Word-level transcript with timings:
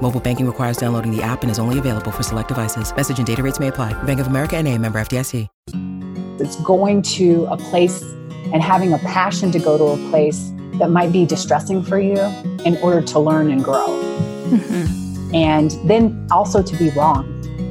Mobile 0.00 0.20
banking 0.20 0.46
requires 0.46 0.76
downloading 0.76 1.14
the 1.14 1.22
app 1.22 1.42
and 1.42 1.50
is 1.50 1.58
only 1.58 1.78
available 1.78 2.12
for 2.12 2.22
select 2.22 2.48
devices. 2.48 2.94
Message 2.94 3.18
and 3.18 3.26
data 3.26 3.42
rates 3.42 3.58
may 3.58 3.68
apply. 3.68 4.00
Bank 4.04 4.20
of 4.20 4.28
America 4.28 4.56
and 4.56 4.66
a 4.66 4.78
member 4.78 5.00
FDIC. 5.00 5.48
It's 6.40 6.54
going 6.62 7.02
to 7.02 7.46
a 7.46 7.56
place 7.56 8.02
and 8.52 8.62
having 8.62 8.92
a 8.92 8.98
passion 8.98 9.50
to 9.50 9.58
go 9.58 9.76
to 9.76 9.84
a 10.00 10.10
place 10.10 10.52
that 10.74 10.90
might 10.90 11.10
be 11.12 11.26
distressing 11.26 11.82
for 11.82 11.98
you 11.98 12.18
in 12.64 12.76
order 12.76 13.02
to 13.02 13.18
learn 13.18 13.50
and 13.50 13.62
grow. 13.62 13.86
Mm-hmm. 14.50 15.34
And 15.34 15.72
then 15.90 16.28
also 16.30 16.62
to 16.62 16.76
be 16.76 16.90
wrong, 16.90 17.26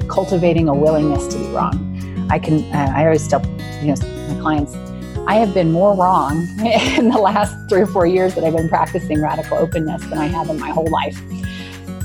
cultivating 0.09 0.67
a 0.67 0.75
willingness 0.75 1.27
to 1.27 1.39
be 1.39 1.45
wrong. 1.47 2.27
I 2.29 2.39
can, 2.39 2.63
uh, 2.73 2.93
I 2.93 3.05
always 3.05 3.25
tell 3.25 3.41
you 3.81 3.87
know, 3.87 4.33
my 4.33 4.39
clients, 4.41 4.75
I 5.27 5.35
have 5.35 5.53
been 5.53 5.71
more 5.71 5.95
wrong 5.95 6.37
in 6.97 7.09
the 7.09 7.17
last 7.17 7.55
three 7.69 7.81
or 7.81 7.87
four 7.87 8.05
years 8.05 8.35
that 8.35 8.43
I've 8.43 8.55
been 8.55 8.69
practicing 8.69 9.21
radical 9.21 9.57
openness 9.57 10.03
than 10.07 10.17
I 10.17 10.27
have 10.27 10.49
in 10.49 10.59
my 10.59 10.69
whole 10.69 10.89
life. 10.89 11.17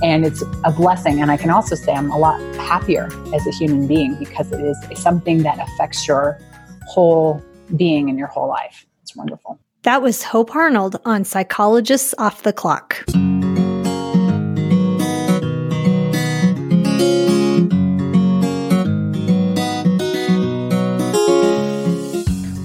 And 0.03 0.25
it's 0.25 0.43
a 0.65 0.73
blessing. 0.73 1.23
And 1.23 1.31
I 1.31 1.37
can 1.37 1.51
also 1.51 1.75
say 1.75 1.93
I'm 1.93 2.11
a 2.11 2.19
lot 2.19 2.41
happier 2.57 3.09
as 3.35 3.47
a 3.47 3.51
human 3.51 3.87
being 3.87 4.17
because 4.17 4.51
it 4.51 4.61
is 4.61 4.77
something 4.99 5.43
that 5.45 5.59
affects 5.61 6.09
your 6.09 6.39
whole 6.89 7.43
being 7.77 8.11
and 8.11 8.19
your 8.19 8.29
whole 8.29 8.49
life. 8.49 8.87
It's 9.03 9.15
wonderful. 9.15 9.59
That 9.83 10.03
was 10.03 10.23
Hope 10.23 10.55
Arnold 10.55 11.01
on 11.05 11.25
Psychologists 11.25 12.15
Off 12.19 12.43
the 12.43 12.53
Clock. 12.53 13.05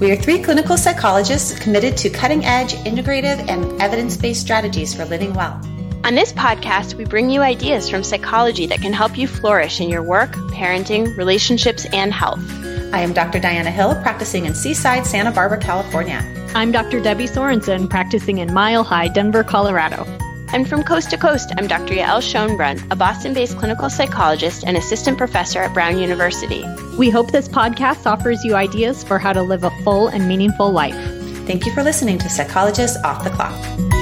We 0.00 0.12
are 0.12 0.16
three 0.16 0.38
clinical 0.38 0.76
psychologists 0.76 1.58
committed 1.58 1.96
to 1.98 2.08
cutting 2.08 2.44
edge, 2.44 2.74
integrative, 2.84 3.48
and 3.48 3.82
evidence 3.82 4.16
based 4.16 4.40
strategies 4.40 4.94
for 4.94 5.04
living 5.04 5.34
well. 5.34 5.60
On 6.04 6.14
this 6.14 6.32
podcast, 6.32 6.94
we 6.94 7.04
bring 7.04 7.28
you 7.28 7.42
ideas 7.42 7.90
from 7.90 8.02
psychology 8.02 8.66
that 8.66 8.80
can 8.80 8.92
help 8.92 9.18
you 9.18 9.26
flourish 9.26 9.80
in 9.80 9.90
your 9.90 10.02
work, 10.02 10.30
parenting, 10.52 11.14
relationships, 11.16 11.86
and 11.92 12.12
health. 12.14 12.40
I 12.94 13.00
am 13.00 13.12
Dr. 13.12 13.38
Diana 13.38 13.70
Hill, 13.70 13.94
practicing 13.96 14.46
in 14.46 14.54
Seaside, 14.54 15.04
Santa 15.04 15.30
Barbara, 15.30 15.58
California. 15.58 16.24
I'm 16.54 16.72
Dr. 16.72 17.00
Debbie 17.00 17.26
Sorensen, 17.26 17.90
practicing 17.90 18.38
in 18.38 18.54
Mile 18.54 18.84
High, 18.84 19.08
Denver, 19.08 19.44
Colorado. 19.44 20.04
And 20.50 20.66
from 20.66 20.82
coast 20.82 21.10
to 21.10 21.18
coast, 21.18 21.52
I'm 21.58 21.66
Dr. 21.66 21.94
Yael 21.94 22.22
Schonbrun, 22.22 22.90
a 22.90 22.96
Boston 22.96 23.34
based 23.34 23.58
clinical 23.58 23.90
psychologist 23.90 24.64
and 24.64 24.78
assistant 24.78 25.18
professor 25.18 25.58
at 25.58 25.74
Brown 25.74 25.98
University. 25.98 26.64
We 26.96 27.10
hope 27.10 27.32
this 27.32 27.48
podcast 27.48 28.06
offers 28.06 28.42
you 28.44 28.54
ideas 28.54 29.04
for 29.04 29.18
how 29.18 29.34
to 29.34 29.42
live 29.42 29.64
a 29.64 29.70
full 29.82 30.08
and 30.08 30.26
meaningful 30.26 30.70
life. 30.70 30.96
Thank 31.46 31.66
you 31.66 31.74
for 31.74 31.82
listening 31.82 32.18
to 32.18 32.30
Psychologists 32.30 32.96
Off 33.04 33.24
the 33.24 33.30
Clock. 33.30 33.97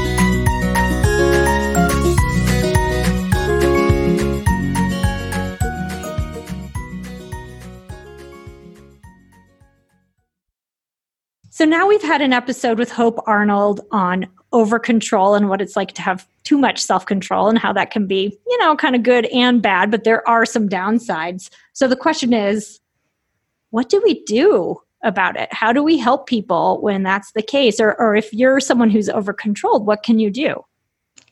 So 11.57 11.65
now 11.65 11.89
we've 11.89 12.03
had 12.03 12.21
an 12.21 12.35
episode 12.35 12.79
with 12.79 12.93
Hope 12.93 13.19
Arnold 13.27 13.81
on 13.91 14.27
over 14.53 14.79
control 14.79 15.35
and 15.35 15.49
what 15.49 15.63
it's 15.63 15.75
like 15.75 15.93
to 15.93 16.03
have 16.03 16.29
too 16.45 16.59
much 16.59 16.79
self 16.79 17.07
control 17.07 17.49
and 17.49 17.59
how 17.59 17.73
that 17.73 17.91
can 17.91 18.07
be, 18.07 18.39
you 18.47 18.59
know, 18.59 18.77
kind 18.77 18.95
of 18.95 19.03
good 19.03 19.25
and 19.33 19.63
bad, 19.63 19.91
but 19.91 20.05
there 20.05 20.29
are 20.29 20.45
some 20.45 20.69
downsides. 20.69 21.49
So 21.73 21.89
the 21.89 21.97
question 21.97 22.35
is, 22.35 22.79
what 23.71 23.89
do 23.89 24.03
we 24.05 24.23
do 24.25 24.77
about 25.03 25.41
it? 25.41 25.51
How 25.51 25.73
do 25.73 25.83
we 25.83 25.97
help 25.97 26.27
people 26.27 26.79
when 26.83 27.05
that's 27.05 27.33
the 27.33 27.41
case? 27.41 27.81
Or, 27.81 27.99
or 27.99 28.15
if 28.15 28.35
you're 28.35 28.61
someone 28.61 28.91
who's 28.91 29.09
over 29.09 29.33
controlled, 29.33 29.87
what 29.87 30.03
can 30.03 30.19
you 30.19 30.31
do? 30.31 30.63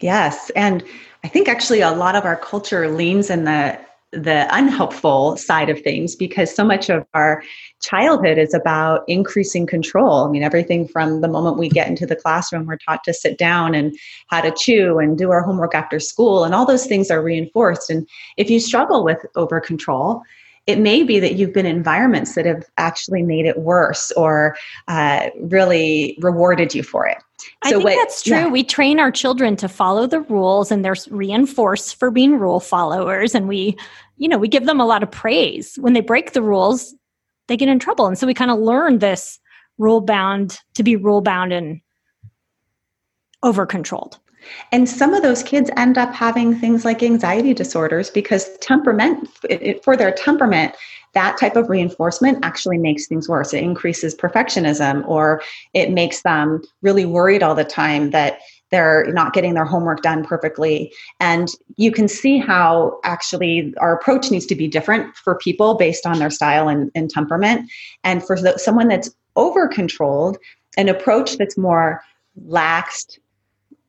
Yes. 0.00 0.48
And 0.56 0.82
I 1.22 1.28
think 1.28 1.50
actually 1.50 1.82
a 1.82 1.90
lot 1.90 2.16
of 2.16 2.24
our 2.24 2.36
culture 2.36 2.90
leans 2.90 3.28
in 3.28 3.44
the 3.44 3.78
the 4.14 4.46
unhelpful 4.54 5.36
side 5.36 5.68
of 5.68 5.80
things 5.80 6.14
because 6.14 6.54
so 6.54 6.64
much 6.64 6.88
of 6.88 7.06
our 7.14 7.42
childhood 7.82 8.38
is 8.38 8.54
about 8.54 9.02
increasing 9.08 9.66
control. 9.66 10.24
I 10.24 10.30
mean, 10.30 10.42
everything 10.42 10.88
from 10.88 11.20
the 11.20 11.28
moment 11.28 11.58
we 11.58 11.68
get 11.68 11.88
into 11.88 12.06
the 12.06 12.16
classroom, 12.16 12.66
we're 12.66 12.78
taught 12.78 13.04
to 13.04 13.12
sit 13.12 13.38
down 13.38 13.74
and 13.74 13.94
how 14.28 14.40
to 14.40 14.54
chew 14.56 14.98
and 14.98 15.18
do 15.18 15.30
our 15.30 15.42
homework 15.42 15.74
after 15.74 16.00
school, 16.00 16.44
and 16.44 16.54
all 16.54 16.66
those 16.66 16.86
things 16.86 17.10
are 17.10 17.22
reinforced. 17.22 17.90
And 17.90 18.08
if 18.36 18.48
you 18.48 18.60
struggle 18.60 19.04
with 19.04 19.18
over 19.36 19.60
control, 19.60 20.22
it 20.66 20.78
may 20.78 21.02
be 21.02 21.20
that 21.20 21.34
you've 21.34 21.52
been 21.52 21.66
in 21.66 21.76
environments 21.76 22.34
that 22.34 22.46
have 22.46 22.64
actually 22.78 23.22
made 23.22 23.44
it 23.44 23.58
worse 23.58 24.10
or 24.12 24.56
uh, 24.88 25.28
really 25.40 26.16
rewarded 26.20 26.74
you 26.74 26.82
for 26.82 27.06
it. 27.06 27.18
I 27.62 27.70
think 27.70 27.84
what, 27.84 27.96
that's 27.96 28.22
true. 28.22 28.36
Yeah. 28.36 28.48
We 28.48 28.64
train 28.64 28.98
our 28.98 29.10
children 29.10 29.56
to 29.56 29.68
follow 29.68 30.06
the 30.06 30.20
rules 30.20 30.70
and 30.70 30.84
they're 30.84 30.96
reinforced 31.10 31.96
for 31.96 32.10
being 32.10 32.38
rule 32.38 32.60
followers. 32.60 33.34
And 33.34 33.46
we, 33.46 33.76
you 34.16 34.28
know, 34.28 34.38
we 34.38 34.48
give 34.48 34.64
them 34.64 34.80
a 34.80 34.86
lot 34.86 35.02
of 35.02 35.10
praise. 35.10 35.76
When 35.76 35.92
they 35.92 36.00
break 36.00 36.32
the 36.32 36.42
rules, 36.42 36.94
they 37.48 37.56
get 37.56 37.68
in 37.68 37.78
trouble. 37.78 38.06
And 38.06 38.18
so 38.18 38.26
we 38.26 38.32
kind 38.34 38.50
of 38.50 38.58
learn 38.58 38.98
this 38.98 39.38
rule 39.76 40.00
bound 40.00 40.58
to 40.74 40.82
be 40.82 40.96
rule 40.96 41.20
bound 41.20 41.52
and 41.52 41.80
over 43.42 43.66
controlled. 43.66 44.18
And 44.72 44.88
some 44.88 45.14
of 45.14 45.22
those 45.22 45.42
kids 45.42 45.70
end 45.76 45.98
up 45.98 46.12
having 46.14 46.54
things 46.54 46.84
like 46.84 47.02
anxiety 47.02 47.54
disorders 47.54 48.10
because 48.10 48.56
temperament, 48.58 49.28
for 49.82 49.96
their 49.96 50.12
temperament, 50.12 50.74
that 51.14 51.38
type 51.38 51.56
of 51.56 51.70
reinforcement 51.70 52.44
actually 52.44 52.78
makes 52.78 53.06
things 53.06 53.28
worse. 53.28 53.54
It 53.54 53.62
increases 53.62 54.14
perfectionism 54.14 55.06
or 55.08 55.42
it 55.72 55.90
makes 55.90 56.22
them 56.22 56.62
really 56.82 57.06
worried 57.06 57.42
all 57.42 57.54
the 57.54 57.64
time 57.64 58.10
that 58.10 58.40
they're 58.70 59.06
not 59.12 59.32
getting 59.32 59.54
their 59.54 59.64
homework 59.64 60.02
done 60.02 60.24
perfectly. 60.24 60.92
And 61.20 61.48
you 61.76 61.92
can 61.92 62.08
see 62.08 62.38
how 62.38 62.98
actually 63.04 63.72
our 63.78 63.94
approach 63.94 64.32
needs 64.32 64.46
to 64.46 64.56
be 64.56 64.66
different 64.66 65.14
for 65.16 65.36
people 65.36 65.74
based 65.74 66.06
on 66.06 66.18
their 66.18 66.30
style 66.30 66.68
and, 66.68 66.90
and 66.96 67.08
temperament. 67.08 67.70
And 68.02 68.26
for 68.26 68.36
someone 68.58 68.88
that's 68.88 69.14
over 69.36 69.68
controlled, 69.68 70.38
an 70.76 70.88
approach 70.88 71.38
that's 71.38 71.56
more 71.56 72.02
laxed, 72.48 73.18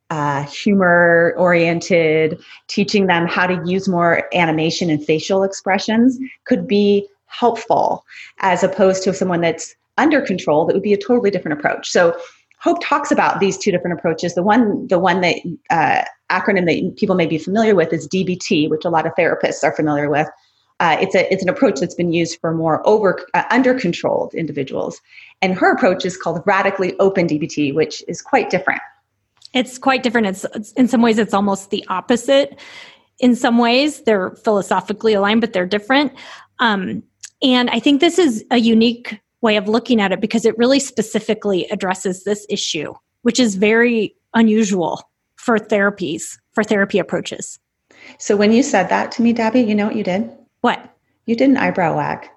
uh, 0.10 0.44
humor 0.44 1.34
oriented, 1.38 2.40
teaching 2.68 3.08
them 3.08 3.28
how 3.28 3.48
to 3.48 3.62
use 3.66 3.88
more 3.88 4.24
animation 4.34 4.90
and 4.90 5.04
facial 5.04 5.44
expressions 5.44 6.20
could 6.46 6.68
be 6.68 7.08
helpful 7.26 8.06
as 8.40 8.64
opposed 8.64 9.04
to 9.04 9.14
someone 9.14 9.42
that's 9.42 9.76
under 9.98 10.22
control 10.22 10.66
that 10.66 10.74
would 10.74 10.84
be 10.84 10.94
a 10.94 10.98
totally 10.98 11.32
different 11.32 11.58
approach. 11.58 11.90
So 11.90 12.16
hope 12.60 12.80
talks 12.84 13.12
about 13.12 13.40
these 13.40 13.58
two 13.58 13.72
different 13.72 13.98
approaches. 13.98 14.36
The 14.36 14.44
one 14.44 14.88
the 14.88 15.00
one 15.00 15.22
that 15.22 15.36
uh, 15.70 16.04
acronym 16.30 16.66
that 16.66 16.98
people 16.98 17.16
may 17.16 17.28
be 17.28 17.38
familiar 17.38 17.76
with 17.76 17.94
is 17.94 18.08
dbt 18.08 18.70
which 18.70 18.86
a 18.86 18.90
lot 18.90 19.06
of 19.06 19.14
therapists 19.16 19.64
are 19.64 19.76
familiar 19.76 20.10
with. 20.10 20.28
Uh, 20.80 20.98
it's 21.00 21.16
a 21.16 21.32
it's 21.32 21.44
an 21.44 21.50
approach 21.50 21.80
that's 21.80 21.96
been 21.96 22.12
used 22.12 22.40
for 22.42 22.54
more 22.54 22.86
over 22.88 23.26
uh, 23.34 23.44
under 23.50 23.74
controlled 23.74 24.34
individuals. 24.34 25.02
And 25.42 25.56
her 25.56 25.72
approach 25.72 26.06
is 26.06 26.18
called 26.18 26.42
radically 26.46 26.98
open 27.00 27.28
dbt 27.28 27.74
which 27.74 28.04
is 28.08 28.22
quite 28.22 28.50
different 28.50 28.82
it's 29.56 29.80
quite 29.80 30.04
different 30.04 30.28
it's, 30.28 30.46
it's 30.54 30.72
in 30.74 30.88
some 30.88 31.02
ways 31.02 31.18
it's 31.18 31.34
almost 31.34 31.72
the 31.72 31.84
opposite 31.88 32.60
in 33.20 33.36
some 33.36 33.58
ways 33.58 34.04
they're 34.04 34.32
philosophically 34.44 35.14
aligned 35.14 35.42
but 35.42 35.54
they're 35.54 35.66
different 35.66 36.12
um, 36.60 37.02
and 37.42 37.70
I 37.70 37.80
think 37.80 38.02
this 38.02 38.18
is 38.18 38.46
a 38.52 38.58
unique 38.58 39.20
way 39.42 39.58
of 39.58 39.68
looking 39.68 40.02
at 40.02 40.12
it 40.12 40.22
because 40.22 40.46
it 40.46 40.58
really 40.58 40.80
specifically 40.80 41.66
addresses 41.70 42.24
this 42.24 42.46
issue, 42.50 42.94
which 43.22 43.40
is 43.40 43.56
very 43.56 44.16
unusual 44.34 45.02
for 45.36 45.58
therapies, 45.58 46.38
for 46.54 46.64
therapy 46.64 46.98
approaches. 46.98 47.60
So 48.18 48.36
when 48.36 48.52
you 48.52 48.64
said 48.64 48.90
that 48.90 49.12
to 49.14 49.22
me, 49.22 49.34
Debbie, 49.34 49.62
you 49.62 49.76
know 49.76 49.88
what 49.88 49.96
you 49.96 50.04
did? 50.04 50.30
What? 50.62 50.90
You 51.26 51.36
did 51.36 51.50
an 51.50 51.58
eyebrow 51.58 51.96
wag. 51.96 52.28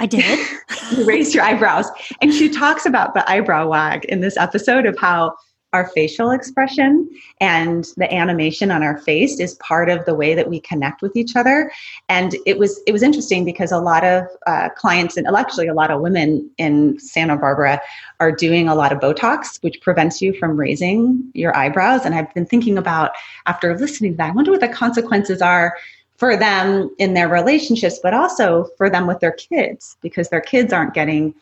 I 0.00 0.06
did. 0.06 0.38
you 0.96 1.04
raised 1.04 1.34
your 1.34 1.44
eyebrows. 1.44 1.86
And 2.20 2.32
she 2.32 2.48
talks 2.48 2.86
about 2.86 3.14
the 3.14 3.28
eyebrow 3.30 3.68
wag 3.68 4.04
in 4.06 4.20
this 4.20 4.36
episode 4.36 4.86
of 4.86 4.98
how 4.98 5.34
our 5.72 5.88
facial 5.88 6.30
expression 6.30 7.08
and 7.40 7.88
the 7.96 8.12
animation 8.12 8.70
on 8.70 8.82
our 8.82 8.98
face 8.98 9.38
is 9.38 9.54
part 9.56 9.90
of 9.90 10.04
the 10.06 10.14
way 10.14 10.34
that 10.34 10.48
we 10.48 10.60
connect 10.60 11.02
with 11.02 11.14
each 11.14 11.36
other. 11.36 11.70
And 12.08 12.34
it 12.46 12.58
was 12.58 12.80
it 12.86 12.92
was 12.92 13.02
interesting 13.02 13.44
because 13.44 13.70
a 13.70 13.78
lot 13.78 14.04
of 14.04 14.24
uh, 14.46 14.70
clients 14.70 15.16
and 15.16 15.26
actually 15.36 15.66
a 15.66 15.74
lot 15.74 15.90
of 15.90 16.00
women 16.00 16.50
in 16.58 16.98
santa 16.98 17.36
barbara 17.36 17.80
are 18.18 18.32
doing 18.32 18.68
a 18.68 18.74
lot 18.74 18.92
of 18.92 18.98
botox 18.98 19.62
which 19.62 19.80
prevents 19.80 20.20
you 20.22 20.32
from 20.34 20.56
raising 20.56 21.22
your 21.34 21.56
eyebrows. 21.56 22.04
And 22.04 22.14
i've 22.14 22.32
been 22.34 22.46
thinking 22.46 22.78
about 22.78 23.12
after 23.46 23.76
listening 23.76 24.12
to 24.12 24.16
that 24.18 24.30
i 24.30 24.34
wonder 24.34 24.50
what 24.50 24.60
the 24.60 24.68
consequences 24.68 25.42
are 25.42 25.76
for 26.18 26.36
them 26.36 26.90
in 26.98 27.14
their 27.14 27.28
relationships, 27.28 28.00
but 28.02 28.12
also 28.12 28.68
for 28.76 28.90
them 28.90 29.06
with 29.06 29.20
their 29.20 29.32
kids 29.32 29.96
because 30.02 30.28
their 30.28 30.40
kids 30.40 30.72
aren't 30.72 30.92
getting 30.92 31.32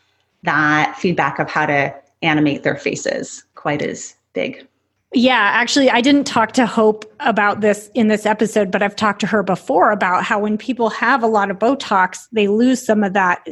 that 0.42 0.96
feedback 0.98 1.38
of 1.38 1.48
how 1.48 1.64
to 1.66 1.94
animate 2.22 2.62
their 2.62 2.76
faces 2.76 3.44
quite 3.54 3.82
as 3.82 4.15
big. 4.36 4.68
Yeah, 5.14 5.50
actually, 5.54 5.90
I 5.90 6.02
didn't 6.02 6.24
talk 6.24 6.52
to 6.52 6.66
Hope 6.66 7.10
about 7.20 7.62
this 7.62 7.90
in 7.94 8.08
this 8.08 8.26
episode, 8.26 8.70
but 8.70 8.82
I've 8.82 8.94
talked 8.94 9.20
to 9.20 9.26
her 9.26 9.42
before 9.42 9.90
about 9.90 10.24
how 10.24 10.38
when 10.38 10.58
people 10.58 10.90
have 10.90 11.22
a 11.22 11.26
lot 11.26 11.50
of 11.50 11.58
Botox, 11.58 12.26
they 12.32 12.48
lose 12.48 12.84
some 12.84 13.02
of 13.02 13.14
that 13.14 13.46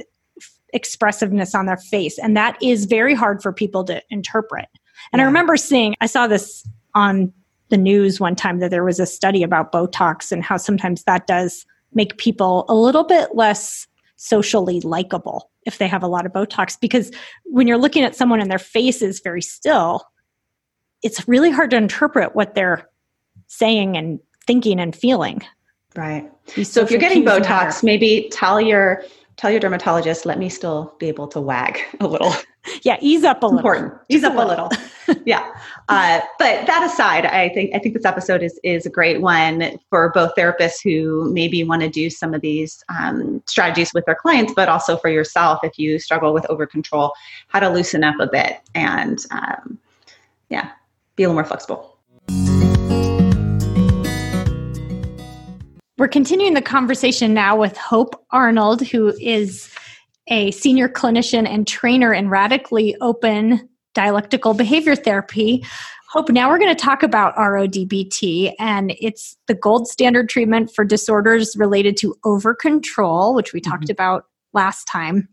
expressiveness 0.75 1.55
on 1.55 1.67
their 1.67 1.79
face. 1.79 2.19
And 2.19 2.37
that 2.37 2.59
is 2.63 2.85
very 2.85 3.15
hard 3.15 3.43
for 3.43 3.53
people 3.53 3.83
to 3.85 4.03
interpret. 4.11 4.67
And 5.13 5.21
yeah. 5.21 5.25
I 5.25 5.27
remember 5.27 5.57
seeing, 5.57 5.95
I 6.01 6.07
saw 6.07 6.27
this 6.27 6.69
on 6.95 7.33
the 7.71 7.79
news 7.79 8.21
one 8.21 8.37
time 8.37 8.59
that 8.59 8.71
there 8.71 8.85
was 8.85 9.01
a 9.01 9.07
study 9.07 9.43
about 9.43 9.73
Botox 9.73 10.33
and 10.33 10.45
how 10.45 10.59
sometimes 10.59 11.05
that 11.05 11.27
does 11.27 11.65
make 11.95 12.19
people 12.19 12.67
a 12.69 12.75
little 12.75 13.05
bit 13.05 13.35
less 13.35 13.87
socially 14.17 14.81
likable 14.81 15.51
if 15.65 15.79
they 15.79 15.89
have 15.89 16.03
a 16.03 16.09
lot 16.09 16.27
of 16.27 16.33
Botox. 16.33 16.79
Because 16.79 17.11
when 17.45 17.67
you're 17.67 17.79
looking 17.79 18.05
at 18.05 18.17
someone 18.17 18.41
and 18.41 18.51
their 18.51 18.59
face 18.59 19.01
is 19.01 19.21
very 19.21 19.43
still, 19.43 20.05
it's 21.05 21.29
really 21.29 21.51
hard 21.51 21.71
to 21.71 21.77
interpret 21.77 22.35
what 22.35 22.57
they're 22.57 22.89
saying 23.47 23.97
and 23.97 24.19
thinking 24.47 24.81
and 24.81 24.97
feeling. 24.97 25.43
Right. 25.95 26.29
So 26.65 26.81
if 26.81 26.91
you're 26.91 26.99
getting 26.99 27.25
Botox, 27.25 27.47
matter. 27.47 27.87
maybe 27.87 28.29
tell 28.33 28.61
your 28.61 29.05
tell 29.37 29.51
your 29.51 29.61
dermatologist, 29.61 30.27
let 30.27 30.39
me 30.39 30.49
still 30.49 30.95
be 30.99 31.07
able 31.07 31.29
to 31.29 31.41
wag 31.41 31.79
a 32.01 32.07
little. 32.07 32.33
yeah, 32.83 32.97
ease 33.01 33.23
up 33.23 33.43
a 33.43 33.47
little. 33.47 33.59
Important. 33.59 33.93
Ease 34.09 34.23
Just 34.23 34.33
up 34.33 34.43
a 34.43 34.49
little. 34.49 34.71
little. 35.07 35.23
yeah. 35.27 35.53
Uh, 35.89 36.21
but 36.39 36.67
that 36.67 36.83
aside, 36.83 37.27
I 37.27 37.51
think 37.51 37.75
I 37.75 37.79
think 37.79 37.95
this 37.95 38.07
episode 38.07 38.43
is 38.43 38.59
is 38.65 38.87
a 38.87 38.91
great 38.91 39.21
one 39.21 39.79
for 39.91 40.11
both 40.15 40.33
therapists 40.37 40.83
who 40.83 41.31
maybe 41.33 41.63
want 41.63 41.83
to 41.83 41.89
do 41.89 42.11
some 42.11 42.35
of 42.35 42.41
these 42.41 42.83
um, 42.89 43.43
strategies 43.47 43.93
with 43.93 44.07
their 44.07 44.17
clients, 44.17 44.53
but 44.57 44.69
also 44.69 44.97
for 44.97 45.11
yourself 45.11 45.61
if 45.63 45.79
you 45.79 45.99
struggle 45.99 46.33
with 46.33 46.47
over 46.51 46.67
control, 46.67 47.13
how 47.49 47.61
to 47.61 47.69
loosen 47.69 48.03
up 48.03 48.19
a 48.19 48.27
bit 48.27 48.61
and 48.75 49.27
um, 49.31 49.79
yeah, 50.49 50.71
be 51.17 51.23
a 51.23 51.29
little 51.29 51.35
more 51.35 51.45
flexible. 51.45 51.99
We're 55.97 56.09
continuing 56.09 56.55
the 56.55 56.63
conversation 56.63 57.35
now 57.35 57.57
with 57.57 57.77
Hope 57.77 58.25
Arnold, 58.31 58.83
who 58.83 59.15
is 59.21 59.73
a 60.29 60.51
senior 60.51 60.89
clinician 60.89 61.47
and 61.49 61.67
trainer 61.67 62.13
in 62.13 62.29
radically 62.29 62.97
open 63.01 63.69
dialectical 63.95 64.55
behavior 64.55 64.97
therapy. 64.97 65.65
Hope, 66.11 66.29
now 66.31 66.49
we're 66.49 66.59
going 66.59 66.75
to 66.75 66.81
talk 66.81 67.03
about 67.03 67.35
RODBT, 67.37 68.55
and 68.59 68.95
it's 69.01 69.37
the 69.47 69.55
gold 69.55 69.89
standard 69.89 70.29
treatment 70.29 70.75
for 70.75 70.85
disorders 70.85 71.57
related 71.57 71.97
to 71.99 72.17
over 72.25 72.55
control, 72.55 73.35
which 73.35 73.53
we 73.53 73.61
mm-hmm. 73.61 73.71
talked 73.71 73.91
about 73.91 74.27
last 74.53 74.85
time. 74.87 75.29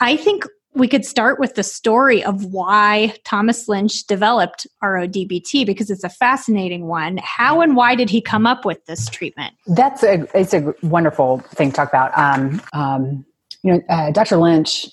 I 0.00 0.16
think 0.16 0.44
we 0.78 0.88
could 0.88 1.04
start 1.04 1.40
with 1.40 1.56
the 1.56 1.62
story 1.62 2.22
of 2.22 2.46
why 2.46 3.14
Thomas 3.24 3.68
Lynch 3.68 4.06
developed 4.06 4.66
RODBT 4.82 5.66
because 5.66 5.90
it's 5.90 6.04
a 6.04 6.08
fascinating 6.08 6.86
one. 6.86 7.18
How 7.18 7.60
and 7.60 7.74
why 7.74 7.94
did 7.94 8.08
he 8.08 8.20
come 8.20 8.46
up 8.46 8.64
with 8.64 8.84
this 8.86 9.08
treatment? 9.08 9.54
That's 9.66 10.02
a 10.02 10.26
it's 10.38 10.54
a 10.54 10.72
wonderful 10.82 11.40
thing 11.40 11.70
to 11.70 11.76
talk 11.76 11.88
about. 11.88 12.16
Um, 12.16 12.62
um, 12.72 13.26
you 13.62 13.72
know, 13.72 13.82
uh, 13.88 14.12
Dr. 14.12 14.36
Lynch 14.36 14.86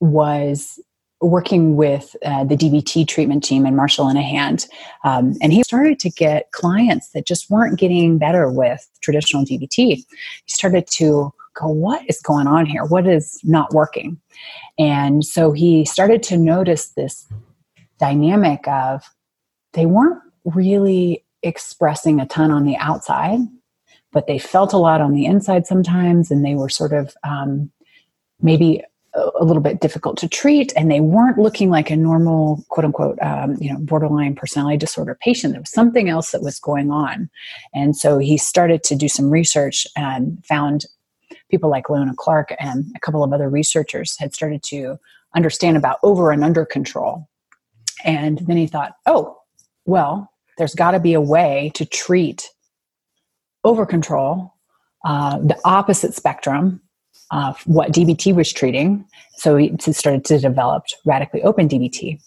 was 0.00 0.80
working 1.20 1.76
with 1.76 2.14
uh, 2.24 2.44
the 2.44 2.56
DBT 2.56 3.06
treatment 3.06 3.44
team 3.44 3.64
and 3.66 3.76
Marsha 3.76 4.00
Linehan, 4.04 4.66
um, 5.04 5.34
and 5.42 5.52
he 5.52 5.62
started 5.62 5.98
to 6.00 6.10
get 6.10 6.50
clients 6.52 7.10
that 7.10 7.26
just 7.26 7.50
weren't 7.50 7.78
getting 7.78 8.18
better 8.18 8.50
with 8.50 8.86
traditional 9.02 9.44
DBT. 9.44 9.76
He 9.76 10.06
started 10.46 10.86
to 10.92 11.32
go, 11.56 11.68
what 11.68 12.02
is 12.08 12.20
going 12.20 12.46
on 12.46 12.66
here? 12.66 12.84
What 12.84 13.06
is 13.06 13.40
not 13.44 13.72
working? 13.72 14.20
And 14.78 15.24
so 15.24 15.52
he 15.52 15.84
started 15.84 16.22
to 16.24 16.36
notice 16.36 16.88
this 16.88 17.26
dynamic 17.98 18.66
of 18.68 19.02
they 19.72 19.86
weren't 19.86 20.22
really 20.44 21.24
expressing 21.42 22.20
a 22.20 22.26
ton 22.26 22.50
on 22.50 22.64
the 22.64 22.76
outside, 22.76 23.40
but 24.12 24.26
they 24.26 24.38
felt 24.38 24.72
a 24.72 24.78
lot 24.78 25.00
on 25.00 25.12
the 25.12 25.26
inside 25.26 25.66
sometimes, 25.66 26.30
and 26.30 26.44
they 26.44 26.54
were 26.54 26.68
sort 26.68 26.92
of 26.92 27.14
um, 27.24 27.70
maybe 28.40 28.82
a 29.16 29.44
little 29.44 29.62
bit 29.62 29.80
difficult 29.80 30.18
to 30.18 30.28
treat 30.28 30.72
and 30.76 30.90
they 30.90 31.00
weren't 31.00 31.38
looking 31.38 31.70
like 31.70 31.90
a 31.90 31.96
normal 31.96 32.62
quote 32.68 32.84
unquote 32.84 33.18
um, 33.22 33.56
you 33.58 33.72
know 33.72 33.78
borderline 33.80 34.34
personality 34.34 34.76
disorder 34.76 35.16
patient 35.22 35.54
there 35.54 35.60
was 35.60 35.72
something 35.72 36.10
else 36.10 36.32
that 36.32 36.42
was 36.42 36.58
going 36.58 36.90
on 36.90 37.30
and 37.74 37.96
so 37.96 38.18
he 38.18 38.36
started 38.36 38.82
to 38.84 38.94
do 38.94 39.08
some 39.08 39.30
research 39.30 39.86
and 39.96 40.44
found 40.44 40.84
people 41.50 41.70
like 41.70 41.90
Lona 41.90 42.14
Clark 42.16 42.54
and 42.58 42.92
a 42.94 43.00
couple 43.00 43.22
of 43.22 43.32
other 43.32 43.48
researchers 43.48 44.16
had 44.18 44.34
started 44.34 44.62
to 44.64 44.98
understand 45.34 45.76
about 45.76 45.98
over 46.02 46.30
and 46.30 46.44
under 46.44 46.64
control. 46.64 47.28
And 48.04 48.38
then 48.46 48.56
he 48.56 48.66
thought, 48.66 48.92
oh, 49.06 49.36
well, 49.84 50.30
there's 50.58 50.74
got 50.74 50.92
to 50.92 51.00
be 51.00 51.14
a 51.14 51.20
way 51.20 51.70
to 51.74 51.84
treat 51.84 52.50
over 53.64 53.84
control, 53.84 54.54
uh, 55.04 55.38
the 55.38 55.58
opposite 55.64 56.14
spectrum 56.14 56.80
of 57.30 57.60
what 57.66 57.92
DBT 57.92 58.34
was 58.34 58.52
treating. 58.52 59.04
So 59.36 59.56
he 59.56 59.76
started 59.92 60.24
to 60.26 60.38
develop 60.38 60.84
radically 61.04 61.42
open 61.42 61.68
DBT 61.68 62.20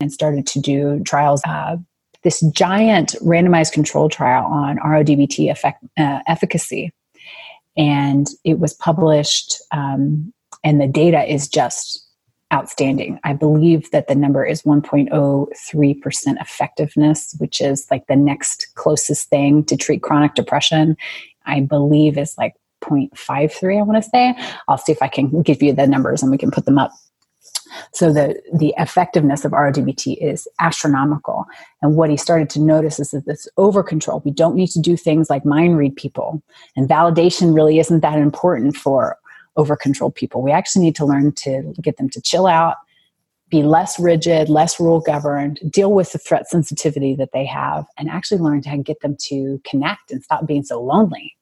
and 0.00 0.12
started 0.12 0.46
to 0.48 0.60
do 0.60 1.02
trials. 1.04 1.42
Uh, 1.46 1.76
this 2.22 2.40
giant 2.52 3.14
randomized 3.22 3.72
control 3.72 4.08
trial 4.08 4.46
on 4.46 4.78
RODBT 4.78 5.50
effect, 5.50 5.84
uh, 5.98 6.20
efficacy 6.26 6.92
and 7.76 8.28
it 8.44 8.58
was 8.58 8.74
published 8.74 9.60
um, 9.72 10.32
and 10.64 10.80
the 10.80 10.86
data 10.86 11.22
is 11.32 11.48
just 11.48 12.02
outstanding. 12.52 13.18
I 13.24 13.32
believe 13.32 13.90
that 13.90 14.06
the 14.06 14.14
number 14.14 14.44
is 14.44 14.62
1.03% 14.62 16.40
effectiveness 16.40 17.34
which 17.38 17.60
is 17.60 17.86
like 17.90 18.06
the 18.06 18.16
next 18.16 18.68
closest 18.76 19.28
thing 19.28 19.64
to 19.64 19.76
treat 19.76 20.02
chronic 20.02 20.34
depression 20.34 20.96
i 21.46 21.60
believe 21.60 22.16
is 22.16 22.36
like 22.38 22.54
0.53 22.82 23.78
i 23.78 23.82
want 23.82 24.02
to 24.02 24.08
say. 24.08 24.34
I'll 24.68 24.78
see 24.78 24.92
if 24.92 25.02
i 25.02 25.08
can 25.08 25.42
give 25.42 25.60
you 25.60 25.72
the 25.72 25.88
numbers 25.88 26.22
and 26.22 26.30
we 26.30 26.38
can 26.38 26.52
put 26.52 26.66
them 26.66 26.78
up 26.78 26.92
so 27.92 28.12
the, 28.12 28.40
the 28.54 28.74
effectiveness 28.78 29.44
of 29.44 29.52
RODBT 29.52 30.16
is 30.20 30.48
astronomical. 30.60 31.46
And 31.82 31.96
what 31.96 32.10
he 32.10 32.16
started 32.16 32.50
to 32.50 32.60
notice 32.60 32.98
is 33.00 33.10
that 33.10 33.26
this 33.26 33.48
over 33.56 33.82
control, 33.82 34.22
we 34.24 34.30
don't 34.30 34.56
need 34.56 34.68
to 34.68 34.80
do 34.80 34.96
things 34.96 35.30
like 35.30 35.44
mind 35.44 35.76
read 35.76 35.96
people. 35.96 36.42
And 36.76 36.88
validation 36.88 37.54
really 37.54 37.78
isn't 37.78 38.00
that 38.00 38.18
important 38.18 38.76
for 38.76 39.18
over 39.56 39.76
controlled 39.76 40.14
people. 40.14 40.42
We 40.42 40.52
actually 40.52 40.84
need 40.84 40.96
to 40.96 41.06
learn 41.06 41.32
to 41.32 41.74
get 41.80 41.96
them 41.96 42.10
to 42.10 42.20
chill 42.20 42.46
out, 42.46 42.76
be 43.48 43.62
less 43.62 43.98
rigid, 43.98 44.48
less 44.48 44.78
rule 44.78 45.00
governed, 45.00 45.60
deal 45.70 45.92
with 45.92 46.12
the 46.12 46.18
threat 46.18 46.48
sensitivity 46.48 47.14
that 47.14 47.30
they 47.32 47.46
have, 47.46 47.86
and 47.96 48.10
actually 48.10 48.38
learn 48.38 48.60
to 48.62 48.76
get 48.78 49.00
them 49.00 49.16
to 49.20 49.60
connect 49.64 50.10
and 50.10 50.22
stop 50.22 50.46
being 50.46 50.64
so 50.64 50.82
lonely. 50.82 51.34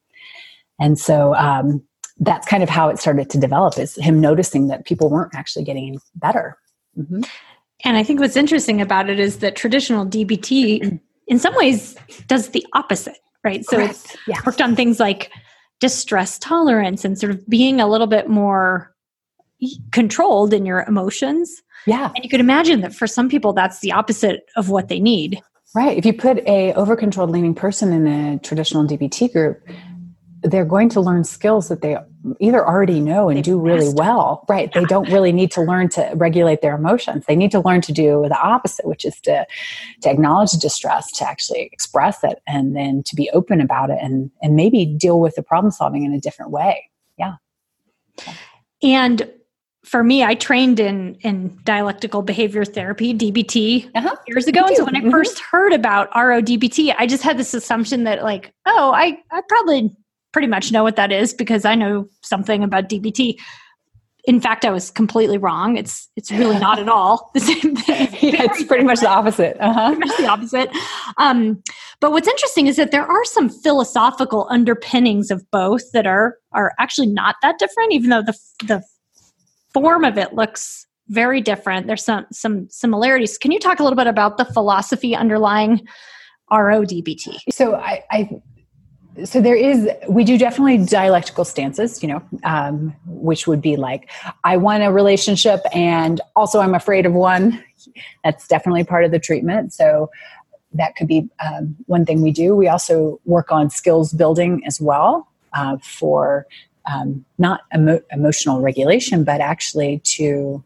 And 0.78 0.99
so, 0.99 1.35
um, 1.35 1.83
that's 2.18 2.47
kind 2.47 2.62
of 2.62 2.68
how 2.68 2.88
it 2.88 2.99
started 2.99 3.28
to 3.30 3.38
develop 3.38 3.78
is 3.78 3.97
him 3.97 4.21
noticing 4.21 4.68
that 4.68 4.87
people 4.87 5.11
weren't 5.11 5.35
actually 5.35 5.64
getting 5.64 5.99
better. 6.14 6.56
Mm-hmm. 6.99 7.23
And 7.85 7.97
I 7.97 8.02
think 8.02 8.21
what's 8.21 8.37
interesting 8.37 8.80
about 8.80 9.11
it 9.11 9.18
is 9.18 9.38
that 9.38 9.56
traditional 9.56 10.06
DBT, 10.06 11.00
in 11.26 11.38
some 11.38 11.54
ways, 11.56 11.97
does 12.28 12.50
the 12.50 12.64
opposite, 12.73 13.18
right? 13.42 13.64
So 13.64 13.76
Correct. 13.76 13.90
it's 13.90 14.16
yeah. 14.26 14.40
worked 14.47 14.61
on 14.61 14.76
things 14.76 15.00
like 15.00 15.30
distress 15.80 16.38
tolerance 16.38 17.04
and 17.04 17.18
sort 17.18 17.33
of 17.33 17.47
being 17.49 17.80
a 17.80 17.88
little 17.88 18.06
bit 18.06 18.28
more 18.28 18.94
controlled 19.92 20.54
in 20.54 20.64
your 20.64 20.83
emotions. 20.83 21.62
Yeah. 21.87 22.12
And 22.14 22.25
you 22.25 22.30
could 22.30 22.40
imagine 22.40 22.80
that 22.83 22.94
for 22.94 23.06
some 23.06 23.28
people, 23.28 23.52
that's 23.52 23.80
the 23.80 23.92
opposite 23.92 24.49
of 24.56 24.71
what 24.71 24.88
they 24.88 25.00
need. 25.00 25.40
Right. 25.75 25.99
If 25.99 26.06
you 26.06 26.12
put 26.12 26.38
a 26.47 26.73
over-controlled 26.75 27.30
leaning 27.30 27.54
person 27.54 27.92
in 27.92 28.06
a 28.06 28.38
traditional 28.38 28.87
DBT 28.87 29.33
group, 29.33 29.61
they're 30.44 30.64
going 30.64 30.90
to 30.90 31.00
learn 31.00 31.24
skills 31.24 31.68
that 31.68 31.80
they 31.80 31.96
either 32.38 32.66
already 32.66 33.00
know 33.00 33.28
and 33.28 33.38
They've 33.38 33.44
do 33.44 33.58
really 33.58 33.86
mastered. 33.86 33.98
well 33.98 34.44
right 34.48 34.70
yeah. 34.72 34.80
they 34.80 34.86
don't 34.86 35.10
really 35.10 35.32
need 35.32 35.50
to 35.52 35.62
learn 35.62 35.88
to 35.90 36.10
regulate 36.14 36.60
their 36.60 36.76
emotions 36.76 37.24
they 37.26 37.36
need 37.36 37.50
to 37.50 37.60
learn 37.60 37.80
to 37.82 37.92
do 37.92 38.26
the 38.28 38.38
opposite 38.38 38.86
which 38.86 39.04
is 39.04 39.18
to 39.22 39.46
to 40.02 40.10
acknowledge 40.10 40.50
distress 40.52 41.10
to 41.12 41.28
actually 41.28 41.68
express 41.72 42.22
it 42.22 42.40
and 42.46 42.76
then 42.76 43.02
to 43.04 43.16
be 43.16 43.30
open 43.30 43.60
about 43.60 43.90
it 43.90 43.98
and 44.00 44.30
and 44.42 44.54
maybe 44.54 44.84
deal 44.84 45.20
with 45.20 45.34
the 45.34 45.42
problem 45.42 45.70
solving 45.70 46.04
in 46.04 46.12
a 46.12 46.20
different 46.20 46.50
way 46.50 46.88
yeah 47.18 47.34
and 48.82 49.30
for 49.84 50.02
me, 50.02 50.24
I 50.24 50.34
trained 50.34 50.80
in 50.80 51.16
in 51.20 51.58
dialectical 51.64 52.22
behavior 52.22 52.64
therapy 52.64 53.12
(DBT) 53.12 53.90
uh-huh. 53.94 54.16
years 54.26 54.46
ago, 54.46 54.64
and 54.64 54.74
so 54.76 54.84
when 54.84 54.96
I 54.96 55.00
mm-hmm. 55.00 55.10
first 55.10 55.38
heard 55.38 55.74
about 55.74 56.10
RODBT, 56.12 56.94
I 56.98 57.06
just 57.06 57.22
had 57.22 57.36
this 57.36 57.52
assumption 57.52 58.04
that, 58.04 58.22
like, 58.22 58.50
oh, 58.64 58.92
I 58.94 59.18
I 59.30 59.42
probably 59.46 59.94
pretty 60.35 60.49
much 60.49 60.73
know 60.73 60.83
what 60.83 60.97
that 60.97 61.12
is 61.12 61.33
because 61.33 61.64
I 61.64 61.76
know 61.76 62.09
something 62.23 62.62
about 62.64 62.88
DBT. 62.91 63.37
in 64.25 64.41
fact, 64.41 64.64
I 64.64 64.71
was 64.71 64.91
completely 64.91 65.38
wrong. 65.38 65.76
It's 65.76 66.09
it's 66.17 66.33
really 66.33 66.59
not 66.59 66.79
at 66.81 66.88
all 66.88 67.31
the 67.35 67.41
same 67.41 67.76
thing. 67.76 68.09
yeah, 68.21 68.43
it's 68.50 68.64
pretty 68.64 68.85
much 68.85 69.00
the 69.00 69.09
opposite. 69.09 69.57
Uh-huh. 69.61 69.95
Pretty 69.95 70.09
much 70.09 70.19
the 70.19 70.26
opposite. 70.26 70.71
Um, 71.19 71.62
but 72.00 72.11
what's 72.11 72.26
interesting 72.26 72.67
is 72.67 72.76
that 72.76 72.91
there 72.91 73.07
are 73.07 73.25
some 73.25 73.49
philosophical 73.49 74.49
underpinnings 74.50 75.31
of 75.31 75.49
both 75.53 75.93
that 75.93 76.07
are 76.07 76.37
are 76.53 76.73
actually 76.81 77.07
not 77.07 77.37
that 77.43 77.59
different, 77.59 77.93
even 77.93 78.11
though 78.11 78.23
the 78.23 78.37
the 78.67 78.83
form 79.73 80.05
of 80.05 80.19
it 80.19 80.35
looks 80.35 80.87
very 81.09 81.41
different. 81.41 81.87
There's 81.87 82.05
some 82.05 82.26
some 82.33 82.69
similarities. 82.71 83.38
Can 83.38 83.53
you 83.53 83.61
talk 83.61 83.79
a 83.79 83.85
little 83.85 83.97
bit 83.97 84.09
about 84.09 84.37
the 84.37 84.45
philosophy 84.47 85.14
underlying 85.14 85.87
RODBT? 86.50 87.38
So 87.53 87.76
I, 87.76 88.03
I 88.11 88.31
so 89.25 89.40
there 89.40 89.54
is 89.54 89.88
we 90.09 90.25
do 90.25 90.37
definitely 90.37 90.78
dialectical 90.85 91.44
stances 91.44 92.02
you 92.02 92.09
know 92.09 92.23
um, 92.42 92.94
which 93.06 93.47
would 93.47 93.62
be 93.62 93.76
like 93.76 94.11
i 94.42 94.56
want 94.56 94.83
a 94.83 94.90
relationship 94.90 95.61
and 95.73 96.21
also 96.35 96.61
i'm 96.61 96.75
afraid 96.75 97.06
of 97.06 97.12
one. 97.12 97.62
That's 98.23 98.47
definitely 98.49 98.85
part 98.85 99.04
of 99.04 99.11
the 99.11 99.18
treatment. 99.18 99.73
So 99.73 100.11
that 100.73 100.97
could 100.97 101.06
be 101.06 101.28
um, 101.44 101.76
one 101.87 102.04
thing 102.04 102.21
we 102.21 102.33
do. 102.33 102.54
We 102.56 102.68
also 102.68 103.21
work 103.25 103.52
on 103.52 103.71
skills 103.71 104.12
building 104.12 104.62
as 104.66 104.80
well 104.80 105.28
uh, 105.52 105.76
for 105.78 106.47
um, 106.90 107.25
not 107.38 107.62
emo- 107.75 108.02
emotional 108.11 108.61
regulation 108.61 109.25
but 109.25 109.40
actually 109.40 110.00
to 110.04 110.62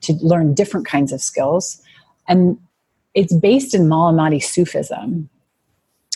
to 0.00 0.14
learn 0.14 0.54
different 0.54 0.86
kinds 0.86 1.12
of 1.12 1.20
skills. 1.20 1.82
And 2.26 2.58
it's 3.14 3.34
based 3.34 3.74
in 3.74 3.82
Malamati 3.82 4.42
Sufism. 4.42 5.28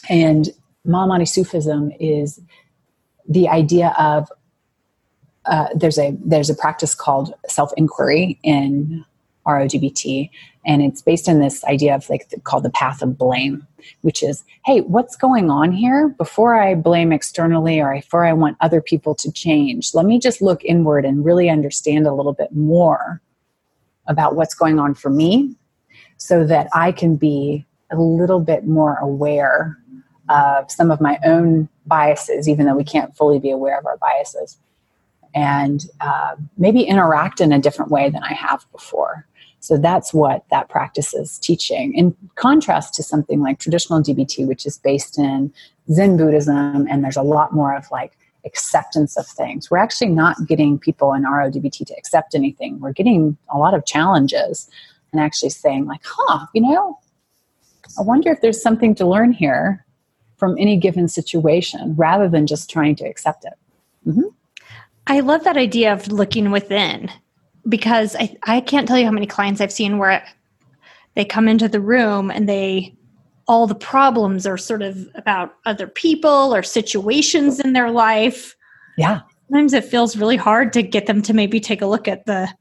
And 0.08 0.50
Malamati 0.86 1.28
Sufism 1.28 1.92
is 1.98 2.40
the 3.28 3.48
idea 3.48 3.94
of 3.98 4.30
uh, 5.46 5.68
there's 5.74 5.98
a 5.98 6.16
there's 6.24 6.50
a 6.50 6.54
practice 6.54 6.94
called 6.94 7.34
self 7.48 7.70
inquiry 7.76 8.38
in 8.42 9.04
RODBT, 9.46 10.30
and 10.64 10.82
it's 10.82 11.02
based 11.02 11.28
in 11.28 11.40
this 11.40 11.64
idea 11.64 11.94
of 11.94 12.08
like 12.08 12.28
the, 12.30 12.40
called 12.40 12.64
the 12.64 12.70
path 12.70 13.02
of 13.02 13.18
blame, 13.18 13.66
which 14.00 14.22
is, 14.22 14.42
hey, 14.64 14.80
what's 14.80 15.16
going 15.16 15.50
on 15.50 15.72
here? 15.72 16.08
Before 16.16 16.54
I 16.54 16.74
blame 16.74 17.12
externally 17.12 17.80
or 17.80 17.94
before 17.94 18.24
I 18.24 18.32
want 18.32 18.56
other 18.60 18.80
people 18.80 19.14
to 19.16 19.30
change, 19.30 19.94
let 19.94 20.06
me 20.06 20.18
just 20.18 20.40
look 20.40 20.64
inward 20.64 21.04
and 21.04 21.24
really 21.24 21.50
understand 21.50 22.06
a 22.06 22.14
little 22.14 22.32
bit 22.32 22.54
more 22.54 23.20
about 24.06 24.34
what's 24.36 24.54
going 24.54 24.78
on 24.78 24.94
for 24.94 25.10
me, 25.10 25.54
so 26.16 26.46
that 26.46 26.68
I 26.72 26.92
can 26.92 27.16
be 27.16 27.66
a 27.90 27.96
little 27.96 28.40
bit 28.40 28.66
more 28.66 28.96
aware 28.96 29.76
of 30.28 30.70
some 30.70 30.90
of 30.90 31.00
my 31.00 31.18
own 31.24 31.68
biases, 31.86 32.48
even 32.48 32.66
though 32.66 32.76
we 32.76 32.84
can't 32.84 33.16
fully 33.16 33.38
be 33.38 33.50
aware 33.50 33.78
of 33.78 33.86
our 33.86 33.98
biases, 33.98 34.58
and 35.34 35.86
uh, 36.00 36.36
maybe 36.56 36.82
interact 36.82 37.40
in 37.40 37.52
a 37.52 37.58
different 37.58 37.90
way 37.90 38.08
than 38.08 38.22
I 38.22 38.32
have 38.32 38.64
before. 38.72 39.26
So 39.60 39.78
that's 39.78 40.12
what 40.12 40.44
that 40.50 40.68
practice 40.68 41.14
is 41.14 41.38
teaching. 41.38 41.94
In 41.94 42.14
contrast 42.34 42.94
to 42.94 43.02
something 43.02 43.40
like 43.40 43.58
traditional 43.58 44.02
DBT, 44.02 44.46
which 44.46 44.66
is 44.66 44.78
based 44.78 45.18
in 45.18 45.52
Zen 45.90 46.16
Buddhism, 46.16 46.86
and 46.88 47.02
there's 47.02 47.16
a 47.16 47.22
lot 47.22 47.52
more 47.52 47.74
of 47.74 47.90
like 47.90 48.12
acceptance 48.44 49.16
of 49.16 49.26
things. 49.26 49.70
We're 49.70 49.78
actually 49.78 50.10
not 50.10 50.36
getting 50.46 50.78
people 50.78 51.14
in 51.14 51.24
RODBT 51.24 51.86
to 51.86 51.94
accept 51.96 52.34
anything. 52.34 52.78
We're 52.78 52.92
getting 52.92 53.36
a 53.48 53.58
lot 53.58 53.74
of 53.74 53.86
challenges 53.86 54.68
and 55.12 55.20
actually 55.20 55.50
saying, 55.50 55.86
like, 55.86 56.02
huh, 56.04 56.46
you 56.52 56.60
know, 56.60 56.98
I 57.98 58.02
wonder 58.02 58.30
if 58.30 58.40
there's 58.40 58.60
something 58.60 58.94
to 58.96 59.06
learn 59.06 59.32
here 59.32 59.83
from 60.44 60.58
any 60.58 60.76
given 60.76 61.08
situation 61.08 61.94
rather 61.96 62.28
than 62.28 62.46
just 62.46 62.68
trying 62.68 62.94
to 62.94 63.06
accept 63.06 63.46
it. 63.46 63.54
Mm-hmm. 64.06 64.28
I 65.06 65.20
love 65.20 65.42
that 65.44 65.56
idea 65.56 65.90
of 65.90 66.12
looking 66.12 66.50
within 66.50 67.10
because 67.66 68.14
I, 68.14 68.36
I 68.42 68.60
can't 68.60 68.86
tell 68.86 68.98
you 68.98 69.06
how 69.06 69.10
many 69.10 69.26
clients 69.26 69.62
I've 69.62 69.72
seen 69.72 69.96
where 69.96 70.22
they 71.14 71.24
come 71.24 71.48
into 71.48 71.66
the 71.66 71.80
room 71.80 72.30
and 72.30 72.46
they 72.46 72.94
all 73.48 73.66
the 73.66 73.74
problems 73.74 74.46
are 74.46 74.58
sort 74.58 74.82
of 74.82 75.08
about 75.14 75.54
other 75.64 75.86
people 75.86 76.54
or 76.54 76.62
situations 76.62 77.58
in 77.58 77.72
their 77.72 77.90
life. 77.90 78.54
Yeah. 78.98 79.20
Sometimes 79.48 79.72
it 79.72 79.86
feels 79.86 80.14
really 80.14 80.36
hard 80.36 80.74
to 80.74 80.82
get 80.82 81.06
them 81.06 81.22
to 81.22 81.32
maybe 81.32 81.58
take 81.58 81.80
a 81.80 81.86
look 81.86 82.06
at 82.06 82.26
the 82.26 82.52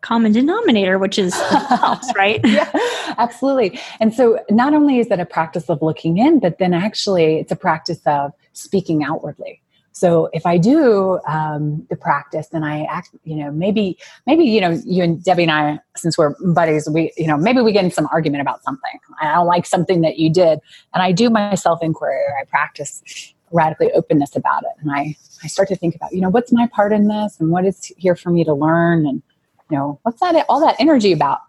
common 0.00 0.32
denominator, 0.32 0.98
which 0.98 1.18
is 1.18 1.34
helps, 1.68 2.12
right? 2.14 2.40
yeah, 2.44 2.70
absolutely. 3.18 3.78
And 4.00 4.14
so 4.14 4.38
not 4.50 4.74
only 4.74 4.98
is 4.98 5.08
that 5.08 5.20
a 5.20 5.26
practice 5.26 5.68
of 5.68 5.82
looking 5.82 6.18
in, 6.18 6.40
but 6.40 6.58
then 6.58 6.74
actually 6.74 7.36
it's 7.36 7.52
a 7.52 7.56
practice 7.56 8.00
of 8.06 8.32
speaking 8.52 9.04
outwardly. 9.04 9.60
So 9.96 10.28
if 10.34 10.44
I 10.44 10.58
do 10.58 11.18
um, 11.26 11.86
the 11.88 11.96
practice, 11.96 12.48
then 12.48 12.62
I 12.62 12.84
act, 12.84 13.08
you 13.24 13.34
know, 13.34 13.50
maybe, 13.50 13.96
maybe, 14.26 14.44
you 14.44 14.60
know, 14.60 14.78
you 14.84 15.02
and 15.02 15.24
Debbie 15.24 15.44
and 15.44 15.50
I, 15.50 15.78
since 15.96 16.18
we're 16.18 16.34
buddies, 16.52 16.86
we, 16.86 17.12
you 17.16 17.26
know, 17.26 17.38
maybe 17.38 17.62
we 17.62 17.72
get 17.72 17.82
in 17.82 17.90
some 17.90 18.06
argument 18.12 18.42
about 18.42 18.62
something. 18.62 19.00
I 19.22 19.34
don't 19.34 19.46
like 19.46 19.64
something 19.64 20.02
that 20.02 20.18
you 20.18 20.28
did. 20.28 20.58
And 20.92 21.02
I 21.02 21.12
do 21.12 21.30
my 21.30 21.54
self 21.54 21.82
inquiry 21.82 22.20
or 22.28 22.38
I 22.38 22.44
practice 22.44 23.32
radically 23.52 23.90
openness 23.92 24.36
about 24.36 24.64
it. 24.64 24.72
And 24.82 24.92
I, 24.92 25.16
I 25.42 25.46
start 25.46 25.68
to 25.68 25.76
think 25.76 25.94
about, 25.94 26.12
you 26.12 26.20
know, 26.20 26.28
what's 26.28 26.52
my 26.52 26.66
part 26.66 26.92
in 26.92 27.08
this 27.08 27.40
and 27.40 27.50
what 27.50 27.64
is 27.64 27.90
here 27.96 28.16
for 28.16 28.28
me 28.28 28.44
to 28.44 28.52
learn 28.52 29.06
and 29.06 29.22
you 29.70 29.76
know, 29.76 29.98
what's 30.02 30.20
that, 30.20 30.46
all 30.48 30.60
that 30.60 30.76
energy 30.78 31.12
about? 31.12 31.40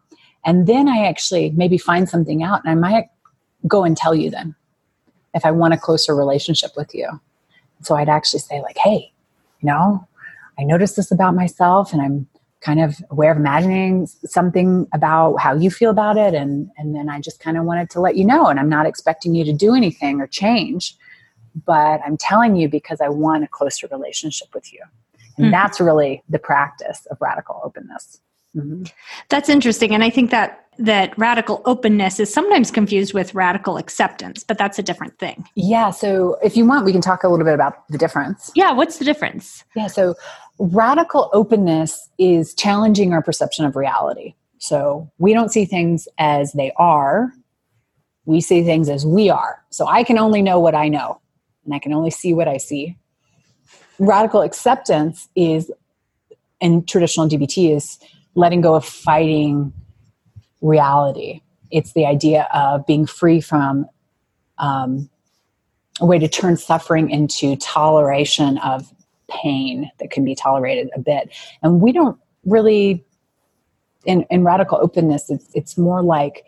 And 0.46 0.68
then 0.68 0.88
I 0.88 1.06
actually 1.06 1.52
maybe 1.52 1.78
find 1.78 2.08
something 2.08 2.44
out 2.44 2.64
and 2.64 2.72
I 2.72 2.76
might 2.76 3.10
go 3.68 3.84
and 3.84 3.98
tell 3.98 4.16
you 4.16 4.30
then 4.30 4.56
if 5.34 5.46
I 5.46 5.52
want 5.52 5.74
a 5.74 5.78
closer 5.78 6.16
relationship 6.16 6.72
with 6.76 6.96
you. 6.96 7.08
So 7.82 7.96
I'd 7.96 8.10
actually 8.10 8.40
say, 8.40 8.62
like, 8.62 8.78
hey, 8.78 9.12
you 9.62 9.68
know, 9.68 10.08
I 10.60 10.64
noticed 10.64 10.96
this 10.96 11.12
about 11.12 11.36
myself 11.36 11.94
and 11.94 12.02
I'm 12.02 12.28
kind 12.62 12.82
of 12.82 12.96
aware 13.12 13.32
of 13.32 13.38
imagining 13.38 14.08
something 14.26 14.88
about 14.94 15.36
how 15.36 15.54
you 15.54 15.70
feel 15.70 15.92
about 15.92 16.18
it. 16.18 16.34
And, 16.34 16.70
and 16.78 16.96
then 16.96 17.10
I 17.10 17.22
just 17.22 17.40
kind 17.40 17.58
of 17.58 17.66
wanted 17.66 17.90
to 17.92 18.02
let 18.02 18.16
you 18.16 18.26
know. 18.26 18.48
And 18.48 18.60
I'm 18.60 18.70
not 18.70 18.88
expecting 18.88 19.36
you 19.36 19.44
to 19.46 19.54
do 19.54 19.76
anything 19.76 20.20
or 20.20 20.28
change, 20.28 20.98
but 21.66 22.02
I'm 22.06 22.18
telling 22.18 22.56
you 22.56 22.68
because 22.68 23.00
I 23.00 23.10
want 23.10 23.44
a 23.44 23.48
closer 23.48 23.88
relationship 23.92 24.48
with 24.56 24.74
you. 24.74 24.82
And 25.38 25.46
mm-hmm. 25.46 25.52
that's 25.52 25.80
really 25.80 26.24
the 26.30 26.40
practice 26.40 27.06
of 27.12 27.18
radical 27.22 27.62
openness. 27.64 28.20
Mm-hmm. 28.56 28.84
That's 29.30 29.50
interesting. 29.50 29.94
And 29.94 30.04
I 30.04 30.10
think 30.10 30.32
that 30.32 30.64
that 30.80 31.18
radical 31.18 31.62
openness 31.66 32.20
is 32.20 32.32
sometimes 32.32 32.70
confused 32.70 33.14
with 33.14 33.34
radical 33.34 33.78
acceptance, 33.78 34.44
but 34.44 34.58
that's 34.58 34.78
a 34.78 34.84
different 34.84 35.18
thing. 35.18 35.48
Yeah. 35.56 35.90
So 35.90 36.38
if 36.44 36.56
you 36.56 36.66
want, 36.66 36.86
we 36.86 36.92
can 36.92 37.02
talk 37.02 37.24
a 37.24 37.30
little 37.30 37.46
bit 37.46 37.56
about 37.56 37.88
the 37.90 37.98
difference. 37.98 38.52
Yeah. 38.56 38.74
What's 38.74 38.98
the 38.98 39.06
difference? 39.06 39.64
Yeah. 39.76 39.88
So 39.88 40.16
radical 40.60 41.30
openness 41.34 42.10
is 42.20 42.54
challenging 42.54 43.14
our 43.14 43.22
perception 43.22 43.66
of 43.66 43.76
reality. 43.76 44.36
So 44.60 45.12
we 45.18 45.34
don't 45.34 45.52
see 45.52 45.66
things 45.66 46.08
as 46.18 46.54
they 46.54 46.72
are, 46.78 47.32
we 48.26 48.42
see 48.42 48.64
things 48.64 48.90
as 48.90 49.06
we 49.06 49.30
are. 49.30 49.64
So 49.70 49.88
I 49.88 50.04
can 50.04 50.18
only 50.18 50.42
know 50.42 50.60
what 50.60 50.76
I 50.76 50.90
know, 50.90 51.22
and 51.64 51.74
I 51.74 51.80
can 51.80 51.94
only 51.94 52.10
see 52.12 52.34
what 52.34 52.48
I 52.48 52.58
see 52.58 52.98
radical 54.00 54.42
acceptance 54.42 55.28
is 55.36 55.72
in 56.60 56.84
traditional 56.86 57.28
DBT 57.28 57.76
is 57.76 58.00
letting 58.36 58.62
go 58.62 58.76
of 58.76 58.86
fighting 58.86 59.74
reality. 60.62 61.42
It's 61.72 61.94
the 61.94 62.06
idea 62.06 62.48
of 62.54 62.86
being 62.86 63.06
free 63.06 63.42
from 63.42 63.88
um, 64.58 65.10
a 66.00 66.06
way 66.06 66.20
to 66.20 66.28
turn 66.28 66.58
suffering 66.58 67.10
into 67.10 67.56
toleration 67.58 68.58
of 68.60 68.94
pain 69.30 69.92
that 70.00 70.12
can 70.12 70.24
be 70.24 70.36
tolerated 70.36 70.90
a 70.96 71.00
bit. 71.00 71.30
And 71.62 71.82
we 71.82 71.92
don't 71.92 72.18
really, 72.46 73.04
in, 74.06 74.26
in 74.30 74.44
radical 74.44 74.80
openness, 74.82 75.30
it's, 75.30 75.50
it's 75.54 75.78
more 75.78 76.02
like, 76.02 76.46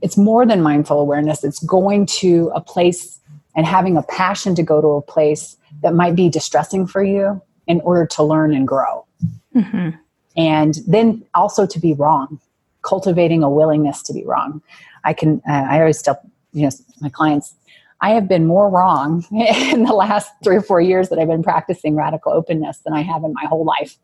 it's 0.00 0.16
more 0.16 0.46
than 0.46 0.62
mindful 0.62 1.00
awareness. 1.00 1.44
It's 1.44 1.62
going 1.62 2.06
to 2.06 2.50
a 2.54 2.60
place 2.60 3.20
and 3.54 3.66
having 3.66 3.96
a 3.96 4.02
passion 4.02 4.54
to 4.54 4.62
go 4.62 4.80
to 4.80 4.88
a 4.88 5.02
place 5.02 5.56
that 5.82 5.94
might 5.94 6.14
be 6.14 6.28
distressing 6.28 6.86
for 6.86 7.02
you 7.02 7.40
in 7.66 7.80
order 7.82 8.06
to 8.06 8.22
learn 8.22 8.54
and 8.54 8.66
grow. 8.66 9.06
Mm-hmm. 9.54 9.90
And 10.36 10.78
then 10.86 11.24
also 11.34 11.66
to 11.66 11.78
be 11.78 11.94
wrong, 11.94 12.40
cultivating 12.82 13.42
a 13.42 13.50
willingness 13.50 14.02
to 14.04 14.12
be 14.12 14.24
wrong. 14.24 14.62
I 15.04 15.12
can, 15.12 15.42
uh, 15.48 15.66
I 15.68 15.80
always 15.80 16.00
tell, 16.02 16.20
you 16.52 16.62
know, 16.62 16.70
my 17.00 17.08
clients, 17.08 17.54
I 18.00 18.10
have 18.10 18.28
been 18.28 18.46
more 18.46 18.68
wrong 18.68 19.24
in 19.32 19.84
the 19.84 19.92
last 19.92 20.30
three 20.42 20.56
or 20.56 20.62
four 20.62 20.80
years 20.80 21.08
that 21.08 21.18
I've 21.18 21.28
been 21.28 21.42
practicing 21.42 21.94
radical 21.94 22.32
openness 22.32 22.78
than 22.78 22.94
I 22.94 23.02
have 23.02 23.24
in 23.24 23.32
my 23.32 23.44
whole 23.44 23.64
life. 23.64 23.96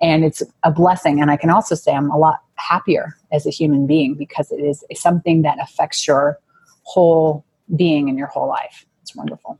And 0.00 0.24
it's 0.24 0.42
a 0.64 0.72
blessing. 0.72 1.20
And 1.20 1.30
I 1.30 1.36
can 1.36 1.48
also 1.48 1.76
say 1.76 1.92
I'm 1.94 2.10
a 2.10 2.18
lot 2.18 2.40
happier 2.56 3.16
as 3.30 3.46
a 3.46 3.50
human 3.50 3.86
being 3.86 4.14
because 4.14 4.50
it 4.50 4.56
is 4.56 4.84
something 4.94 5.42
that 5.42 5.58
affects 5.60 6.06
your 6.06 6.40
whole 6.82 7.44
being 7.76 8.08
in 8.08 8.18
your 8.18 8.26
whole 8.26 8.48
life. 8.48 8.84
It's 9.02 9.14
wonderful. 9.14 9.58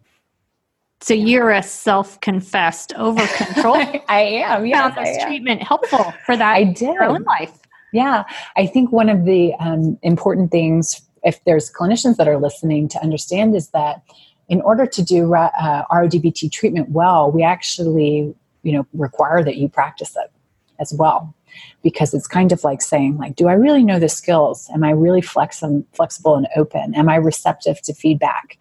So 1.02 1.14
you're 1.14 1.50
a 1.50 1.62
self-confessed 1.62 2.94
over 2.94 3.26
control. 3.26 3.76
I 4.08 4.20
am. 4.20 4.66
Yeah, 4.66 4.90
found 4.90 5.06
this 5.06 5.22
treatment 5.24 5.62
helpful 5.62 6.14
for 6.24 6.36
that. 6.36 6.52
I 6.52 6.64
did. 6.64 6.94
In 7.00 7.22
life. 7.24 7.58
Yeah, 7.92 8.24
I 8.56 8.66
think 8.66 8.92
one 8.92 9.08
of 9.08 9.24
the 9.24 9.52
um, 9.58 9.98
important 10.02 10.52
things, 10.52 11.02
if 11.24 11.42
there's 11.44 11.70
clinicians 11.70 12.16
that 12.16 12.28
are 12.28 12.38
listening, 12.38 12.88
to 12.88 13.02
understand 13.02 13.54
is 13.56 13.70
that 13.70 14.02
in 14.48 14.60
order 14.60 14.86
to 14.86 15.02
do 15.02 15.34
uh, 15.34 15.84
RODBT 15.90 16.50
treatment 16.52 16.90
well, 16.90 17.30
we 17.30 17.42
actually 17.42 18.34
you 18.62 18.72
know 18.72 18.86
require 18.92 19.42
that 19.42 19.56
you 19.56 19.68
practice 19.68 20.16
it 20.16 20.30
as 20.78 20.94
well 20.94 21.34
because 21.82 22.14
it's 22.14 22.26
kind 22.26 22.52
of 22.52 22.64
like 22.64 22.80
saying 22.80 23.16
like 23.18 23.36
do 23.36 23.48
i 23.48 23.52
really 23.52 23.82
know 23.82 23.98
the 23.98 24.08
skills 24.08 24.70
am 24.72 24.82
i 24.84 24.90
really 24.90 25.20
flexi- 25.20 25.84
flexible 25.92 26.36
and 26.36 26.46
open 26.56 26.94
am 26.94 27.08
i 27.08 27.16
receptive 27.16 27.80
to 27.82 27.92
feedback 27.92 28.56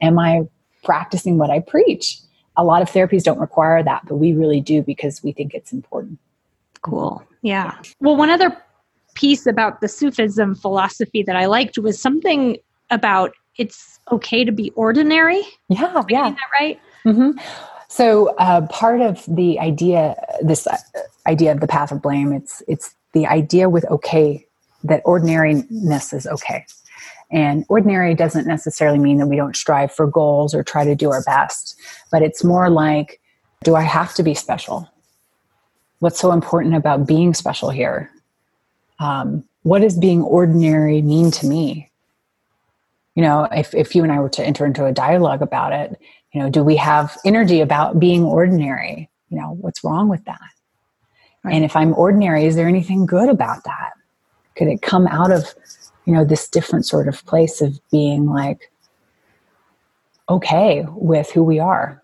am 0.00 0.18
i 0.18 0.40
practicing 0.82 1.38
what 1.38 1.50
i 1.50 1.58
preach 1.60 2.18
a 2.56 2.64
lot 2.64 2.82
of 2.82 2.90
therapies 2.90 3.22
don't 3.22 3.38
require 3.38 3.82
that 3.82 4.02
but 4.06 4.16
we 4.16 4.32
really 4.32 4.60
do 4.60 4.82
because 4.82 5.22
we 5.22 5.32
think 5.32 5.54
it's 5.54 5.72
important 5.72 6.18
cool 6.82 7.22
yeah 7.42 7.76
well 8.00 8.16
one 8.16 8.30
other 8.30 8.56
piece 9.14 9.46
about 9.46 9.80
the 9.80 9.88
sufism 9.88 10.54
philosophy 10.54 11.22
that 11.22 11.36
i 11.36 11.46
liked 11.46 11.78
was 11.78 12.00
something 12.00 12.56
about 12.90 13.32
it's 13.56 13.98
okay 14.10 14.44
to 14.44 14.52
be 14.52 14.70
ordinary 14.70 15.42
yeah 15.68 16.02
yeah 16.08 16.30
that 16.30 16.38
right 16.52 16.80
mm-hmm. 17.04 17.30
so 17.88 18.34
uh, 18.36 18.66
part 18.68 19.00
of 19.00 19.24
the 19.28 19.58
idea 19.58 20.14
this 20.42 20.66
uh, 20.66 20.76
idea 21.26 21.52
of 21.52 21.60
the 21.60 21.66
path 21.66 21.92
of 21.92 22.02
blame. 22.02 22.32
It's 22.32 22.62
it's 22.68 22.94
the 23.12 23.26
idea 23.26 23.68
with 23.68 23.84
okay 23.86 24.46
that 24.84 25.02
ordinariness 25.04 26.12
is 26.12 26.26
okay. 26.26 26.64
And 27.32 27.64
ordinary 27.68 28.14
doesn't 28.14 28.46
necessarily 28.46 28.98
mean 28.98 29.16
that 29.16 29.26
we 29.26 29.36
don't 29.36 29.56
strive 29.56 29.90
for 29.90 30.06
goals 30.06 30.54
or 30.54 30.62
try 30.62 30.84
to 30.84 30.94
do 30.94 31.10
our 31.10 31.22
best, 31.22 31.76
but 32.10 32.22
it's 32.22 32.44
more 32.44 32.68
like, 32.68 33.20
do 33.64 33.74
I 33.74 33.82
have 33.82 34.14
to 34.14 34.22
be 34.22 34.34
special? 34.34 34.88
What's 36.00 36.20
so 36.20 36.32
important 36.32 36.74
about 36.74 37.06
being 37.06 37.32
special 37.32 37.70
here? 37.70 38.10
Um, 38.98 39.44
what 39.62 39.80
does 39.80 39.96
being 39.96 40.22
ordinary 40.22 41.00
mean 41.00 41.30
to 41.32 41.46
me? 41.46 41.90
You 43.14 43.22
know, 43.22 43.48
if, 43.50 43.74
if 43.74 43.94
you 43.94 44.02
and 44.02 44.12
I 44.12 44.20
were 44.20 44.28
to 44.30 44.44
enter 44.44 44.66
into 44.66 44.84
a 44.84 44.92
dialogue 44.92 45.42
about 45.42 45.72
it, 45.72 45.98
you 46.32 46.40
know, 46.40 46.50
do 46.50 46.62
we 46.62 46.76
have 46.76 47.16
energy 47.24 47.60
about 47.60 47.98
being 47.98 48.24
ordinary? 48.24 49.08
You 49.30 49.38
know, 49.38 49.56
what's 49.60 49.84
wrong 49.84 50.08
with 50.08 50.24
that? 50.24 50.40
Right. 51.44 51.54
And 51.54 51.64
if 51.64 51.76
I'm 51.76 51.94
ordinary, 51.94 52.44
is 52.44 52.56
there 52.56 52.68
anything 52.68 53.06
good 53.06 53.28
about 53.28 53.64
that? 53.64 53.92
Could 54.56 54.68
it 54.68 54.82
come 54.82 55.06
out 55.06 55.30
of, 55.30 55.54
you 56.04 56.12
know, 56.12 56.24
this 56.24 56.48
different 56.48 56.86
sort 56.86 57.08
of 57.08 57.24
place 57.26 57.60
of 57.60 57.78
being 57.90 58.26
like 58.26 58.70
okay 60.28 60.84
with 60.90 61.30
who 61.30 61.42
we 61.42 61.58
are? 61.58 62.02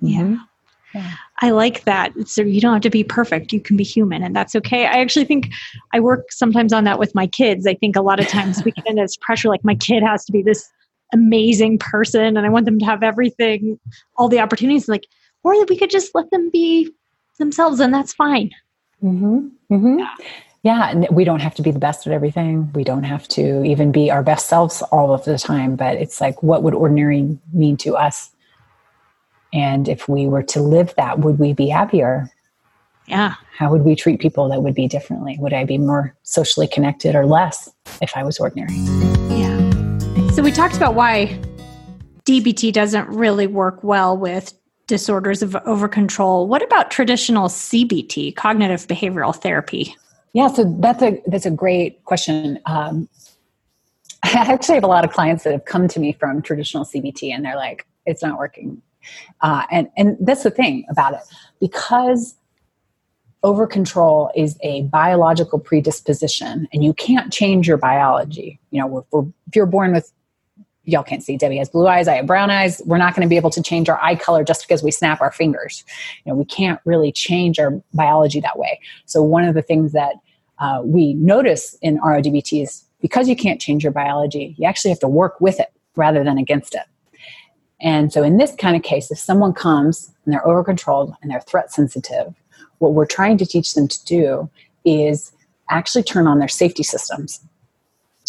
Yeah. 0.00 0.20
Mm-hmm. 0.20 0.34
yeah. 0.94 1.12
I 1.40 1.50
like 1.50 1.84
that. 1.84 2.12
So 2.26 2.42
you 2.42 2.60
don't 2.60 2.72
have 2.72 2.82
to 2.82 2.90
be 2.90 3.04
perfect. 3.04 3.52
You 3.52 3.60
can 3.60 3.76
be 3.76 3.84
human, 3.84 4.22
and 4.22 4.34
that's 4.34 4.54
okay. 4.56 4.86
I 4.86 5.00
actually 5.00 5.24
think 5.24 5.50
I 5.92 6.00
work 6.00 6.32
sometimes 6.32 6.72
on 6.72 6.84
that 6.84 6.98
with 6.98 7.14
my 7.14 7.26
kids. 7.26 7.66
I 7.66 7.74
think 7.74 7.96
a 7.96 8.02
lot 8.02 8.20
of 8.20 8.28
times 8.28 8.62
we 8.64 8.72
get 8.72 8.86
into 8.86 9.02
this 9.02 9.16
pressure 9.16 9.48
like 9.48 9.64
my 9.64 9.74
kid 9.74 10.02
has 10.02 10.24
to 10.24 10.32
be 10.32 10.42
this 10.42 10.68
amazing 11.12 11.78
person, 11.78 12.36
and 12.36 12.46
I 12.46 12.48
want 12.48 12.64
them 12.64 12.78
to 12.78 12.84
have 12.84 13.02
everything, 13.02 13.78
all 14.16 14.28
the 14.28 14.40
opportunities. 14.40 14.88
Like, 14.88 15.06
or 15.44 15.56
that 15.58 15.68
we 15.68 15.76
could 15.76 15.90
just 15.90 16.14
let 16.14 16.30
them 16.30 16.50
be 16.50 16.90
themselves, 17.38 17.80
and 17.80 17.94
that's 17.94 18.14
fine. 18.14 18.50
Mm-hmm. 19.02 19.48
Mm-hmm. 19.70 19.98
Yeah. 20.00 20.14
Yeah, 20.68 20.90
and 20.90 21.08
we 21.10 21.24
don't 21.24 21.40
have 21.40 21.54
to 21.54 21.62
be 21.62 21.70
the 21.70 21.78
best 21.78 22.06
at 22.06 22.12
everything. 22.12 22.70
We 22.74 22.84
don't 22.84 23.04
have 23.04 23.26
to 23.28 23.64
even 23.64 23.90
be 23.90 24.10
our 24.10 24.22
best 24.22 24.48
selves 24.48 24.82
all 24.92 25.14
of 25.14 25.24
the 25.24 25.38
time. 25.38 25.76
But 25.76 25.96
it's 25.96 26.20
like, 26.20 26.42
what 26.42 26.62
would 26.62 26.74
ordinary 26.74 27.38
mean 27.54 27.78
to 27.78 27.96
us? 27.96 28.28
And 29.50 29.88
if 29.88 30.10
we 30.10 30.26
were 30.26 30.42
to 30.42 30.60
live 30.60 30.94
that, 30.98 31.20
would 31.20 31.38
we 31.38 31.54
be 31.54 31.70
happier? 31.70 32.30
Yeah. 33.06 33.36
How 33.56 33.70
would 33.70 33.80
we 33.80 33.96
treat 33.96 34.20
people 34.20 34.46
that 34.50 34.62
would 34.62 34.74
be 34.74 34.86
differently? 34.86 35.38
Would 35.40 35.54
I 35.54 35.64
be 35.64 35.78
more 35.78 36.14
socially 36.22 36.68
connected 36.68 37.14
or 37.14 37.24
less 37.24 37.70
if 38.02 38.14
I 38.14 38.22
was 38.22 38.38
ordinary? 38.38 38.74
Yeah. 39.30 40.28
So 40.32 40.42
we 40.42 40.52
talked 40.52 40.76
about 40.76 40.94
why 40.94 41.40
DBT 42.26 42.74
doesn't 42.74 43.08
really 43.08 43.46
work 43.46 43.82
well 43.82 44.18
with 44.18 44.52
disorders 44.86 45.42
of 45.42 45.56
over 45.64 45.88
control. 45.88 46.46
What 46.46 46.62
about 46.62 46.90
traditional 46.90 47.48
CBT, 47.48 48.36
cognitive 48.36 48.86
behavioral 48.86 49.34
therapy? 49.34 49.96
Yeah, 50.38 50.46
so 50.46 50.72
that's 50.78 51.02
a 51.02 51.20
that's 51.26 51.46
a 51.46 51.50
great 51.50 52.04
question. 52.04 52.60
Um, 52.64 53.08
I 54.22 54.52
actually 54.52 54.76
have 54.76 54.84
a 54.84 54.88
lot 54.88 55.04
of 55.04 55.10
clients 55.10 55.42
that 55.42 55.52
have 55.52 55.64
come 55.64 55.88
to 55.88 55.98
me 55.98 56.12
from 56.12 56.42
traditional 56.42 56.84
CBT, 56.84 57.34
and 57.34 57.44
they're 57.44 57.56
like, 57.56 57.88
"It's 58.06 58.22
not 58.22 58.38
working," 58.38 58.80
uh, 59.40 59.64
and 59.72 59.88
and 59.96 60.16
that's 60.20 60.44
the 60.44 60.52
thing 60.52 60.84
about 60.90 61.14
it 61.14 61.22
because 61.60 62.36
over 63.42 63.66
control 63.66 64.30
is 64.36 64.56
a 64.62 64.82
biological 64.82 65.58
predisposition, 65.58 66.68
and 66.72 66.84
you 66.84 66.94
can't 66.94 67.32
change 67.32 67.66
your 67.66 67.76
biology. 67.76 68.60
You 68.70 68.80
know, 68.80 69.32
if 69.48 69.56
you're 69.56 69.66
born 69.66 69.92
with 69.92 70.12
y'all 70.84 71.02
can't 71.02 71.22
see 71.22 71.36
Debbie 71.36 71.58
has 71.58 71.68
blue 71.68 71.88
eyes, 71.88 72.06
I 72.06 72.14
have 72.14 72.26
brown 72.26 72.50
eyes. 72.50 72.80
We're 72.86 72.96
not 72.96 73.16
going 73.16 73.26
to 73.26 73.28
be 73.28 73.36
able 73.36 73.50
to 73.50 73.60
change 73.60 73.88
our 73.88 74.00
eye 74.00 74.14
color 74.14 74.44
just 74.44 74.68
because 74.68 74.84
we 74.84 74.92
snap 74.92 75.20
our 75.20 75.32
fingers. 75.32 75.84
You 76.24 76.30
know, 76.30 76.36
we 76.36 76.44
can't 76.44 76.80
really 76.84 77.10
change 77.10 77.58
our 77.58 77.72
biology 77.92 78.40
that 78.40 78.56
way. 78.56 78.78
So 79.04 79.20
one 79.20 79.42
of 79.44 79.56
the 79.56 79.62
things 79.62 79.90
that 79.92 80.14
uh, 80.60 80.80
we 80.84 81.14
notice 81.14 81.74
in 81.82 81.98
RODBT 81.98 82.62
is 82.62 82.84
because 83.00 83.28
you 83.28 83.36
can't 83.36 83.60
change 83.60 83.82
your 83.82 83.92
biology, 83.92 84.54
you 84.58 84.66
actually 84.66 84.90
have 84.90 85.00
to 85.00 85.08
work 85.08 85.40
with 85.40 85.60
it 85.60 85.72
rather 85.96 86.24
than 86.24 86.38
against 86.38 86.74
it. 86.74 86.82
And 87.80 88.12
so 88.12 88.22
in 88.22 88.38
this 88.38 88.54
kind 88.56 88.74
of 88.74 88.82
case, 88.82 89.10
if 89.10 89.18
someone 89.18 89.52
comes 89.52 90.10
and 90.24 90.32
they're 90.32 90.46
over 90.46 90.64
controlled 90.64 91.14
and 91.22 91.30
they're 91.30 91.40
threat 91.40 91.72
sensitive, 91.72 92.34
what 92.78 92.92
we're 92.92 93.06
trying 93.06 93.38
to 93.38 93.46
teach 93.46 93.74
them 93.74 93.86
to 93.86 94.04
do 94.04 94.50
is 94.84 95.32
actually 95.70 96.02
turn 96.02 96.26
on 96.26 96.38
their 96.38 96.48
safety 96.48 96.82
systems 96.82 97.40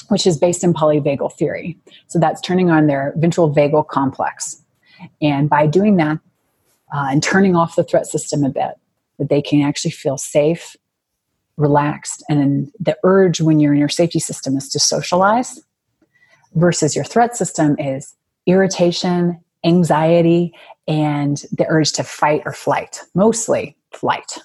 which 0.09 0.27
is 0.27 0.37
based 0.37 0.63
in 0.63 0.73
polyvagal 0.73 1.33
theory. 1.33 1.77
So 2.07 2.19
that's 2.19 2.41
turning 2.41 2.69
on 2.69 2.87
their 2.87 3.13
ventral 3.17 3.53
vagal 3.53 3.87
complex. 3.87 4.61
And 5.21 5.49
by 5.49 5.65
doing 5.67 5.95
that 5.97 6.19
uh, 6.93 7.07
and 7.09 7.23
turning 7.23 7.55
off 7.55 7.75
the 7.75 7.83
threat 7.83 8.07
system 8.07 8.43
a 8.43 8.49
bit, 8.49 8.73
that 9.17 9.29
they 9.29 9.41
can 9.41 9.61
actually 9.61 9.91
feel 9.91 10.17
safe, 10.17 10.75
relaxed, 11.59 12.23
and 12.29 12.71
the 12.79 12.97
urge 13.03 13.41
when 13.41 13.59
you're 13.59 13.73
in 13.73 13.79
your 13.79 13.89
safety 13.89 14.19
system 14.19 14.57
is 14.57 14.69
to 14.69 14.79
socialize 14.79 15.61
versus 16.55 16.95
your 16.95 17.05
threat 17.05 17.35
system 17.35 17.75
is 17.77 18.15
irritation, 18.47 19.39
anxiety, 19.63 20.53
and 20.87 21.43
the 21.51 21.65
urge 21.67 21.91
to 21.93 22.03
fight 22.03 22.41
or 22.45 22.53
flight, 22.53 23.01
mostly 23.13 23.77
flight, 23.91 24.39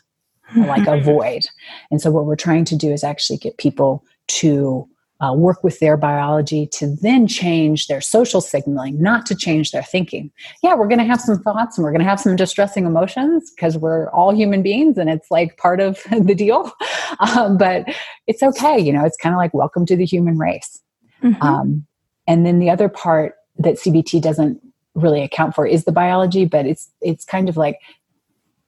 like 0.57 0.87
avoid. 0.87 1.46
And 1.90 2.00
so, 2.00 2.11
what 2.11 2.27
we're 2.27 2.37
trying 2.37 2.64
to 2.66 2.77
do 2.77 2.92
is 2.92 3.05
actually 3.05 3.38
get 3.38 3.57
people 3.57 4.05
to 4.27 4.88
uh, 5.20 5.33
work 5.33 5.62
with 5.62 5.79
their 5.79 5.96
biology 5.96 6.66
to 6.66 6.96
then 7.00 7.27
change 7.27 7.87
their 7.87 8.00
social 8.00 8.40
signaling, 8.40 9.00
not 9.00 9.27
to 9.27 9.35
change 9.35 9.70
their 9.70 9.83
thinking. 9.83 10.31
Yeah, 10.62 10.74
we're 10.74 10.88
going 10.88 10.98
to 10.98 11.05
have 11.05 11.20
some 11.20 11.38
thoughts 11.38 11.79
and 11.79 11.85
we're 11.85 11.92
going 11.92 12.03
to 12.03 12.09
have 12.09 12.20
some 12.20 12.37
distressing 12.37 12.85
emotions 12.85 13.50
because 13.50 13.79
we're 13.79 14.11
all 14.11 14.35
human 14.35 14.62
beings 14.62 14.98
and 14.98 15.09
it's 15.09 15.31
like 15.31 15.57
part 15.57 15.81
of 15.81 16.03
the 16.11 16.35
deal. 16.35 16.72
Um, 17.20 17.57
but 17.57 17.87
it's 18.27 18.42
okay. 18.42 18.79
You 18.79 18.92
know, 18.92 19.05
it's 19.05 19.16
kind 19.16 19.35
of 19.35 19.38
like 19.38 19.55
welcome 19.55 19.87
to 19.87 19.96
the 19.96 20.05
human 20.05 20.38
race. 20.38 20.81
Mm-hmm. 21.22 21.42
Um, 21.42 21.87
and 22.27 22.44
then 22.44 22.59
the 22.59 22.70
other 22.70 22.88
part 22.88 23.35
that 23.59 23.77
CBT 23.77 24.20
doesn't 24.20 24.61
really 24.94 25.22
account 25.22 25.55
for 25.55 25.66
is 25.66 25.85
the 25.85 25.92
biology, 25.92 26.44
but 26.44 26.66
it's 26.66 26.90
it's 27.00 27.24
kind 27.24 27.48
of 27.48 27.57
like 27.57 27.81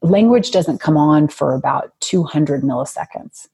language 0.02 0.50
doesn't 0.50 0.78
come 0.78 0.96
on 0.96 1.28
for 1.28 1.54
about 1.54 1.92
200 2.00 2.62
milliseconds 2.62 3.48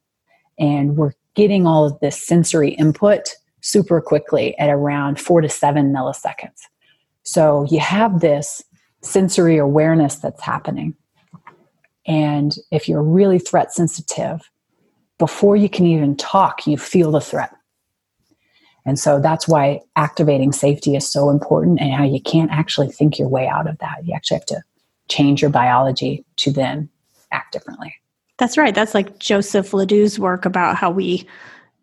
and 0.59 0.97
we're 0.97 1.13
getting 1.35 1.67
all 1.67 1.85
of 1.85 1.99
this 2.01 2.21
sensory 2.21 2.71
input 2.75 3.35
super 3.61 4.01
quickly 4.01 4.57
at 4.59 4.71
around 4.71 5.19
four 5.19 5.41
to 5.41 5.49
seven 5.49 5.93
milliseconds. 5.93 6.63
So 7.23 7.67
you 7.71 7.81
have 7.81 8.21
this 8.21 8.63
sensory 9.01 9.57
awareness 9.57 10.17
that's 10.17 10.41
happening. 10.41 10.95
And 12.07 12.55
if 12.71 12.89
you're 12.89 13.03
really 13.03 13.39
threat 13.39 13.73
sensitive, 13.73 14.51
before 15.23 15.55
you 15.55 15.69
can 15.69 15.87
even 15.87 16.17
talk, 16.17 16.67
you 16.67 16.77
feel 16.77 17.13
the 17.13 17.21
threat. 17.21 17.55
And 18.85 18.99
so 18.99 19.21
that's 19.21 19.47
why 19.47 19.79
activating 19.95 20.51
safety 20.51 20.97
is 20.97 21.09
so 21.09 21.31
important 21.31 21.81
and 21.81 21.93
how 21.93 22.03
you 22.03 22.21
can't 22.21 22.51
actually 22.51 22.91
think 22.91 23.21
your 23.21 23.29
way 23.29 23.47
out 23.47 23.69
of 23.69 23.79
that. 23.79 24.05
You 24.05 24.15
actually 24.15 24.39
have 24.39 24.47
to 24.47 24.65
change 25.09 25.41
your 25.41 25.53
biology 25.53 26.25
to 26.39 26.51
then 26.51 26.89
act 27.31 27.53
differently. 27.53 27.95
That's 28.39 28.59
right. 28.59 28.75
That's 28.75 28.95
like 28.95 29.21
Joseph 29.21 29.71
LeDoux's 29.71 30.19
work 30.19 30.45
about 30.45 30.75
how 30.75 30.91
we, 30.91 31.25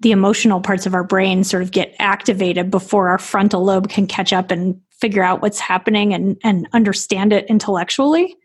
the 0.02 0.12
emotional 0.12 0.60
parts 0.60 0.86
of 0.86 0.94
our 0.94 1.06
brain 1.06 1.46
sort 1.46 1.64
of 1.64 1.72
get 1.72 1.96
activated 1.98 2.70
before 2.70 3.08
our 3.08 3.20
frontal 3.20 3.64
lobe 3.64 3.88
can 3.88 4.06
catch 4.06 4.34
up 4.34 4.52
and 4.52 4.78
figure 4.92 5.24
out 5.24 5.42
what's 5.42 5.62
happening 5.62 6.14
and, 6.14 6.38
and 6.44 6.68
understand 6.74 7.32
it 7.32 7.46
intellectually. 7.48 8.36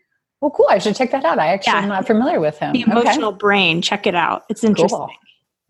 Well, 0.45 0.51
cool. 0.51 0.67
I 0.69 0.77
should 0.77 0.95
check 0.95 1.09
that 1.09 1.25
out. 1.25 1.39
I 1.39 1.47
actually 1.47 1.73
yeah. 1.73 1.81
am 1.81 1.89
not 1.89 2.05
familiar 2.05 2.39
with 2.39 2.59
him. 2.59 2.73
The 2.73 2.81
emotional 2.81 3.29
okay. 3.29 3.37
brain. 3.39 3.81
Check 3.81 4.05
it 4.05 4.13
out. 4.13 4.43
It's 4.47 4.63
interesting. 4.63 4.99
Cool. 4.99 5.09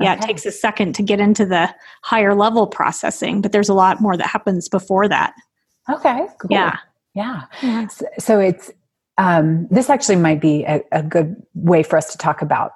Yeah, 0.02 0.16
okay. 0.16 0.20
it 0.20 0.28
takes 0.28 0.46
a 0.46 0.52
second 0.52 0.96
to 0.96 1.02
get 1.02 1.22
into 1.22 1.46
the 1.46 1.74
higher 2.02 2.36
level 2.36 2.68
processing, 2.68 3.42
but 3.42 3.54
there's 3.54 3.70
a 3.70 3.74
lot 3.74 4.02
more 4.02 4.18
that 4.18 4.28
happens 4.28 4.68
before 4.68 5.08
that. 5.08 5.34
Okay. 5.90 6.28
Cool. 6.40 6.50
Yeah. 6.52 6.78
Yeah. 7.14 7.44
yeah. 7.64 7.88
So, 7.88 8.06
so 8.20 8.40
it's 8.42 8.70
um, 9.18 9.70
this 9.72 9.90
actually 9.90 10.18
might 10.18 10.42
be 10.42 10.66
a, 10.66 10.82
a, 10.92 11.02
good 11.02 11.42
way 11.54 11.82
for 11.82 11.96
us 11.96 12.12
to 12.12 12.18
talk 12.18 12.42
about 12.42 12.74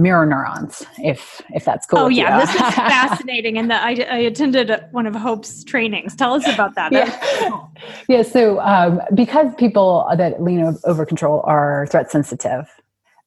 mirror 0.00 0.26
neurons, 0.26 0.84
if 0.98 1.42
if 1.54 1.64
that's 1.64 1.86
cool. 1.86 2.00
Oh 2.00 2.08
yeah, 2.08 2.40
this 2.40 2.54
is 2.54 2.60
fascinating, 2.74 3.58
and 3.58 3.70
the, 3.70 3.74
I, 3.74 4.06
I, 4.10 4.18
attended 4.18 4.72
one 4.92 5.06
of 5.06 5.14
Hope's 5.14 5.62
trainings. 5.62 6.16
Tell 6.16 6.34
us 6.34 6.46
about 6.48 6.74
that. 6.74 6.92
yeah. 6.92 7.48
Cool. 7.48 7.70
yeah. 8.08 8.22
So 8.22 8.60
um, 8.60 9.00
because 9.14 9.54
people 9.56 10.10
that 10.16 10.42
lean 10.42 10.76
over 10.84 11.04
control 11.04 11.42
are 11.44 11.86
threat 11.90 12.10
sensitive, 12.10 12.66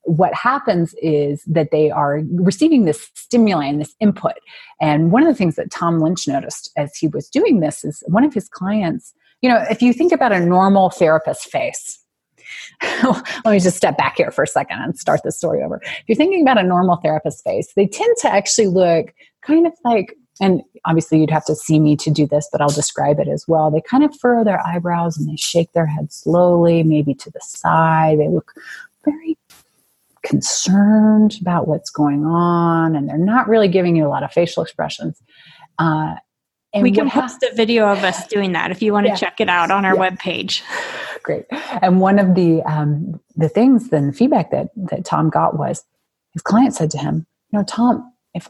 what 0.03 0.33
happens 0.33 0.93
is 1.01 1.43
that 1.45 1.71
they 1.71 1.91
are 1.91 2.21
receiving 2.33 2.85
this 2.85 3.09
stimuli 3.13 3.65
and 3.65 3.79
this 3.79 3.95
input. 3.99 4.33
And 4.81 5.11
one 5.11 5.23
of 5.23 5.29
the 5.29 5.35
things 5.35 5.55
that 5.55 5.71
Tom 5.71 5.99
Lynch 5.99 6.27
noticed 6.27 6.71
as 6.75 6.95
he 6.95 7.07
was 7.07 7.29
doing 7.29 7.59
this 7.59 7.83
is 7.83 8.03
one 8.07 8.23
of 8.23 8.33
his 8.33 8.49
clients. 8.49 9.13
You 9.41 9.49
know, 9.49 9.63
if 9.69 9.81
you 9.81 9.93
think 9.93 10.11
about 10.11 10.31
a 10.31 10.39
normal 10.39 10.89
therapist 10.89 11.45
face, 11.45 12.02
let 13.03 13.45
me 13.45 13.59
just 13.59 13.77
step 13.77 13.97
back 13.97 14.17
here 14.17 14.31
for 14.31 14.43
a 14.43 14.47
second 14.47 14.79
and 14.79 14.97
start 14.97 15.21
this 15.23 15.37
story 15.37 15.61
over. 15.61 15.81
If 15.83 16.03
you're 16.07 16.15
thinking 16.15 16.41
about 16.41 16.57
a 16.57 16.63
normal 16.63 16.97
therapist 16.97 17.43
face, 17.43 17.71
they 17.75 17.87
tend 17.87 18.15
to 18.21 18.31
actually 18.31 18.67
look 18.67 19.13
kind 19.41 19.67
of 19.67 19.73
like, 19.83 20.15
and 20.41 20.61
obviously 20.85 21.19
you'd 21.19 21.31
have 21.31 21.45
to 21.45 21.55
see 21.55 21.79
me 21.79 21.95
to 21.97 22.09
do 22.09 22.25
this, 22.25 22.47
but 22.51 22.61
I'll 22.61 22.69
describe 22.69 23.19
it 23.19 23.27
as 23.27 23.45
well. 23.47 23.69
They 23.71 23.81
kind 23.81 24.03
of 24.03 24.15
furrow 24.19 24.43
their 24.43 24.65
eyebrows 24.65 25.17
and 25.17 25.29
they 25.29 25.35
shake 25.35 25.71
their 25.73 25.85
head 25.85 26.11
slowly, 26.11 26.83
maybe 26.83 27.13
to 27.15 27.31
the 27.31 27.41
side. 27.41 28.19
They 28.19 28.29
look 28.29 28.53
very 29.05 29.37
concerned 30.23 31.37
about 31.41 31.67
what's 31.67 31.89
going 31.89 32.25
on 32.25 32.95
and 32.95 33.09
they're 33.09 33.17
not 33.17 33.47
really 33.47 33.67
giving 33.67 33.95
you 33.95 34.07
a 34.07 34.09
lot 34.09 34.23
of 34.23 34.31
facial 34.31 34.63
expressions. 34.63 35.21
Uh, 35.77 36.15
and 36.73 36.83
we 36.83 36.91
can 36.91 37.09
post 37.09 37.43
ha- 37.43 37.49
a 37.51 37.55
video 37.55 37.87
of 37.87 38.03
us 38.03 38.25
doing 38.27 38.53
that 38.53 38.71
if 38.71 38.81
you 38.81 38.93
want 38.93 39.05
to 39.05 39.11
yeah. 39.11 39.15
check 39.15 39.39
it 39.39 39.49
out 39.49 39.69
on 39.69 39.85
our 39.85 39.95
yeah. 39.95 40.09
webpage. 40.09 40.63
Great. 41.23 41.45
And 41.81 42.01
one 42.01 42.19
of 42.19 42.35
the 42.35 42.61
um, 42.63 43.19
the 43.35 43.49
things, 43.49 43.89
then 43.89 44.07
the 44.07 44.13
feedback 44.13 44.51
that 44.51 44.69
that 44.75 45.05
Tom 45.05 45.29
got 45.29 45.57
was 45.57 45.83
his 46.33 46.41
client 46.41 46.75
said 46.75 46.91
to 46.91 46.97
him, 46.97 47.25
"You 47.51 47.59
know, 47.59 47.65
Tom, 47.65 48.13
if 48.33 48.49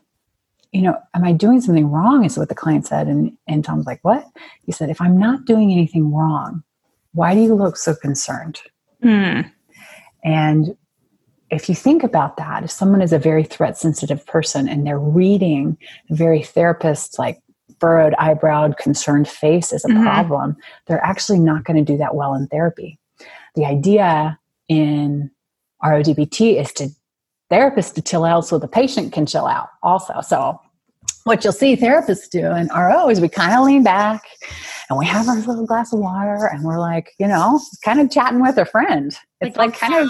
you 0.72 0.82
know, 0.82 0.98
am 1.14 1.24
I 1.24 1.34
doing 1.34 1.62
something 1.62 1.92
wrong?" 1.92 2.26
Is 2.26 2.38
what 2.38 2.50
the 2.50 2.56
client 2.56 2.88
said, 2.88 3.08
and 3.08 3.38
and 3.48 3.64
Tom's 3.64 3.86
like, 3.86 4.00
"What?" 4.02 4.26
He 4.66 4.72
said, 4.72 4.90
"If 4.90 5.00
I'm 5.00 5.20
not 5.20 5.46
doing 5.46 5.72
anything 5.72 6.12
wrong, 6.12 6.64
why 7.14 7.36
do 7.36 7.42
you 7.42 7.54
look 7.54 7.78
so 7.78 7.94
concerned?" 7.94 8.60
Mm. 9.04 9.52
And 10.24 10.76
if 11.52 11.70
you 11.70 11.76
think 11.76 12.02
about 12.02 12.38
that, 12.38 12.64
if 12.64 12.72
someone 12.72 13.02
is 13.02 13.14
a 13.14 13.20
very 13.20 13.44
threat 13.44 13.78
sensitive 13.78 14.26
person 14.26 14.68
and 14.68 14.88
they're 14.88 14.98
reading 14.98 15.78
a 16.10 16.16
very 16.16 16.42
therapist 16.42 17.20
like 17.20 17.40
furrowed 17.84 18.14
eyebrowed 18.14 18.78
concerned 18.78 19.28
face 19.28 19.74
is 19.74 19.84
a 19.84 19.90
mm-hmm. 19.90 20.04
problem 20.04 20.56
they're 20.88 21.04
actually 21.04 21.38
not 21.38 21.66
going 21.66 21.76
to 21.76 21.92
do 21.92 21.98
that 21.98 22.16
well 22.16 22.34
in 22.34 22.48
therapy 22.48 22.98
the 23.56 23.66
idea 23.66 24.40
in 24.70 25.30
rodbt 25.84 26.58
is 26.58 26.72
to 26.72 26.88
therapists 27.52 27.94
to 27.94 28.02
chill 28.02 28.24
out 28.24 28.46
so 28.46 28.58
the 28.58 28.70
patient 28.70 29.12
can 29.12 29.26
chill 29.26 29.46
out 29.46 29.68
also 29.82 30.22
so 30.22 30.58
what 31.26 31.44
you'll 31.44 31.52
see 31.52 31.76
therapists 31.76 32.30
do 32.30 32.46
in 32.56 32.70
ro 32.70 33.10
is 33.10 33.20
we 33.20 33.28
kind 33.28 33.52
of 33.52 33.66
lean 33.66 33.84
back 33.84 34.22
and 34.94 35.00
we 35.00 35.08
have 35.08 35.28
our 35.28 35.38
little 35.38 35.66
glass 35.66 35.92
of 35.92 35.98
water 35.98 36.46
and 36.46 36.64
we're 36.64 36.80
like, 36.80 37.16
you 37.18 37.28
know, 37.28 37.60
kind 37.84 38.00
of 38.00 38.12
chatting 38.12 38.40
with 38.40 38.60
a 38.60 38.66
friend. 38.66 39.18
It's 39.42 39.58
like, 39.58 39.72
like 39.72 39.80
kind 39.80 39.96
of 39.96 40.08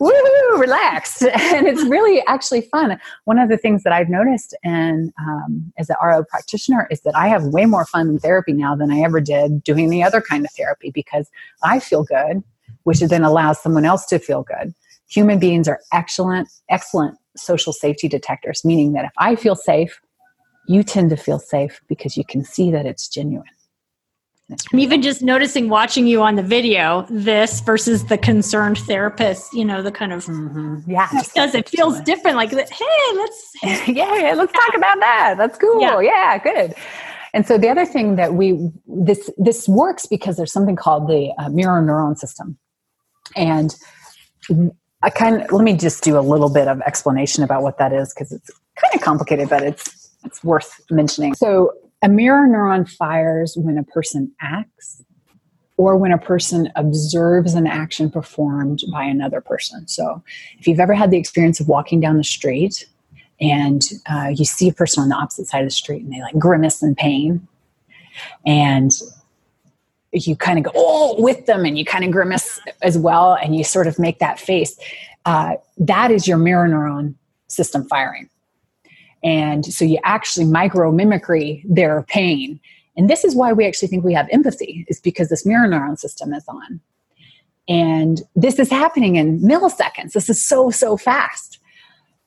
woo, 0.00 0.12
relaxed. 0.58 1.22
and 1.32 1.68
it's 1.68 1.84
really 1.84 2.24
actually 2.26 2.62
fun. 2.62 2.98
One 3.26 3.38
of 3.38 3.48
the 3.48 3.56
things 3.56 3.84
that 3.84 3.92
I've 3.92 4.08
noticed 4.08 4.56
and 4.64 5.12
um, 5.20 5.72
as 5.78 5.88
an 5.90 5.96
RO 6.02 6.24
practitioner 6.24 6.88
is 6.90 7.02
that 7.02 7.14
I 7.14 7.28
have 7.28 7.44
way 7.44 7.66
more 7.66 7.84
fun 7.86 8.08
in 8.08 8.18
therapy 8.18 8.52
now 8.52 8.74
than 8.74 8.90
I 8.90 8.98
ever 9.02 9.20
did 9.20 9.62
doing 9.62 9.90
the 9.90 10.02
other 10.02 10.20
kind 10.20 10.44
of 10.44 10.50
therapy 10.56 10.90
because 10.90 11.30
I 11.62 11.78
feel 11.78 12.02
good, 12.02 12.42
which 12.82 12.98
then 12.98 13.22
allows 13.22 13.62
someone 13.62 13.84
else 13.84 14.06
to 14.06 14.18
feel 14.18 14.42
good. 14.42 14.74
Human 15.08 15.38
beings 15.38 15.68
are 15.68 15.78
excellent, 15.92 16.48
excellent 16.68 17.16
social 17.36 17.72
safety 17.72 18.08
detectors, 18.08 18.64
meaning 18.64 18.92
that 18.94 19.04
if 19.04 19.12
I 19.18 19.36
feel 19.36 19.54
safe, 19.54 20.00
you 20.66 20.82
tend 20.82 21.10
to 21.10 21.16
feel 21.16 21.38
safe 21.38 21.80
because 21.86 22.16
you 22.16 22.24
can 22.24 22.42
see 22.42 22.72
that 22.72 22.86
it's 22.86 23.06
genuine. 23.06 23.46
I'm 24.50 24.78
even 24.78 25.02
just 25.02 25.22
noticing 25.22 25.68
watching 25.68 26.06
you 26.06 26.22
on 26.22 26.36
the 26.36 26.42
video, 26.42 27.04
this 27.10 27.60
versus 27.60 28.04
the 28.04 28.16
concerned 28.16 28.78
therapist, 28.78 29.52
you 29.52 29.64
know, 29.64 29.82
the 29.82 29.90
kind 29.90 30.12
of 30.12 30.24
mm-hmm. 30.24 30.88
yeah, 30.88 31.08
because 31.10 31.54
it 31.54 31.68
feels 31.68 32.00
different. 32.02 32.36
Like, 32.36 32.50
hey, 32.50 32.86
let's 33.14 33.52
yeah, 33.88 34.14
yeah, 34.14 34.34
let's 34.34 34.52
talk 34.52 34.76
about 34.76 35.00
that. 35.00 35.34
That's 35.36 35.58
cool. 35.58 35.80
Yeah. 35.80 36.00
yeah, 36.00 36.38
good. 36.38 36.74
And 37.34 37.44
so 37.44 37.58
the 37.58 37.68
other 37.68 37.84
thing 37.84 38.14
that 38.16 38.34
we 38.34 38.70
this 38.86 39.28
this 39.36 39.68
works 39.68 40.06
because 40.06 40.36
there's 40.36 40.52
something 40.52 40.76
called 40.76 41.08
the 41.08 41.32
uh, 41.38 41.48
mirror 41.48 41.82
neuron 41.82 42.16
system, 42.16 42.56
and 43.34 43.74
I 45.02 45.10
kind 45.10 45.42
of 45.42 45.50
let 45.50 45.64
me 45.64 45.76
just 45.76 46.04
do 46.04 46.16
a 46.16 46.22
little 46.22 46.50
bit 46.50 46.68
of 46.68 46.80
explanation 46.82 47.42
about 47.42 47.62
what 47.62 47.78
that 47.78 47.92
is 47.92 48.14
because 48.14 48.30
it's 48.30 48.50
kind 48.76 48.94
of 48.94 49.00
complicated, 49.00 49.48
but 49.48 49.64
it's 49.64 50.08
it's 50.24 50.44
worth 50.44 50.80
mentioning. 50.88 51.34
So 51.34 51.72
a 52.06 52.08
mirror 52.08 52.46
neuron 52.46 52.88
fires 52.88 53.56
when 53.56 53.76
a 53.76 53.82
person 53.82 54.30
acts 54.40 55.02
or 55.76 55.96
when 55.96 56.12
a 56.12 56.18
person 56.18 56.70
observes 56.76 57.54
an 57.54 57.66
action 57.66 58.08
performed 58.08 58.84
by 58.92 59.02
another 59.02 59.40
person. 59.40 59.88
So, 59.88 60.22
if 60.60 60.68
you've 60.68 60.78
ever 60.78 60.94
had 60.94 61.10
the 61.10 61.18
experience 61.18 61.58
of 61.58 61.66
walking 61.66 61.98
down 61.98 62.16
the 62.16 62.22
street 62.22 62.86
and 63.40 63.82
uh, 64.08 64.30
you 64.32 64.44
see 64.44 64.68
a 64.68 64.72
person 64.72 65.02
on 65.02 65.08
the 65.08 65.16
opposite 65.16 65.48
side 65.48 65.62
of 65.62 65.66
the 65.66 65.72
street 65.72 66.04
and 66.04 66.12
they 66.12 66.20
like 66.20 66.38
grimace 66.38 66.80
in 66.80 66.94
pain, 66.94 67.46
and 68.46 68.92
you 70.12 70.36
kind 70.36 70.58
of 70.58 70.64
go, 70.64 70.70
oh, 70.76 71.20
with 71.20 71.44
them, 71.46 71.64
and 71.64 71.76
you 71.76 71.84
kind 71.84 72.04
of 72.04 72.12
grimace 72.12 72.60
as 72.82 72.96
well, 72.96 73.34
and 73.34 73.56
you 73.56 73.64
sort 73.64 73.88
of 73.88 73.98
make 73.98 74.20
that 74.20 74.38
face, 74.38 74.78
uh, 75.24 75.56
that 75.76 76.12
is 76.12 76.28
your 76.28 76.38
mirror 76.38 76.68
neuron 76.68 77.16
system 77.48 77.84
firing. 77.88 78.30
And 79.26 79.66
so 79.66 79.84
you 79.84 79.98
actually 80.04 80.46
micro 80.46 80.92
mimicry 80.92 81.64
their 81.68 82.04
pain. 82.04 82.60
And 82.96 83.10
this 83.10 83.24
is 83.24 83.34
why 83.34 83.52
we 83.52 83.66
actually 83.66 83.88
think 83.88 84.04
we 84.04 84.14
have 84.14 84.28
empathy, 84.30 84.86
is 84.88 85.00
because 85.00 85.30
this 85.30 85.44
mirror 85.44 85.66
neuron 85.66 85.98
system 85.98 86.32
is 86.32 86.44
on. 86.46 86.80
And 87.68 88.22
this 88.36 88.60
is 88.60 88.70
happening 88.70 89.16
in 89.16 89.40
milliseconds. 89.40 90.12
This 90.12 90.30
is 90.30 90.46
so, 90.46 90.70
so 90.70 90.96
fast. 90.96 91.58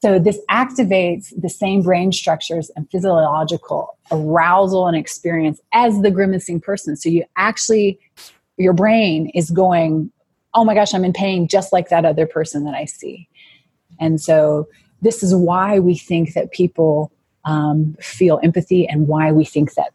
So 0.02 0.20
this 0.20 0.40
activates 0.52 1.34
the 1.42 1.50
same 1.50 1.84
brain 1.84 2.12
structures 2.12 2.70
and 2.76 2.90
physiological 2.92 3.98
arousal 4.12 4.86
and 4.88 4.98
experience 4.98 5.62
as 5.72 6.02
the 6.02 6.12
grimacing 6.12 6.60
person. 6.60 6.98
So 6.98 7.08
you 7.08 7.24
actually, 7.38 7.98
your 8.58 8.74
brain 8.74 9.30
is 9.34 9.52
going, 9.52 10.12
oh 10.54 10.66
my 10.66 10.74
gosh, 10.74 10.94
I'm 10.94 11.06
in 11.06 11.14
pain 11.14 11.48
just 11.48 11.72
like 11.72 11.88
that 11.90 12.04
other 12.04 12.26
person 12.26 12.66
that 12.66 12.74
I 12.74 12.84
see. 12.84 13.30
And 14.02 14.20
so 14.20 14.68
this 15.02 15.24
is 15.24 15.34
why 15.36 15.80
we 15.80 15.98
think 15.98 16.34
that 16.34 16.52
people 16.52 17.12
um, 17.46 17.96
feel 18.00 18.40
empathy 18.44 18.88
and 18.88 19.08
why 19.08 19.32
we 19.32 19.46
think 19.46 19.74
that 19.76 19.94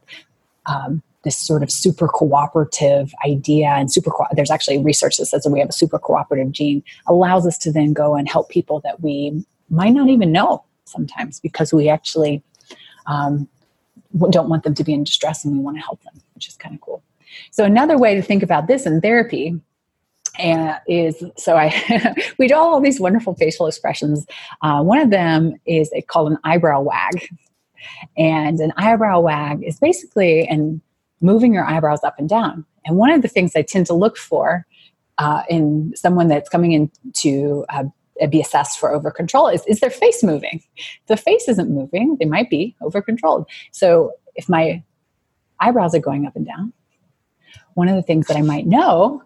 um, 0.67 1.03
this 1.25 1.37
sort 1.37 1.63
of 1.63 1.71
super 1.71 2.09
cooperative 2.09 3.15
idea 3.27 3.69
and 3.69 3.93
super 3.93 4.11
co- 4.11 4.27
there's 4.33 4.51
actually 4.51 4.79
research 4.79 5.17
that 5.17 5.27
says 5.27 5.43
that 5.43 5.51
we 5.51 5.61
have 5.61 5.69
a 5.69 5.73
super 5.73 5.99
cooperative 5.99 6.53
gene 6.53 6.83
allows 7.07 7.47
us 7.47 7.59
to 7.59 7.73
then 7.73 7.93
go 7.93 8.15
and 8.15 8.29
help 8.29 8.49
people 8.49 8.81
that 8.81 9.01
we 9.01 9.45
might 9.71 9.91
not 9.91 10.09
even 10.09 10.33
know 10.33 10.65
sometimes 10.85 11.41
because 11.41 11.73
we 11.73 11.89
actually 11.89 12.43
um, 13.07 13.49
don't 14.31 14.49
want 14.49 14.63
them 14.65 14.75
to 14.75 14.85
be 14.85 14.93
in 14.93 15.05
distress 15.05 15.45
and 15.45 15.57
we 15.57 15.63
want 15.63 15.77
to 15.77 15.83
help 15.83 16.03
them 16.03 16.15
which 16.35 16.49
is 16.49 16.57
kind 16.57 16.75
of 16.75 16.81
cool. 16.81 17.03
So 17.51 17.65
another 17.65 17.99
way 17.99 18.15
to 18.15 18.23
think 18.23 18.43
about 18.43 18.67
this 18.67 18.87
in 18.87 19.01
therapy 19.01 19.59
and 20.39 20.77
is 20.89 21.23
so 21.37 21.57
I 21.57 22.15
we 22.39 22.49
do 22.49 22.55
all 22.55 22.81
these 22.81 23.01
wonderful 23.01 23.35
facial 23.35 23.67
expressions. 23.67 24.27
Uh, 24.63 24.83
one 24.83 24.99
of 24.99 25.11
them 25.11 25.55
is 25.67 25.93
called 26.09 26.33
an 26.33 26.39
eyebrow 26.45 26.81
wag, 26.81 27.29
and 28.17 28.61
an 28.61 28.73
eyebrow 28.77 29.21
wag 29.21 29.63
is 29.63 29.79
basically 29.79 30.47
and 30.47 30.81
moving 31.21 31.55
your 31.55 31.65
eyebrows 31.65 32.03
up 32.05 32.19
and 32.19 32.29
down. 32.29 32.65
And 32.85 32.97
one 32.97 33.11
of 33.11 33.23
the 33.23 33.29
things 33.29 33.53
I 33.57 33.63
tend 33.63 33.87
to 33.87 33.95
look 33.95 34.17
for 34.17 34.67
uh, 35.19 35.43
in 35.49 35.93
someone 35.97 36.29
that's 36.29 36.49
coming 36.49 36.73
in 36.73 36.91
to 37.15 37.65
uh, 37.71 37.85
be 38.29 38.41
assessed 38.41 38.79
for 38.79 38.93
over 38.93 39.11
control 39.11 39.49
is 39.49 39.65
is 39.67 39.81
their 39.81 39.91
face 39.91 40.23
moving. 40.23 40.63
If 40.77 41.07
the 41.07 41.17
face 41.17 41.49
isn't 41.49 41.71
moving, 41.71 42.17
they 42.19 42.27
might 42.27 42.51
be 42.51 42.77
over 42.83 43.01
controlled. 43.01 43.47
So 43.73 44.13
if 44.35 44.49
my 44.49 44.83
eyebrows 45.61 45.95
are 45.95 46.01
going 46.01 46.27
up 46.27 46.37
and 46.37 46.47
down, 46.47 46.73
one 47.75 47.89
of 47.89 47.97
the 47.97 48.03
things 48.03 48.27
that 48.27 48.37
I 48.37 48.43
might 48.43 48.67
know 48.67 49.23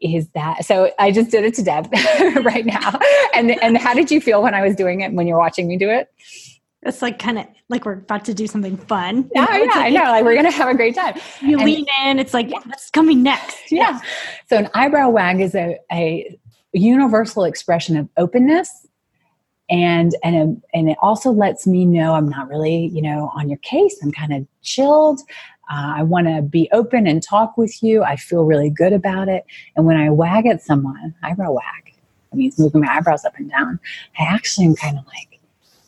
is 0.00 0.28
that 0.30 0.64
so 0.64 0.90
I 0.98 1.10
just 1.10 1.30
did 1.30 1.44
it 1.44 1.54
to 1.54 1.62
Deb 1.62 1.92
right 2.44 2.66
now. 2.66 2.98
And 3.34 3.50
and 3.62 3.78
how 3.78 3.94
did 3.94 4.10
you 4.10 4.20
feel 4.20 4.42
when 4.42 4.54
I 4.54 4.62
was 4.62 4.74
doing 4.76 5.00
it 5.00 5.12
when 5.12 5.26
you're 5.26 5.38
watching 5.38 5.68
me 5.68 5.76
do 5.76 5.90
it? 5.90 6.08
It's 6.82 7.02
like 7.02 7.18
kind 7.18 7.38
of 7.38 7.46
like 7.68 7.84
we're 7.84 7.92
about 7.92 8.24
to 8.24 8.34
do 8.34 8.46
something 8.46 8.76
fun. 8.76 9.30
Yeah, 9.34 9.44
know? 9.44 9.56
yeah, 9.56 9.64
like, 9.64 9.76
I 9.76 9.90
know. 9.90 10.02
Like 10.04 10.24
we're 10.24 10.34
gonna 10.34 10.50
have 10.50 10.68
a 10.68 10.74
great 10.74 10.94
time. 10.94 11.14
You 11.42 11.58
and, 11.58 11.66
lean 11.66 11.86
in. 12.04 12.18
It's 12.18 12.32
like 12.32 12.50
yeah. 12.50 12.58
what's 12.64 12.90
coming 12.90 13.22
next? 13.22 13.70
Yeah. 13.70 13.90
yeah. 13.90 14.00
So 14.48 14.56
an 14.56 14.68
eyebrow 14.74 15.10
wag 15.10 15.40
is 15.40 15.54
a, 15.54 15.78
a 15.92 16.38
universal 16.72 17.44
expression 17.44 17.98
of 17.98 18.08
openness, 18.16 18.86
and 19.68 20.16
and 20.24 20.36
a, 20.36 20.76
and 20.76 20.88
it 20.88 20.96
also 21.02 21.30
lets 21.30 21.66
me 21.66 21.84
know 21.84 22.14
I'm 22.14 22.30
not 22.30 22.48
really 22.48 22.86
you 22.86 23.02
know 23.02 23.30
on 23.34 23.50
your 23.50 23.58
case. 23.58 23.98
I'm 24.02 24.10
kind 24.10 24.32
of 24.32 24.46
chilled. 24.62 25.20
Uh, 25.70 25.94
I 25.96 26.02
want 26.02 26.26
to 26.26 26.42
be 26.42 26.68
open 26.72 27.06
and 27.06 27.22
talk 27.22 27.56
with 27.56 27.82
you. 27.82 28.02
I 28.02 28.16
feel 28.16 28.44
really 28.44 28.70
good 28.70 28.92
about 28.92 29.28
it. 29.28 29.44
And 29.76 29.86
when 29.86 29.96
I 29.96 30.10
wag 30.10 30.46
at 30.46 30.62
someone, 30.62 31.14
eyebrow 31.22 31.52
wag, 31.52 31.94
that 32.30 32.36
means 32.36 32.58
moving 32.58 32.80
my 32.80 32.92
eyebrows 32.92 33.24
up 33.24 33.36
and 33.36 33.50
down. 33.50 33.78
I 34.18 34.24
actually 34.24 34.66
am 34.66 34.74
kind 34.74 34.98
of 34.98 35.06
like, 35.06 35.40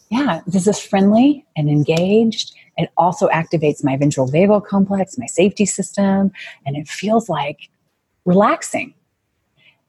yeah, 0.08 0.40
this 0.46 0.66
is 0.66 0.78
friendly 0.78 1.44
and 1.56 1.68
engaged. 1.68 2.54
It 2.76 2.90
also 2.96 3.28
activates 3.28 3.82
my 3.82 3.96
ventral 3.96 4.28
vagal 4.28 4.66
complex, 4.66 5.18
my 5.18 5.26
safety 5.26 5.66
system, 5.66 6.32
and 6.64 6.76
it 6.76 6.86
feels 6.86 7.28
like 7.28 7.68
relaxing. 8.24 8.94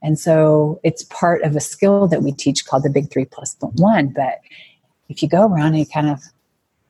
And 0.01 0.19
so 0.19 0.79
it's 0.83 1.03
part 1.03 1.43
of 1.43 1.55
a 1.55 1.61
skill 1.61 2.07
that 2.07 2.23
we 2.23 2.31
teach 2.31 2.65
called 2.65 2.83
the 2.83 2.89
big 2.89 3.11
three 3.11 3.25
plus 3.25 3.55
one. 3.59 4.07
But 4.07 4.39
if 5.07 5.21
you 5.21 5.29
go 5.29 5.47
around 5.47 5.67
and 5.67 5.79
you 5.79 5.85
kind 5.85 6.09
of 6.09 6.21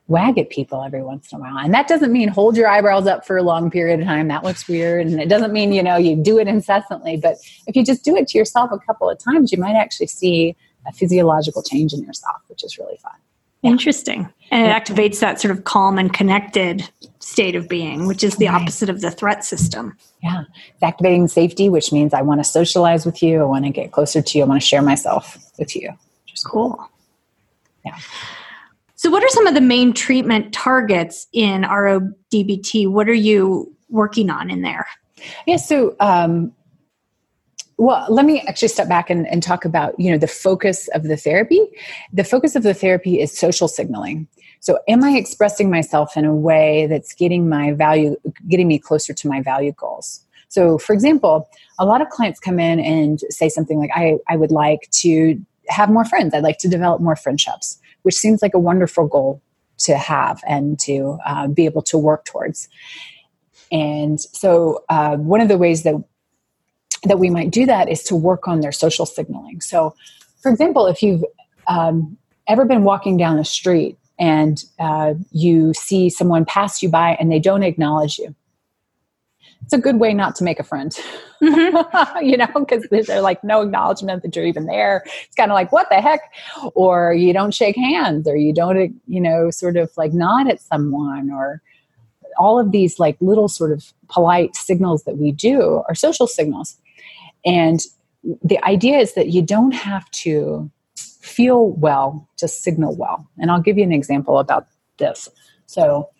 wag 0.06 0.38
at 0.38 0.50
people 0.50 0.82
every 0.82 1.02
once 1.02 1.32
in 1.32 1.38
a 1.38 1.40
while. 1.40 1.58
And 1.58 1.72
that 1.72 1.88
doesn't 1.88 2.12
mean 2.12 2.28
hold 2.28 2.56
your 2.56 2.68
eyebrows 2.68 3.06
up 3.06 3.26
for 3.26 3.36
a 3.36 3.42
long 3.42 3.70
period 3.70 4.00
of 4.00 4.06
time. 4.06 4.28
That 4.28 4.44
looks 4.44 4.68
weird. 4.68 5.06
And 5.06 5.20
it 5.20 5.28
doesn't 5.28 5.52
mean, 5.52 5.72
you 5.72 5.82
know, 5.82 5.96
you 5.96 6.14
do 6.14 6.38
it 6.38 6.46
incessantly. 6.46 7.16
But 7.16 7.36
if 7.66 7.74
you 7.74 7.84
just 7.84 8.04
do 8.04 8.14
it 8.16 8.28
to 8.28 8.38
yourself 8.38 8.70
a 8.70 8.78
couple 8.78 9.08
of 9.08 9.18
times, 9.18 9.50
you 9.50 9.58
might 9.58 9.76
actually 9.76 10.08
see 10.08 10.56
a 10.86 10.92
physiological 10.92 11.62
change 11.62 11.94
in 11.94 12.02
yourself, 12.02 12.36
which 12.48 12.62
is 12.62 12.76
really 12.78 12.98
fun. 12.98 13.12
Yeah. 13.62 13.70
Interesting. 13.70 14.28
And 14.50 14.66
it 14.66 14.74
activates 14.74 15.20
that 15.20 15.40
sort 15.40 15.56
of 15.56 15.64
calm 15.64 15.98
and 15.98 16.12
connected 16.12 16.86
state 17.20 17.56
of 17.56 17.66
being, 17.66 18.06
which 18.06 18.22
is 18.22 18.36
the 18.36 18.48
right. 18.48 18.60
opposite 18.60 18.90
of 18.90 19.00
the 19.00 19.10
threat 19.10 19.42
system. 19.42 19.96
Yeah. 20.22 20.42
It's 20.68 20.82
activating 20.82 21.28
safety, 21.28 21.70
which 21.70 21.90
means 21.90 22.12
I 22.12 22.20
want 22.20 22.40
to 22.40 22.44
socialize 22.44 23.06
with 23.06 23.22
you. 23.22 23.40
I 23.40 23.44
want 23.44 23.64
to 23.64 23.70
get 23.70 23.90
closer 23.90 24.20
to 24.20 24.38
you. 24.38 24.44
I 24.44 24.46
want 24.46 24.60
to 24.60 24.66
share 24.66 24.82
myself 24.82 25.38
with 25.58 25.74
you. 25.74 25.88
Which 26.24 26.34
is 26.34 26.44
cool. 26.44 26.78
Yeah. 27.86 27.96
What 29.14 29.22
are 29.22 29.28
some 29.28 29.46
of 29.46 29.54
the 29.54 29.60
main 29.60 29.92
treatment 29.92 30.52
targets 30.52 31.28
in 31.32 31.62
RODBT? 31.62 32.88
What 32.88 33.08
are 33.08 33.14
you 33.14 33.72
working 33.88 34.28
on 34.28 34.50
in 34.50 34.62
there? 34.62 34.88
Yeah, 35.46 35.58
so 35.58 35.94
um, 36.00 36.52
well 37.76 38.06
let 38.08 38.26
me 38.26 38.40
actually 38.40 38.66
step 38.66 38.88
back 38.88 39.10
and, 39.10 39.24
and 39.28 39.40
talk 39.40 39.64
about 39.64 39.94
you 40.00 40.10
know 40.10 40.18
the 40.18 40.26
focus 40.26 40.88
of 40.94 41.04
the 41.04 41.16
therapy. 41.16 41.60
The 42.12 42.24
focus 42.24 42.56
of 42.56 42.64
the 42.64 42.74
therapy 42.74 43.20
is 43.20 43.38
social 43.38 43.68
signaling. 43.68 44.26
So 44.58 44.80
am 44.88 45.04
i 45.04 45.12
expressing 45.12 45.70
myself 45.70 46.16
in 46.16 46.24
a 46.24 46.34
way 46.34 46.88
that's 46.88 47.14
getting 47.14 47.48
my 47.48 47.70
value 47.70 48.16
getting 48.48 48.66
me 48.66 48.80
closer 48.80 49.14
to 49.14 49.28
my 49.28 49.40
value 49.40 49.74
goals? 49.76 50.24
So 50.48 50.76
for 50.76 50.92
example 50.92 51.48
a 51.78 51.86
lot 51.86 52.00
of 52.00 52.08
clients 52.08 52.40
come 52.40 52.58
in 52.58 52.80
and 52.80 53.20
say 53.30 53.48
something 53.48 53.78
like 53.78 53.90
i, 53.94 54.16
I 54.28 54.34
would 54.34 54.50
like 54.50 54.90
to 55.02 55.40
have 55.68 55.88
more 55.88 56.04
friends. 56.04 56.34
I'd 56.34 56.42
like 56.42 56.58
to 56.58 56.68
develop 56.68 57.00
more 57.00 57.14
friendships 57.14 57.78
which 58.04 58.14
seems 58.14 58.40
like 58.40 58.54
a 58.54 58.58
wonderful 58.58 59.06
goal 59.06 59.42
to 59.78 59.96
have 59.96 60.40
and 60.46 60.78
to 60.78 61.18
uh, 61.26 61.48
be 61.48 61.64
able 61.64 61.82
to 61.82 61.98
work 61.98 62.24
towards. 62.24 62.68
And 63.72 64.20
so, 64.20 64.84
uh, 64.88 65.16
one 65.16 65.40
of 65.40 65.48
the 65.48 65.58
ways 65.58 65.82
that 65.82 65.96
that 67.02 67.18
we 67.18 67.28
might 67.28 67.50
do 67.50 67.66
that 67.66 67.88
is 67.88 68.02
to 68.04 68.16
work 68.16 68.48
on 68.48 68.60
their 68.60 68.72
social 68.72 69.04
signaling. 69.04 69.60
So, 69.60 69.94
for 70.40 70.50
example, 70.50 70.86
if 70.86 71.02
you've 71.02 71.24
um, 71.66 72.16
ever 72.46 72.64
been 72.64 72.84
walking 72.84 73.16
down 73.16 73.36
the 73.36 73.44
street 73.44 73.98
and 74.18 74.62
uh, 74.78 75.14
you 75.30 75.74
see 75.74 76.08
someone 76.08 76.44
pass 76.44 76.82
you 76.82 76.88
by 76.88 77.16
and 77.20 77.30
they 77.30 77.38
don't 77.38 77.62
acknowledge 77.62 78.18
you, 78.18 78.34
it's 79.62 79.72
a 79.72 79.78
good 79.78 79.98
way 79.98 80.12
not 80.12 80.36
to 80.36 80.44
make 80.44 80.60
a 80.60 80.62
friend. 80.62 80.96
Mm-hmm. 81.42 82.24
you 82.24 82.36
know, 82.36 82.48
because 82.54 82.86
there's 82.90 83.08
like 83.08 83.42
no 83.42 83.62
acknowledgement 83.62 84.22
that 84.22 84.36
you're 84.36 84.44
even 84.44 84.66
there. 84.66 85.02
It's 85.24 85.34
kind 85.36 85.50
of 85.50 85.54
like, 85.54 85.72
what 85.72 85.88
the 85.90 86.00
heck? 86.00 86.20
Or 86.74 87.14
you 87.14 87.32
don't 87.32 87.54
shake 87.54 87.76
hands, 87.76 88.28
or 88.28 88.36
you 88.36 88.52
don't, 88.52 88.94
you 89.06 89.20
know, 89.20 89.50
sort 89.50 89.76
of 89.76 89.90
like 89.96 90.12
nod 90.12 90.48
at 90.48 90.60
someone, 90.60 91.30
or 91.30 91.62
all 92.38 92.58
of 92.58 92.72
these 92.72 92.98
like 92.98 93.16
little 93.20 93.48
sort 93.48 93.72
of 93.72 93.92
polite 94.08 94.54
signals 94.56 95.04
that 95.04 95.18
we 95.18 95.32
do 95.32 95.82
are 95.88 95.94
social 95.94 96.26
signals. 96.26 96.76
And 97.44 97.80
the 98.42 98.62
idea 98.64 98.98
is 98.98 99.14
that 99.14 99.28
you 99.28 99.42
don't 99.42 99.72
have 99.72 100.10
to 100.10 100.70
feel 101.20 101.70
well 101.70 102.28
to 102.36 102.48
signal 102.48 102.96
well. 102.96 103.28
And 103.38 103.50
I'll 103.50 103.60
give 103.60 103.78
you 103.78 103.84
an 103.84 103.92
example 103.92 104.38
about 104.38 104.66
this. 104.98 105.28
So, 105.66 106.10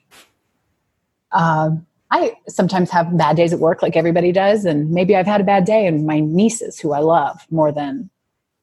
um, 1.32 1.86
I 2.14 2.36
sometimes 2.46 2.90
have 2.90 3.16
bad 3.18 3.36
days 3.36 3.52
at 3.52 3.58
work 3.58 3.82
like 3.82 3.96
everybody 3.96 4.30
does. 4.30 4.64
And 4.64 4.88
maybe 4.90 5.16
I've 5.16 5.26
had 5.26 5.40
a 5.40 5.44
bad 5.44 5.64
day, 5.64 5.84
and 5.84 6.06
my 6.06 6.20
nieces, 6.20 6.78
who 6.78 6.92
I 6.92 7.00
love 7.00 7.44
more 7.50 7.72
than 7.72 8.08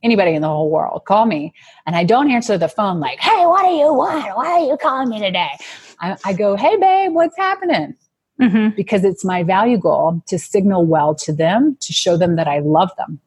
anybody 0.04 0.32
in 0.32 0.42
the 0.42 0.48
whole 0.48 0.70
world, 0.70 1.04
call 1.04 1.26
me. 1.26 1.54
And 1.86 1.98
I 1.98 2.06
don't 2.06 2.32
answer 2.32 2.58
the 2.58 2.70
phone 2.70 3.02
like, 3.02 3.20
hey, 3.20 3.46
what 3.46 3.64
do 3.64 3.72
you 3.72 3.94
want? 3.94 4.38
Why 4.38 4.52
are 4.54 4.66
you 4.66 4.78
calling 4.78 5.10
me 5.10 5.20
today? 5.20 5.52
I, 6.00 6.16
I 6.24 6.32
go, 6.32 6.56
hey, 6.56 6.78
babe, 6.78 7.12
what's 7.12 7.36
happening? 7.38 7.94
Mm-hmm. 8.42 8.74
Because 8.78 9.04
it's 9.04 9.26
my 9.26 9.44
value 9.44 9.78
goal 9.78 10.24
to 10.28 10.40
signal 10.40 10.86
well 10.86 11.14
to 11.16 11.34
them, 11.34 11.78
to 11.82 11.92
show 11.92 12.16
them 12.16 12.38
that 12.38 12.48
I 12.48 12.60
love 12.60 12.92
them. 12.98 13.20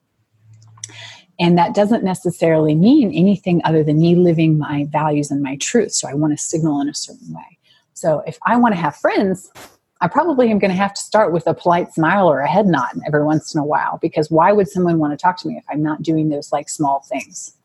And 1.38 1.58
that 1.58 1.74
doesn't 1.74 2.02
necessarily 2.02 2.74
mean 2.74 3.12
anything 3.12 3.60
other 3.62 3.84
than 3.84 3.98
me 3.98 4.16
living 4.16 4.56
my 4.56 4.86
values 4.90 5.30
and 5.30 5.42
my 5.42 5.56
truth. 5.56 5.92
So 5.92 6.08
I 6.08 6.14
want 6.14 6.32
to 6.32 6.42
signal 6.42 6.80
in 6.80 6.88
a 6.88 6.94
certain 6.94 7.30
way. 7.34 7.58
So 7.92 8.22
if 8.26 8.38
I 8.46 8.56
want 8.56 8.74
to 8.74 8.80
have 8.80 8.96
friends, 8.96 9.50
I 10.00 10.08
probably 10.08 10.50
am 10.50 10.58
going 10.58 10.70
to 10.70 10.76
have 10.76 10.92
to 10.94 11.00
start 11.00 11.32
with 11.32 11.46
a 11.46 11.54
polite 11.54 11.92
smile 11.94 12.28
or 12.30 12.40
a 12.40 12.48
head 12.48 12.66
nod 12.66 12.90
every 13.06 13.24
once 13.24 13.54
in 13.54 13.60
a 13.60 13.64
while 13.64 13.98
because 14.02 14.30
why 14.30 14.52
would 14.52 14.68
someone 14.68 14.98
want 14.98 15.12
to 15.12 15.16
talk 15.16 15.38
to 15.38 15.48
me 15.48 15.56
if 15.56 15.64
I'm 15.70 15.82
not 15.82 16.02
doing 16.02 16.28
those 16.28 16.52
like 16.52 16.68
small 16.68 17.00
things 17.08 17.56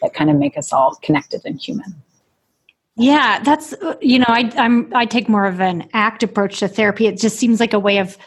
that 0.00 0.14
kind 0.14 0.30
of 0.30 0.36
make 0.36 0.56
us 0.56 0.72
all 0.72 0.96
connected 1.02 1.42
and 1.44 1.60
human? 1.60 1.94
Yeah, 2.96 3.40
that's 3.42 3.74
uh, 3.74 3.96
you 4.00 4.18
know, 4.18 4.26
I 4.28 4.50
I'm 4.56 4.92
I 4.94 5.04
take 5.04 5.28
more 5.28 5.46
of 5.46 5.60
an 5.60 5.88
act 5.92 6.22
approach 6.22 6.60
to 6.60 6.68
therapy. 6.68 7.06
It 7.06 7.18
just 7.18 7.38
seems 7.38 7.60
like 7.60 7.72
a 7.72 7.78
way 7.78 7.98
of 7.98 8.18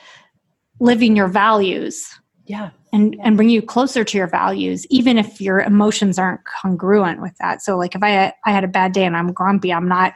living 0.79 1.15
your 1.15 1.27
values. 1.27 2.07
Yeah 2.45 2.69
and 2.93 3.15
and 3.21 3.37
bring 3.37 3.49
you 3.49 3.61
closer 3.61 4.03
to 4.03 4.17
your 4.17 4.27
values 4.27 4.85
even 4.89 5.17
if 5.17 5.39
your 5.39 5.59
emotions 5.61 6.19
aren't 6.19 6.41
congruent 6.45 7.21
with 7.21 7.35
that. 7.39 7.61
So 7.61 7.77
like 7.77 7.95
if 7.95 8.03
i 8.03 8.33
i 8.45 8.51
had 8.51 8.63
a 8.63 8.67
bad 8.67 8.93
day 8.93 9.05
and 9.05 9.15
i'm 9.15 9.31
grumpy 9.31 9.71
i'm 9.73 9.87
not 9.87 10.13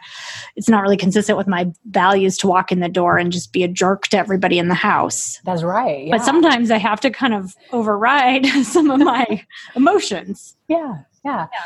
it's 0.55 0.69
not 0.69 0.81
really 0.81 0.97
consistent 0.97 1.37
with 1.37 1.47
my 1.47 1.71
values 1.85 2.37
to 2.39 2.47
walk 2.47 2.71
in 2.71 2.79
the 2.79 2.89
door 2.89 3.17
and 3.17 3.31
just 3.31 3.53
be 3.53 3.63
a 3.63 3.67
jerk 3.67 4.07
to 4.07 4.17
everybody 4.17 4.59
in 4.59 4.67
the 4.67 4.73
house. 4.73 5.39
That's 5.45 5.63
right 5.63 6.07
yeah. 6.07 6.17
but 6.17 6.25
sometimes 6.25 6.71
i 6.71 6.77
have 6.77 6.99
to 7.01 7.09
kind 7.09 7.33
of 7.33 7.55
override 7.71 8.45
some 8.63 8.91
of 8.91 8.99
my 8.99 9.43
emotions. 9.75 10.55
Yeah, 10.67 10.99
yeah. 11.23 11.47
Yeah. 11.51 11.59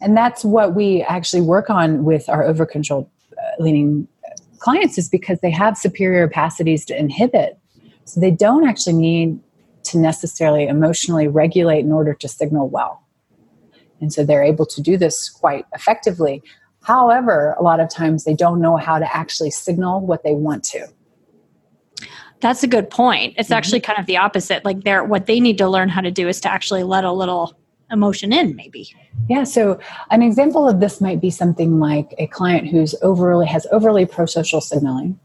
And 0.00 0.16
that's 0.16 0.44
what 0.44 0.74
we 0.74 1.02
actually 1.02 1.42
work 1.42 1.70
on 1.70 2.04
with 2.04 2.28
our 2.28 2.44
over 2.44 2.66
control 2.66 3.10
uh, 3.38 3.62
leaning 3.62 4.06
clients 4.58 4.98
is 4.98 5.08
because 5.08 5.40
they 5.40 5.50
have 5.50 5.76
superior 5.76 6.26
capacities 6.26 6.84
to 6.86 6.98
inhibit. 6.98 7.58
So 8.04 8.20
they 8.20 8.30
don't 8.30 8.66
actually 8.66 8.94
need 8.94 9.40
to 9.84 9.98
necessarily 9.98 10.66
emotionally 10.66 11.28
regulate 11.28 11.80
in 11.80 11.92
order 11.92 12.14
to 12.14 12.28
signal 12.28 12.68
well. 12.68 13.02
And 14.00 14.12
so 14.12 14.24
they're 14.24 14.42
able 14.42 14.66
to 14.66 14.82
do 14.82 14.96
this 14.96 15.28
quite 15.28 15.64
effectively. 15.74 16.42
However, 16.82 17.54
a 17.58 17.62
lot 17.62 17.80
of 17.80 17.88
times 17.88 18.24
they 18.24 18.34
don't 18.34 18.60
know 18.60 18.76
how 18.76 18.98
to 18.98 19.16
actually 19.16 19.50
signal 19.50 20.00
what 20.00 20.22
they 20.22 20.34
want 20.34 20.64
to. 20.64 20.88
That's 22.40 22.62
a 22.62 22.66
good 22.66 22.90
point. 22.90 23.34
It's 23.38 23.48
mm-hmm. 23.48 23.56
actually 23.56 23.80
kind 23.80 23.98
of 23.98 24.06
the 24.06 24.18
opposite. 24.18 24.64
Like 24.64 24.84
they're 24.84 25.04
what 25.04 25.26
they 25.26 25.40
need 25.40 25.56
to 25.58 25.68
learn 25.68 25.88
how 25.88 26.02
to 26.02 26.10
do 26.10 26.28
is 26.28 26.40
to 26.42 26.52
actually 26.52 26.82
let 26.82 27.04
a 27.04 27.12
little 27.12 27.56
emotion 27.90 28.32
in 28.32 28.54
maybe. 28.56 28.94
Yeah, 29.28 29.44
so 29.44 29.78
an 30.10 30.20
example 30.20 30.68
of 30.68 30.80
this 30.80 31.00
might 31.00 31.20
be 31.20 31.30
something 31.30 31.78
like 31.78 32.14
a 32.18 32.26
client 32.26 32.68
who's 32.68 32.94
overly 33.00 33.46
has 33.46 33.66
overly 33.72 34.04
pro-social 34.04 34.60
signaling. 34.60 35.18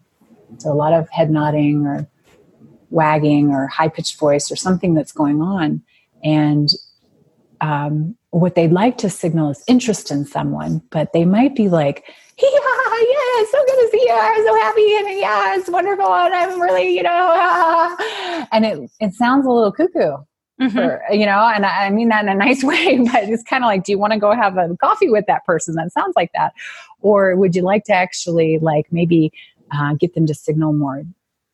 So 0.59 0.71
a 0.71 0.75
lot 0.75 0.93
of 0.93 1.09
head 1.09 1.29
nodding 1.29 1.85
or 1.85 2.07
wagging 2.89 3.49
or 3.49 3.67
high 3.67 3.87
pitched 3.87 4.19
voice 4.19 4.51
or 4.51 4.55
something 4.55 4.93
that's 4.93 5.11
going 5.11 5.41
on. 5.41 5.81
And 6.23 6.69
um, 7.61 8.15
what 8.31 8.55
they'd 8.55 8.71
like 8.71 8.97
to 8.99 9.09
signal 9.09 9.51
is 9.51 9.63
interest 9.67 10.11
in 10.11 10.25
someone, 10.25 10.81
but 10.89 11.13
they 11.13 11.25
might 11.25 11.55
be 11.55 11.69
like, 11.69 12.05
yeah, 12.41 12.49
yeah, 12.49 13.45
so 13.51 13.63
good 13.65 13.79
to 13.81 13.89
see 13.91 14.05
you. 14.05 14.13
I'm 14.13 14.45
so 14.45 14.55
happy. 14.55 14.95
And 14.95 15.19
yeah, 15.19 15.55
it's 15.55 15.69
wonderful. 15.69 16.13
And 16.13 16.33
I'm 16.33 16.61
really, 16.61 16.95
you 16.95 17.03
know, 17.03 17.97
and 18.51 18.65
it, 18.65 18.91
it 18.99 19.13
sounds 19.13 19.45
a 19.45 19.49
little 19.49 19.71
cuckoo. 19.71 20.17
Mm-hmm. 20.61 20.77
For, 20.77 21.01
you 21.11 21.25
know, 21.25 21.49
and 21.55 21.65
I, 21.65 21.85
I 21.85 21.89
mean 21.89 22.09
that 22.09 22.23
in 22.23 22.29
a 22.29 22.35
nice 22.35 22.63
way, 22.65 22.97
but 22.97 23.23
it's 23.23 23.43
kind 23.43 23.63
of 23.63 23.69
like, 23.69 23.85
do 23.85 23.93
you 23.93 23.97
want 23.97 24.11
to 24.11 24.19
go 24.19 24.33
have 24.33 24.57
a 24.57 24.75
coffee 24.77 25.09
with 25.09 25.25
that 25.27 25.45
person? 25.45 25.75
That 25.75 25.93
sounds 25.93 26.13
like 26.17 26.31
that. 26.33 26.53
Or 26.99 27.37
would 27.37 27.55
you 27.55 27.61
like 27.61 27.85
to 27.85 27.93
actually, 27.93 28.59
like, 28.59 28.91
maybe 28.91 29.31
uh, 29.71 29.93
get 29.93 30.15
them 30.15 30.25
to 30.25 30.33
signal 30.33 30.73
more 30.73 31.03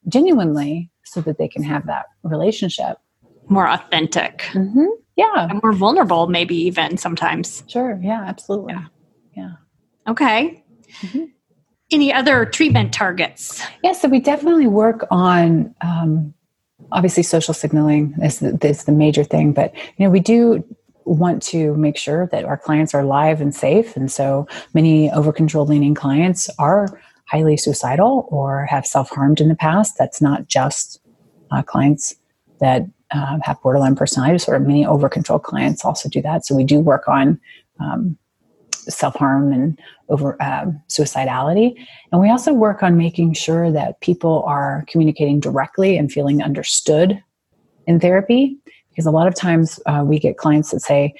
genuinely 0.08 0.90
so 1.16 1.22
that 1.22 1.38
they 1.38 1.48
can 1.48 1.64
have 1.64 1.88
that 1.88 2.08
relationship. 2.24 2.98
More 3.48 3.70
authentic. 3.70 4.40
Mm-hmm. 4.52 4.86
yeah. 5.16 5.48
And 5.50 5.62
more 5.64 5.72
vulnerable 5.72 6.28
maybe 6.28 6.56
even 6.56 6.98
sometimes. 6.98 7.64
Sure. 7.68 7.98
Yeah 8.04 8.24
absolutely. 8.26 8.74
Yeah, 8.74 8.86
yeah. 9.36 9.52
okay. 10.12 10.62
Mm-hmm. 11.02 11.26
any 11.92 12.14
other 12.14 12.46
treatment 12.46 12.94
targets? 12.94 13.66
Yeah 13.82 13.94
so 13.94 14.10
we 14.10 14.20
definitely 14.20 14.68
work 14.68 15.08
on 15.10 15.74
um, 15.82 16.34
obviously 16.92 17.24
social 17.24 17.54
signaling 17.54 18.14
is 18.22 18.40
the, 18.40 18.58
is 18.62 18.84
the 18.84 18.92
major 18.92 19.24
thing 19.24 19.54
but 19.54 19.74
you 19.98 20.06
know 20.06 20.10
we 20.10 20.20
do 20.20 20.64
want 21.06 21.42
to 21.42 21.76
make 21.76 21.98
sure 21.98 22.28
that 22.32 22.44
our 22.44 22.58
clients 22.58 22.94
are 22.94 23.04
live 23.04 23.40
and 23.40 23.56
safe 23.56 23.96
and 23.96 24.12
so 24.12 24.48
many 24.74 25.10
over 25.12 25.32
control 25.32 25.66
leaning 25.66 25.94
clients 25.94 26.50
are 26.60 27.00
highly 27.28 27.58
suicidal 27.58 28.28
or 28.30 28.66
have 28.66 28.86
self 28.86 29.10
harmed 29.10 29.42
in 29.42 29.50
the 29.50 29.56
past. 29.56 29.98
That's 29.98 30.22
not 30.22 30.48
just 30.48 31.00
uh, 31.56 31.64
clients 31.64 32.16
that 32.60 32.84
um, 33.12 33.40
have 33.42 33.62
borderline 33.62 33.96
personality 33.96 34.36
disorder. 34.36 34.60
Many 34.60 34.86
over 34.86 35.10
control 35.10 35.40
clients 35.40 35.86
also 35.86 36.10
do 36.10 36.22
that. 36.22 36.46
So 36.46 36.56
we 36.56 36.64
do 36.64 36.80
work 36.80 37.08
on 37.08 37.40
um, 37.80 38.18
self 38.72 39.16
harm 39.16 39.52
and 39.52 39.80
over 40.10 40.42
um, 40.42 40.82
suicidality. 40.90 41.76
And 42.12 42.22
we 42.22 42.30
also 42.30 42.54
work 42.54 42.84
on 42.84 42.98
making 42.98 43.34
sure 43.34 43.72
that 43.72 44.00
people 44.02 44.44
are 44.44 44.86
communicating 44.88 45.40
directly 45.40 45.98
and 45.98 46.12
feeling 46.12 46.42
understood 46.42 47.22
in 47.88 48.00
therapy. 48.00 48.58
Because 48.90 49.06
a 49.06 49.12
lot 49.12 49.28
of 49.28 49.36
times 49.36 49.80
uh, 49.86 50.04
we 50.06 50.20
get 50.20 50.38
clients 50.38 50.72
that 50.72 50.80
say, 50.80 51.14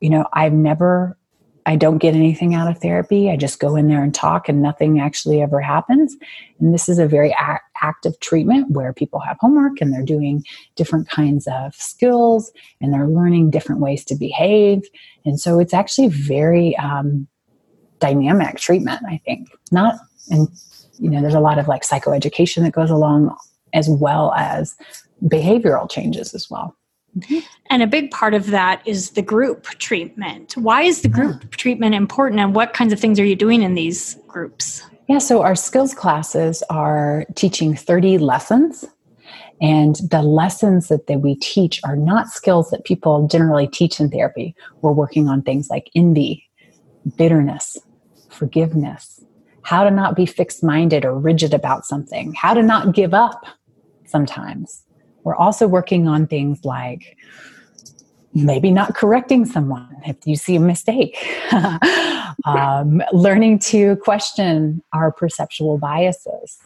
you 0.00 0.10
know, 0.10 0.26
I've 0.34 0.52
never 0.52 1.16
I 1.66 1.76
don't 1.76 1.98
get 1.98 2.14
anything 2.14 2.54
out 2.54 2.70
of 2.70 2.78
therapy. 2.78 3.30
I 3.30 3.36
just 3.36 3.58
go 3.58 3.74
in 3.74 3.88
there 3.88 4.02
and 4.02 4.14
talk 4.14 4.48
and 4.48 4.60
nothing 4.60 5.00
actually 5.00 5.40
ever 5.40 5.60
happens. 5.60 6.14
And 6.60 6.74
this 6.74 6.88
is 6.88 6.98
a 6.98 7.06
very 7.06 7.34
active 7.84 8.18
treatment 8.20 8.70
where 8.70 8.92
people 8.92 9.20
have 9.20 9.36
homework 9.40 9.80
and 9.80 9.92
they're 9.92 10.02
doing 10.16 10.42
different 10.74 11.08
kinds 11.08 11.46
of 11.46 11.74
skills 11.74 12.50
and 12.80 12.92
they're 12.92 13.08
learning 13.08 13.50
different 13.50 13.80
ways 13.80 14.04
to 14.06 14.14
behave. 14.14 14.82
And 15.26 15.38
so 15.38 15.58
it's 15.60 15.74
actually 15.74 16.08
very 16.08 16.76
um, 16.78 17.28
dynamic 17.98 18.56
treatment, 18.56 19.02
I 19.06 19.20
think. 19.26 19.48
Not, 19.70 19.96
and 20.30 20.48
you 20.98 21.10
know, 21.10 21.20
there's 21.20 21.34
a 21.34 21.40
lot 21.40 21.58
of 21.58 21.68
like 21.68 21.82
psychoeducation 21.82 22.62
that 22.62 22.72
goes 22.72 22.90
along 22.90 23.36
as 23.74 23.88
well 23.88 24.32
as 24.34 24.74
behavioral 25.24 25.90
changes 25.90 26.34
as 26.34 26.48
well. 26.50 26.74
Mm-hmm. 27.18 27.40
And 27.70 27.82
a 27.82 27.86
big 27.86 28.10
part 28.10 28.34
of 28.34 28.46
that 28.50 28.82
is 28.86 29.10
the 29.10 29.22
group 29.22 29.64
treatment. 29.78 30.56
Why 30.56 30.82
is 30.82 31.02
the 31.02 31.08
group 31.08 31.42
yeah. 31.42 31.48
treatment 31.50 31.94
important 31.94 32.40
and 32.40 32.54
what 32.54 32.72
kinds 32.72 32.92
of 32.92 32.98
things 32.98 33.20
are 33.20 33.24
you 33.24 33.36
doing 33.36 33.62
in 33.62 33.74
these 33.74 34.16
groups? 34.26 34.82
Yeah, 35.08 35.18
so 35.18 35.42
our 35.42 35.54
skills 35.54 35.94
classes 35.94 36.62
are 36.70 37.24
teaching 37.34 37.76
30 37.76 38.18
lessons. 38.18 38.84
And 39.60 39.96
the 40.10 40.22
lessons 40.22 40.88
that, 40.88 41.06
that 41.06 41.20
we 41.20 41.36
teach 41.36 41.80
are 41.84 41.96
not 41.96 42.28
skills 42.28 42.70
that 42.70 42.84
people 42.84 43.28
generally 43.28 43.66
teach 43.66 44.00
in 44.00 44.10
therapy. 44.10 44.54
We're 44.82 44.92
working 44.92 45.28
on 45.28 45.42
things 45.42 45.70
like 45.70 45.90
envy, 45.94 46.48
bitterness, 47.16 47.78
forgiveness, 48.30 49.24
how 49.62 49.84
to 49.84 49.90
not 49.90 50.16
be 50.16 50.26
fixed 50.26 50.64
minded 50.64 51.04
or 51.04 51.18
rigid 51.18 51.54
about 51.54 51.86
something, 51.86 52.34
how 52.34 52.54
to 52.54 52.62
not 52.62 52.94
give 52.94 53.14
up 53.14 53.46
sometimes 54.06 54.84
we're 55.24 55.34
also 55.34 55.66
working 55.66 56.06
on 56.06 56.26
things 56.26 56.64
like 56.64 57.16
maybe 58.34 58.70
not 58.70 58.94
correcting 58.94 59.44
someone 59.44 59.96
if 60.06 60.16
you 60.26 60.36
see 60.36 60.56
a 60.56 60.60
mistake, 60.60 61.16
um, 62.44 63.02
learning 63.12 63.58
to 63.58 63.96
question 63.96 64.82
our 64.92 65.12
perceptual 65.12 65.78
biases. 65.78 66.58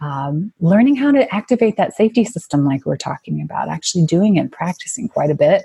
Um, 0.00 0.52
learning 0.60 0.96
how 0.96 1.12
to 1.12 1.32
activate 1.34 1.76
that 1.76 1.94
safety 1.94 2.24
system, 2.24 2.64
like 2.66 2.84
we're 2.84 2.96
talking 2.96 3.40
about, 3.40 3.68
actually 3.68 4.04
doing 4.04 4.36
it, 4.36 4.52
practicing 4.52 5.08
quite 5.08 5.30
a 5.30 5.34
bit, 5.34 5.62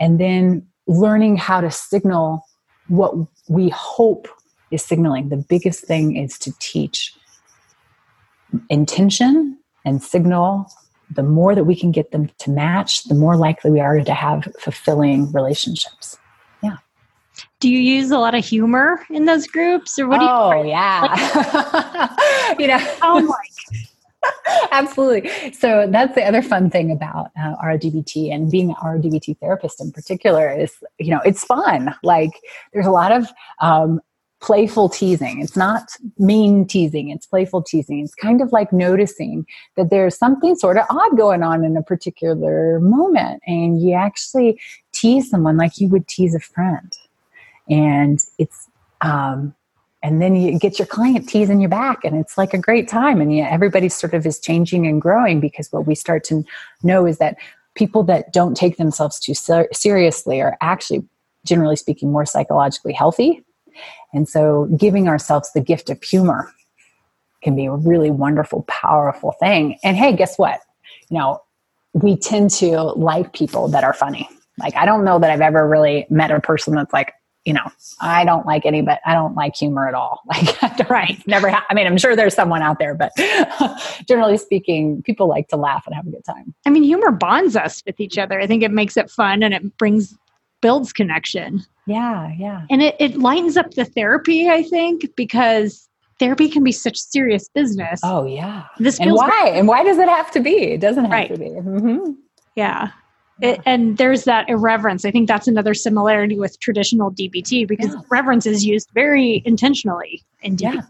and 0.00 0.20
then 0.20 0.66
learning 0.86 1.36
how 1.36 1.60
to 1.60 1.70
signal 1.70 2.44
what 2.88 3.14
we 3.48 3.70
hope 3.70 4.28
is 4.70 4.84
signaling. 4.84 5.28
The 5.28 5.44
biggest 5.48 5.84
thing 5.84 6.16
is 6.16 6.38
to 6.40 6.52
teach 6.58 7.14
intention 8.68 9.58
and 9.84 10.02
signal 10.02 10.70
the 11.14 11.22
more 11.22 11.54
that 11.54 11.64
we 11.64 11.76
can 11.76 11.92
get 11.92 12.10
them 12.10 12.30
to 12.38 12.50
match, 12.50 13.04
the 13.04 13.14
more 13.14 13.36
likely 13.36 13.70
we 13.70 13.80
are 13.80 14.00
to 14.00 14.14
have 14.14 14.48
fulfilling 14.58 15.30
relationships. 15.32 16.18
Do 17.60 17.68
you 17.68 17.78
use 17.78 18.10
a 18.10 18.18
lot 18.18 18.34
of 18.34 18.44
humor 18.44 19.04
in 19.10 19.24
those 19.24 19.46
groups 19.46 19.98
or 19.98 20.08
what 20.08 20.18
do 20.18 20.24
you 20.24 20.30
Oh, 20.30 20.62
yeah. 20.62 22.10
Like, 22.10 22.58
you 22.58 22.66
know, 22.66 22.78
oh 23.02 23.20
my 23.20 23.36
Absolutely. 24.72 25.52
So 25.52 25.86
that's 25.88 26.14
the 26.14 26.24
other 26.24 26.42
fun 26.42 26.70
thing 26.70 26.90
about 26.90 27.30
uh, 27.38 27.56
RDBT 27.56 28.32
and 28.32 28.50
being 28.50 28.70
an 28.70 28.76
RDBT 28.76 29.38
therapist 29.38 29.80
in 29.80 29.92
particular 29.92 30.50
is, 30.50 30.72
you 30.98 31.10
know, 31.10 31.20
it's 31.24 31.44
fun. 31.44 31.94
Like 32.02 32.30
there's 32.72 32.86
a 32.86 32.90
lot 32.90 33.12
of 33.12 33.26
um, 33.60 34.00
playful 34.40 34.88
teasing. 34.88 35.40
It's 35.40 35.56
not 35.56 35.90
mean 36.18 36.66
teasing, 36.66 37.10
it's 37.10 37.26
playful 37.26 37.62
teasing. 37.62 38.00
It's 38.00 38.14
kind 38.14 38.40
of 38.40 38.52
like 38.52 38.72
noticing 38.72 39.46
that 39.76 39.90
there's 39.90 40.18
something 40.18 40.56
sort 40.56 40.78
of 40.78 40.84
odd 40.90 41.16
going 41.16 41.42
on 41.42 41.64
in 41.64 41.76
a 41.76 41.82
particular 41.82 42.80
moment. 42.80 43.42
And 43.46 43.80
you 43.80 43.94
actually 43.94 44.60
tease 44.92 45.30
someone 45.30 45.56
like 45.56 45.78
you 45.78 45.88
would 45.88 46.08
tease 46.08 46.34
a 46.34 46.40
friend. 46.40 46.92
And 47.68 48.18
it's, 48.38 48.68
um, 49.00 49.54
and 50.02 50.20
then 50.20 50.34
you 50.34 50.58
get 50.58 50.78
your 50.78 50.86
client 50.86 51.28
teasing 51.28 51.60
you 51.60 51.68
back 51.68 52.04
and 52.04 52.16
it's 52.16 52.36
like 52.36 52.52
a 52.52 52.58
great 52.58 52.88
time 52.88 53.20
and 53.20 53.34
yeah, 53.34 53.48
everybody 53.50 53.88
sort 53.88 54.14
of 54.14 54.26
is 54.26 54.40
changing 54.40 54.86
and 54.86 55.00
growing 55.00 55.38
because 55.40 55.70
what 55.70 55.86
we 55.86 55.94
start 55.94 56.24
to 56.24 56.44
know 56.82 57.06
is 57.06 57.18
that 57.18 57.36
people 57.74 58.02
that 58.02 58.32
don't 58.32 58.56
take 58.56 58.76
themselves 58.76 59.20
too 59.20 59.34
ser- 59.34 59.68
seriously 59.72 60.40
are 60.40 60.58
actually 60.60 61.06
generally 61.44 61.76
speaking 61.76 62.10
more 62.10 62.26
psychologically 62.26 62.92
healthy 62.92 63.44
and 64.12 64.28
so 64.28 64.68
giving 64.76 65.08
ourselves 65.08 65.52
the 65.52 65.60
gift 65.60 65.88
of 65.88 66.02
humor 66.02 66.52
can 67.42 67.56
be 67.56 67.66
a 67.66 67.72
really 67.72 68.10
wonderful, 68.10 68.62
powerful 68.68 69.32
thing. 69.32 69.78
And 69.82 69.96
hey, 69.96 70.14
guess 70.14 70.38
what? 70.38 70.60
You 71.10 71.18
know, 71.18 71.42
we 71.92 72.16
tend 72.16 72.50
to 72.50 72.82
like 72.82 73.32
people 73.32 73.68
that 73.68 73.84
are 73.84 73.92
funny. 73.92 74.28
Like, 74.58 74.76
I 74.76 74.86
don't 74.86 75.04
know 75.04 75.18
that 75.18 75.30
I've 75.30 75.40
ever 75.40 75.68
really 75.68 76.06
met 76.08 76.30
a 76.30 76.40
person 76.40 76.74
that's 76.74 76.92
like, 76.92 77.12
you 77.44 77.52
know, 77.52 77.70
I 78.00 78.24
don't 78.24 78.46
like 78.46 78.64
any, 78.64 78.82
but 78.82 79.00
I 79.04 79.14
don't 79.14 79.34
like 79.34 79.56
humor 79.56 79.88
at 79.88 79.94
all. 79.94 80.20
Like, 80.32 80.88
right. 80.90 81.22
Never. 81.26 81.50
Ha- 81.50 81.66
I 81.68 81.74
mean, 81.74 81.86
I'm 81.86 81.98
sure 81.98 82.16
there's 82.16 82.34
someone 82.34 82.62
out 82.62 82.78
there, 82.78 82.94
but 82.94 83.12
generally 84.08 84.38
speaking, 84.38 85.02
people 85.02 85.28
like 85.28 85.48
to 85.48 85.56
laugh 85.56 85.86
and 85.86 85.94
have 85.94 86.06
a 86.06 86.10
good 86.10 86.24
time. 86.24 86.54
I 86.66 86.70
mean, 86.70 86.82
humor 86.82 87.10
bonds 87.10 87.56
us 87.56 87.82
with 87.84 88.00
each 88.00 88.18
other. 88.18 88.40
I 88.40 88.46
think 88.46 88.62
it 88.62 88.70
makes 88.70 88.96
it 88.96 89.10
fun 89.10 89.42
and 89.42 89.52
it 89.52 89.76
brings 89.76 90.14
builds 90.62 90.92
connection. 90.92 91.64
Yeah, 91.86 92.32
yeah. 92.38 92.64
And 92.70 92.82
it, 92.82 92.96
it 92.98 93.18
lightens 93.18 93.56
up 93.56 93.72
the 93.72 93.84
therapy, 93.84 94.48
I 94.48 94.62
think, 94.62 95.14
because 95.16 95.88
therapy 96.18 96.48
can 96.48 96.64
be 96.64 96.72
such 96.72 96.96
serious 96.96 97.48
business. 97.48 98.00
Oh, 98.02 98.24
yeah. 98.24 98.66
This 98.78 98.98
and 98.98 99.12
why? 99.12 99.28
Great. 99.28 99.58
And 99.58 99.68
why 99.68 99.84
does 99.84 99.98
it 99.98 100.08
have 100.08 100.30
to 100.32 100.40
be? 100.40 100.72
It 100.72 100.80
doesn't 100.80 101.04
have 101.04 101.12
right. 101.12 101.28
to 101.28 101.38
be. 101.38 101.46
Mm-hmm. 101.50 102.12
Yeah. 102.54 102.90
It, 103.40 103.60
and 103.66 103.96
there's 103.96 104.24
that 104.24 104.48
irreverence. 104.48 105.04
I 105.04 105.10
think 105.10 105.26
that's 105.26 105.48
another 105.48 105.74
similarity 105.74 106.38
with 106.38 106.60
traditional 106.60 107.10
DBT 107.10 107.66
because 107.66 107.94
yeah. 107.94 108.00
reverence 108.10 108.46
is 108.46 108.64
used 108.64 108.88
very 108.94 109.42
intentionally 109.44 110.24
in 110.42 110.56
DBT. 110.56 110.74
Yeah. 110.74 110.80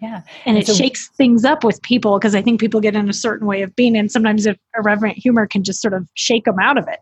Yeah. 0.00 0.22
And, 0.46 0.56
and 0.56 0.58
it 0.58 0.66
so, 0.66 0.74
shakes 0.74 1.08
things 1.08 1.44
up 1.44 1.64
with 1.64 1.82
people 1.82 2.18
because 2.18 2.34
I 2.34 2.42
think 2.42 2.60
people 2.60 2.80
get 2.80 2.94
in 2.94 3.08
a 3.08 3.12
certain 3.12 3.46
way 3.46 3.62
of 3.62 3.74
being, 3.74 3.96
and 3.96 4.10
sometimes 4.10 4.46
irreverent 4.76 5.18
humor 5.18 5.46
can 5.46 5.64
just 5.64 5.82
sort 5.82 5.92
of 5.92 6.06
shake 6.14 6.44
them 6.44 6.58
out 6.60 6.78
of 6.78 6.86
it. 6.86 7.00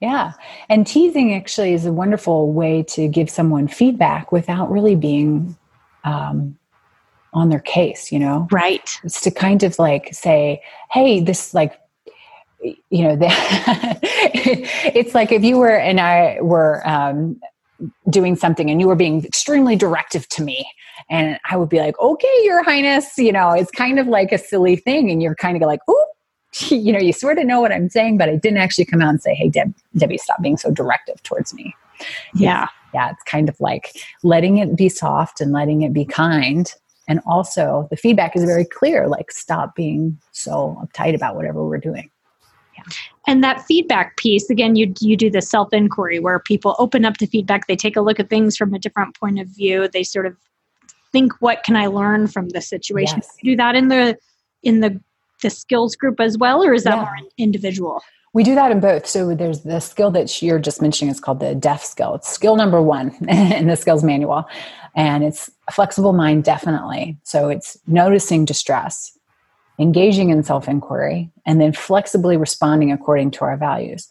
Yeah. 0.00 0.32
And 0.68 0.84
teasing 0.84 1.32
actually 1.32 1.72
is 1.72 1.86
a 1.86 1.92
wonderful 1.92 2.52
way 2.52 2.82
to 2.88 3.06
give 3.06 3.30
someone 3.30 3.68
feedback 3.68 4.32
without 4.32 4.68
really 4.70 4.96
being 4.96 5.56
um, 6.02 6.58
on 7.32 7.50
their 7.50 7.60
case, 7.60 8.10
you 8.10 8.18
know? 8.18 8.48
Right. 8.50 8.98
It's 9.04 9.20
to 9.20 9.30
kind 9.30 9.62
of 9.62 9.78
like 9.78 10.12
say, 10.12 10.60
hey, 10.90 11.20
this 11.20 11.54
like, 11.54 11.78
you 12.62 13.02
know, 13.02 13.16
the 13.16 13.28
it's 14.94 15.14
like 15.14 15.32
if 15.32 15.42
you 15.44 15.58
were 15.58 15.76
and 15.76 16.00
I 16.00 16.38
were 16.40 16.86
um, 16.88 17.40
doing 18.10 18.36
something 18.36 18.70
and 18.70 18.80
you 18.80 18.88
were 18.88 18.96
being 18.96 19.24
extremely 19.24 19.76
directive 19.76 20.28
to 20.30 20.42
me 20.42 20.66
and 21.10 21.38
I 21.50 21.56
would 21.56 21.68
be 21.68 21.78
like, 21.78 21.98
okay, 21.98 22.38
your 22.42 22.62
highness, 22.62 23.18
you 23.18 23.32
know, 23.32 23.52
it's 23.52 23.70
kind 23.70 23.98
of 23.98 24.06
like 24.06 24.32
a 24.32 24.38
silly 24.38 24.76
thing. 24.76 25.10
And 25.10 25.22
you're 25.22 25.34
kind 25.34 25.56
of 25.56 25.62
like, 25.62 25.80
oh, 25.88 26.06
you 26.68 26.92
know, 26.92 26.98
you 26.98 27.12
sort 27.12 27.38
of 27.38 27.46
know 27.46 27.60
what 27.60 27.72
I'm 27.72 27.88
saying, 27.88 28.18
but 28.18 28.28
I 28.28 28.36
didn't 28.36 28.58
actually 28.58 28.84
come 28.84 29.02
out 29.02 29.10
and 29.10 29.22
say, 29.22 29.34
hey, 29.34 29.48
Deb, 29.48 29.74
Debbie, 29.96 30.18
stop 30.18 30.40
being 30.42 30.56
so 30.56 30.70
directive 30.70 31.22
towards 31.22 31.54
me. 31.54 31.74
Yeah. 32.34 32.68
Yeah. 32.94 33.10
It's 33.10 33.22
kind 33.24 33.48
of 33.48 33.58
like 33.60 33.92
letting 34.22 34.58
it 34.58 34.76
be 34.76 34.88
soft 34.88 35.40
and 35.40 35.52
letting 35.52 35.82
it 35.82 35.92
be 35.92 36.04
kind. 36.04 36.72
And 37.08 37.20
also, 37.26 37.88
the 37.90 37.96
feedback 37.96 38.36
is 38.36 38.44
very 38.44 38.64
clear 38.64 39.08
like, 39.08 39.32
stop 39.32 39.74
being 39.74 40.18
so 40.30 40.78
uptight 40.82 41.14
about 41.14 41.36
whatever 41.36 41.64
we're 41.64 41.78
doing. 41.78 42.10
And 43.26 43.42
that 43.44 43.62
feedback 43.62 44.16
piece, 44.16 44.50
again, 44.50 44.76
you, 44.76 44.92
you 45.00 45.16
do 45.16 45.30
the 45.30 45.42
self 45.42 45.72
inquiry 45.72 46.18
where 46.18 46.38
people 46.38 46.74
open 46.78 47.04
up 47.04 47.16
to 47.18 47.26
feedback, 47.26 47.66
they 47.66 47.76
take 47.76 47.96
a 47.96 48.00
look 48.00 48.18
at 48.18 48.28
things 48.28 48.56
from 48.56 48.74
a 48.74 48.78
different 48.78 49.18
point 49.18 49.38
of 49.38 49.48
view, 49.48 49.88
they 49.88 50.02
sort 50.02 50.26
of 50.26 50.36
think, 51.12 51.32
what 51.40 51.62
can 51.62 51.76
I 51.76 51.86
learn 51.86 52.26
from 52.26 52.48
this 52.50 52.68
situation? 52.68 53.18
Yes. 53.18 53.36
do 53.42 53.56
that 53.56 53.74
in 53.74 53.88
the 53.88 54.16
in 54.62 54.80
the 54.80 55.00
the 55.42 55.50
skills 55.50 55.96
group 55.96 56.20
as 56.20 56.38
well, 56.38 56.62
or 56.62 56.72
is 56.72 56.84
that 56.84 56.96
yeah. 56.96 57.02
more 57.02 57.16
individual? 57.36 58.02
We 58.34 58.44
do 58.44 58.54
that 58.54 58.70
in 58.70 58.80
both. 58.80 59.06
So 59.06 59.34
there's 59.34 59.60
the 59.60 59.80
skill 59.80 60.10
that 60.12 60.40
you're 60.40 60.58
just 60.58 60.80
mentioning 60.80 61.12
is 61.12 61.20
called 61.20 61.40
the 61.40 61.54
DEF 61.54 61.82
skill. 61.82 62.14
It's 62.14 62.28
skill 62.28 62.56
number 62.56 62.80
one 62.80 63.14
in 63.28 63.66
the 63.66 63.76
skills 63.76 64.02
manual. 64.02 64.46
And 64.94 65.22
it's 65.22 65.50
a 65.68 65.72
flexible 65.72 66.12
mind, 66.12 66.44
definitely. 66.44 67.18
So 67.24 67.48
it's 67.50 67.76
noticing 67.86 68.44
distress, 68.44 69.16
engaging 69.78 70.30
in 70.30 70.42
self 70.42 70.68
inquiry, 70.68 71.30
and 71.46 71.60
then 71.60 71.72
flexibly 71.72 72.36
responding 72.36 72.92
according 72.92 73.30
to 73.32 73.44
our 73.44 73.56
values. 73.56 74.10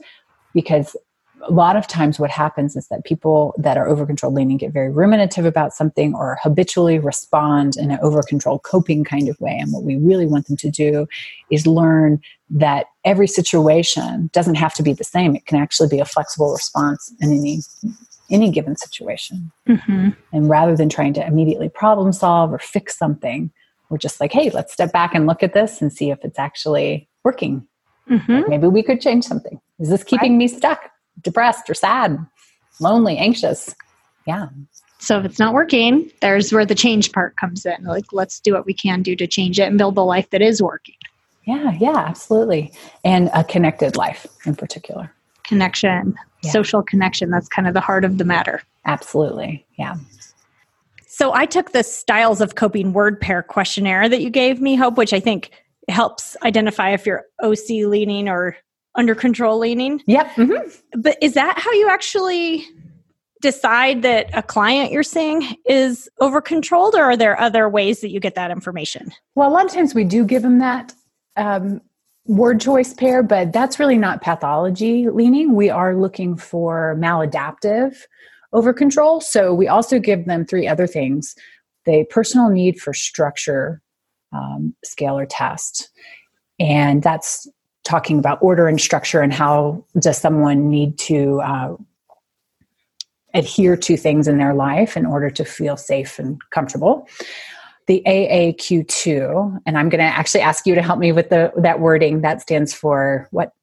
Because 0.53 0.95
a 1.43 1.51
lot 1.51 1.75
of 1.75 1.87
times 1.87 2.19
what 2.19 2.29
happens 2.29 2.75
is 2.75 2.87
that 2.87 3.03
people 3.03 3.53
that 3.57 3.77
are 3.77 3.87
over 3.87 4.05
controlled 4.05 4.35
leaning 4.35 4.57
get 4.57 4.71
very 4.71 4.91
ruminative 4.91 5.45
about 5.45 5.73
something 5.73 6.13
or 6.13 6.37
habitually 6.41 6.99
respond 6.99 7.75
in 7.77 7.91
an 7.91 7.99
over 8.01 8.21
controlled 8.21 8.63
coping 8.63 9.03
kind 9.03 9.29
of 9.29 9.39
way 9.39 9.57
and 9.59 9.71
what 9.71 9.83
we 9.83 9.95
really 9.97 10.25
want 10.25 10.47
them 10.47 10.57
to 10.57 10.69
do 10.69 11.07
is 11.49 11.65
learn 11.65 12.21
that 12.49 12.87
every 13.05 13.27
situation 13.27 14.29
doesn't 14.33 14.55
have 14.55 14.73
to 14.73 14.83
be 14.83 14.93
the 14.93 15.03
same 15.03 15.35
it 15.35 15.45
can 15.45 15.59
actually 15.59 15.89
be 15.89 15.99
a 15.99 16.05
flexible 16.05 16.51
response 16.51 17.13
in 17.19 17.31
any 17.31 17.59
any 18.29 18.49
given 18.49 18.75
situation 18.77 19.51
mm-hmm. 19.67 20.09
and 20.31 20.49
rather 20.49 20.75
than 20.75 20.89
trying 20.89 21.13
to 21.13 21.25
immediately 21.25 21.69
problem 21.69 22.13
solve 22.13 22.53
or 22.53 22.59
fix 22.59 22.97
something 22.97 23.51
we're 23.91 23.97
just 23.97 24.19
like 24.19 24.31
hey 24.31 24.49
let's 24.49 24.73
step 24.73 24.91
back 24.91 25.13
and 25.13 25.27
look 25.27 25.43
at 25.43 25.53
this 25.53 25.81
and 25.81 25.93
see 25.93 26.09
if 26.09 26.17
it's 26.23 26.39
actually 26.39 27.07
working 27.23 27.67
mm-hmm. 28.09 28.41
maybe 28.49 28.67
we 28.67 28.81
could 28.81 28.99
change 28.99 29.23
something 29.23 29.59
is 29.79 29.89
this 29.89 30.03
keeping 30.03 30.33
right. 30.33 30.37
me 30.37 30.47
stuck 30.47 30.91
depressed 31.19 31.69
or 31.69 31.73
sad, 31.73 32.17
lonely, 32.79 33.17
anxious. 33.17 33.75
Yeah. 34.25 34.47
So 34.99 35.19
if 35.19 35.25
it's 35.25 35.39
not 35.39 35.53
working, 35.53 36.11
there's 36.21 36.53
where 36.53 36.65
the 36.65 36.75
change 36.75 37.11
part 37.11 37.35
comes 37.35 37.65
in. 37.65 37.83
Like, 37.83 38.13
let's 38.13 38.39
do 38.39 38.53
what 38.53 38.65
we 38.65 38.73
can 38.73 39.01
do 39.01 39.15
to 39.15 39.25
change 39.25 39.59
it 39.59 39.63
and 39.63 39.77
build 39.77 39.95
the 39.95 40.05
life 40.05 40.29
that 40.29 40.41
is 40.41 40.61
working. 40.61 40.95
Yeah, 41.45 41.71
yeah, 41.79 41.97
absolutely. 41.97 42.71
And 43.03 43.31
a 43.33 43.43
connected 43.43 43.95
life 43.95 44.27
in 44.45 44.55
particular. 44.55 45.11
Connection, 45.43 46.15
yeah. 46.43 46.51
social 46.51 46.83
connection. 46.83 47.31
That's 47.31 47.47
kind 47.47 47.67
of 47.67 47.73
the 47.73 47.81
heart 47.81 48.05
of 48.05 48.19
the 48.19 48.25
matter. 48.25 48.61
Absolutely. 48.85 49.65
Yeah. 49.77 49.95
So 51.21 51.33
I 51.33 51.45
took 51.45 51.71
the 51.71 51.83
styles 51.83 52.41
of 52.41 52.55
coping 52.55 52.93
word 52.93 53.21
pair 53.21 53.43
questionnaire 53.43 54.09
that 54.09 54.23
you 54.23 54.31
gave 54.31 54.59
me, 54.59 54.75
Hope, 54.75 54.97
which 54.97 55.13
I 55.13 55.19
think 55.19 55.51
helps 55.87 56.35
identify 56.41 56.93
if 56.93 57.05
you're 57.05 57.25
OC 57.43 57.69
leaning 57.85 58.27
or 58.27 58.57
under 58.95 59.13
control 59.13 59.59
leaning. 59.59 60.01
Yep. 60.07 60.25
Mm-hmm. 60.31 60.99
But 60.99 61.19
is 61.21 61.35
that 61.35 61.59
how 61.59 61.71
you 61.73 61.89
actually 61.89 62.65
decide 63.39 64.01
that 64.01 64.31
a 64.33 64.41
client 64.41 64.91
you're 64.91 65.03
seeing 65.03 65.55
is 65.67 66.09
over 66.21 66.41
controlled, 66.41 66.95
or 66.95 67.03
are 67.03 67.17
there 67.17 67.39
other 67.39 67.69
ways 67.69 68.01
that 68.01 68.09
you 68.09 68.19
get 68.19 68.33
that 68.33 68.49
information? 68.49 69.11
Well, 69.35 69.47
a 69.47 69.53
lot 69.53 69.65
of 69.65 69.71
times 69.71 69.93
we 69.93 70.05
do 70.05 70.25
give 70.25 70.41
them 70.41 70.57
that 70.57 70.91
um, 71.37 71.81
word 72.25 72.59
choice 72.59 72.95
pair, 72.95 73.21
but 73.21 73.53
that's 73.53 73.77
really 73.77 73.99
not 73.99 74.23
pathology 74.23 75.07
leaning. 75.07 75.53
We 75.53 75.69
are 75.69 75.95
looking 75.95 76.35
for 76.35 76.97
maladaptive 76.99 77.95
over 78.53 78.73
control. 78.73 79.21
So 79.21 79.53
we 79.53 79.67
also 79.67 79.99
give 79.99 80.25
them 80.25 80.45
three 80.45 80.67
other 80.67 80.87
things 80.87 81.35
the 81.85 82.05
personal 82.11 82.49
need 82.49 82.79
for 82.79 82.93
structure 82.93 83.81
um, 84.33 84.75
scale 84.83 85.17
or 85.17 85.25
test. 85.25 85.89
And 86.59 87.01
that's 87.01 87.47
talking 87.83 88.19
about 88.19 88.37
order 88.41 88.67
and 88.67 88.79
structure 88.79 89.21
and 89.21 89.33
how 89.33 89.83
does 89.99 90.17
someone 90.17 90.69
need 90.69 90.97
to 90.99 91.41
uh, 91.41 91.75
adhere 93.33 93.75
to 93.77 93.97
things 93.97 94.27
in 94.27 94.37
their 94.37 94.53
life 94.53 94.95
in 94.95 95.05
order 95.05 95.29
to 95.29 95.45
feel 95.45 95.77
safe 95.77 96.19
and 96.19 96.39
comfortable 96.51 97.07
the 97.87 98.03
aaq2 98.05 99.59
and 99.65 99.77
i'm 99.77 99.89
going 99.89 99.99
to 99.99 100.05
actually 100.05 100.41
ask 100.41 100.67
you 100.67 100.75
to 100.75 100.81
help 100.81 100.99
me 100.99 101.11
with 101.11 101.29
the 101.29 101.51
that 101.57 101.79
wording 101.79 102.21
that 102.21 102.41
stands 102.41 102.73
for 102.73 103.27
what 103.31 103.53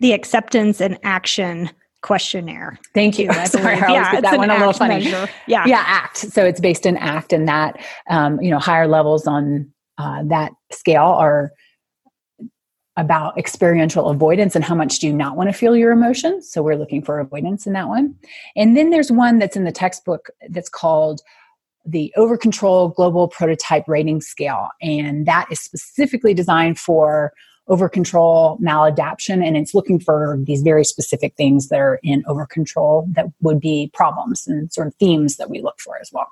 the 0.00 0.12
acceptance 0.12 0.80
and 0.80 0.98
action 1.04 1.70
questionnaire. 2.02 2.78
Thank 2.94 3.18
you. 3.18 3.28
I 3.30 3.44
Sorry, 3.44 3.76
I 3.76 3.92
yeah, 3.92 4.20
that 4.20 4.36
one 4.36 4.50
a 4.50 4.58
little 4.58 4.72
funny. 4.72 5.04
Measure. 5.04 5.28
Yeah, 5.46 5.64
yeah, 5.66 5.84
ACT. 5.86 6.18
So 6.18 6.44
it's 6.44 6.60
based 6.60 6.86
in 6.86 6.96
ACT, 6.96 7.32
and 7.32 7.48
that 7.48 7.80
um, 8.10 8.40
you 8.40 8.50
know 8.50 8.58
higher 8.58 8.86
levels 8.86 9.26
on 9.26 9.72
uh, 9.98 10.22
that 10.24 10.52
scale 10.70 11.02
are 11.02 11.52
about 12.96 13.38
experiential 13.38 14.08
avoidance 14.08 14.54
and 14.54 14.64
how 14.64 14.74
much 14.74 14.98
do 14.98 15.06
you 15.06 15.12
not 15.12 15.36
want 15.36 15.48
to 15.48 15.54
feel 15.54 15.74
your 15.74 15.92
emotions. 15.92 16.50
So 16.50 16.62
we're 16.62 16.76
looking 16.76 17.02
for 17.02 17.18
avoidance 17.18 17.66
in 17.66 17.72
that 17.72 17.88
one. 17.88 18.14
And 18.54 18.76
then 18.76 18.90
there's 18.90 19.10
one 19.10 19.38
that's 19.38 19.56
in 19.56 19.64
the 19.64 19.72
textbook 19.72 20.28
that's 20.50 20.68
called 20.68 21.22
the 21.86 22.12
Over 22.16 22.36
Control 22.36 22.90
Global 22.90 23.28
Prototype 23.28 23.88
Rating 23.88 24.20
Scale. 24.20 24.68
And 24.82 25.26
that 25.26 25.46
is 25.50 25.58
specifically 25.58 26.34
designed 26.34 26.78
for 26.78 27.32
over 27.68 27.88
control 27.88 28.58
maladaption. 28.62 29.46
And 29.46 29.56
it's 29.56 29.74
looking 29.74 30.00
for 30.00 30.38
these 30.42 30.62
very 30.62 30.84
specific 30.84 31.34
things 31.36 31.68
that 31.68 31.78
are 31.78 32.00
in 32.02 32.24
over 32.26 32.46
control 32.46 33.06
that 33.12 33.26
would 33.40 33.60
be 33.60 33.90
problems 33.94 34.46
and 34.46 34.72
sort 34.72 34.88
of 34.88 34.94
themes 34.96 35.36
that 35.36 35.48
we 35.48 35.60
look 35.60 35.78
for 35.80 35.98
as 36.00 36.10
well. 36.12 36.28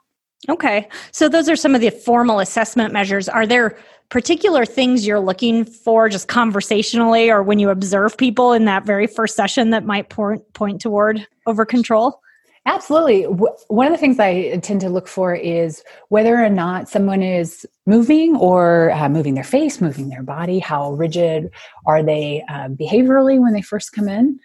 Okay. 0.48 0.88
So 1.12 1.28
those 1.28 1.48
are 1.48 1.56
some 1.56 1.74
of 1.74 1.80
the 1.80 1.90
formal 1.90 2.40
assessment 2.40 2.92
measures. 2.92 3.28
Are 3.28 3.46
there 3.46 3.76
particular 4.08 4.64
things 4.64 5.06
you're 5.06 5.20
looking 5.20 5.64
for 5.64 6.08
just 6.08 6.28
conversationally 6.28 7.30
or 7.30 7.42
when 7.42 7.58
you 7.58 7.70
observe 7.70 8.16
people 8.16 8.52
in 8.52 8.64
that 8.64 8.84
very 8.84 9.06
first 9.06 9.36
session 9.36 9.70
that 9.70 9.84
might 9.84 10.08
point 10.08 10.42
point 10.54 10.80
toward 10.80 11.26
over 11.46 11.64
control? 11.64 12.20
Absolutely. 12.66 13.22
One 13.24 13.86
of 13.86 13.92
the 13.92 13.98
things 13.98 14.18
I 14.18 14.56
tend 14.58 14.82
to 14.82 14.90
look 14.90 15.08
for 15.08 15.34
is 15.34 15.82
whether 16.08 16.36
or 16.36 16.50
not 16.50 16.88
someone 16.88 17.22
is 17.22 17.66
moving 17.86 18.36
or 18.36 18.90
uh, 18.92 19.08
moving 19.08 19.34
their 19.34 19.44
face, 19.44 19.80
moving 19.80 20.10
their 20.10 20.22
body. 20.22 20.58
How 20.58 20.92
rigid 20.92 21.50
are 21.86 22.02
they 22.02 22.44
uh, 22.50 22.68
behaviorally 22.68 23.40
when 23.40 23.54
they 23.54 23.62
first 23.62 23.92
come 23.92 24.08
in? 24.08 24.38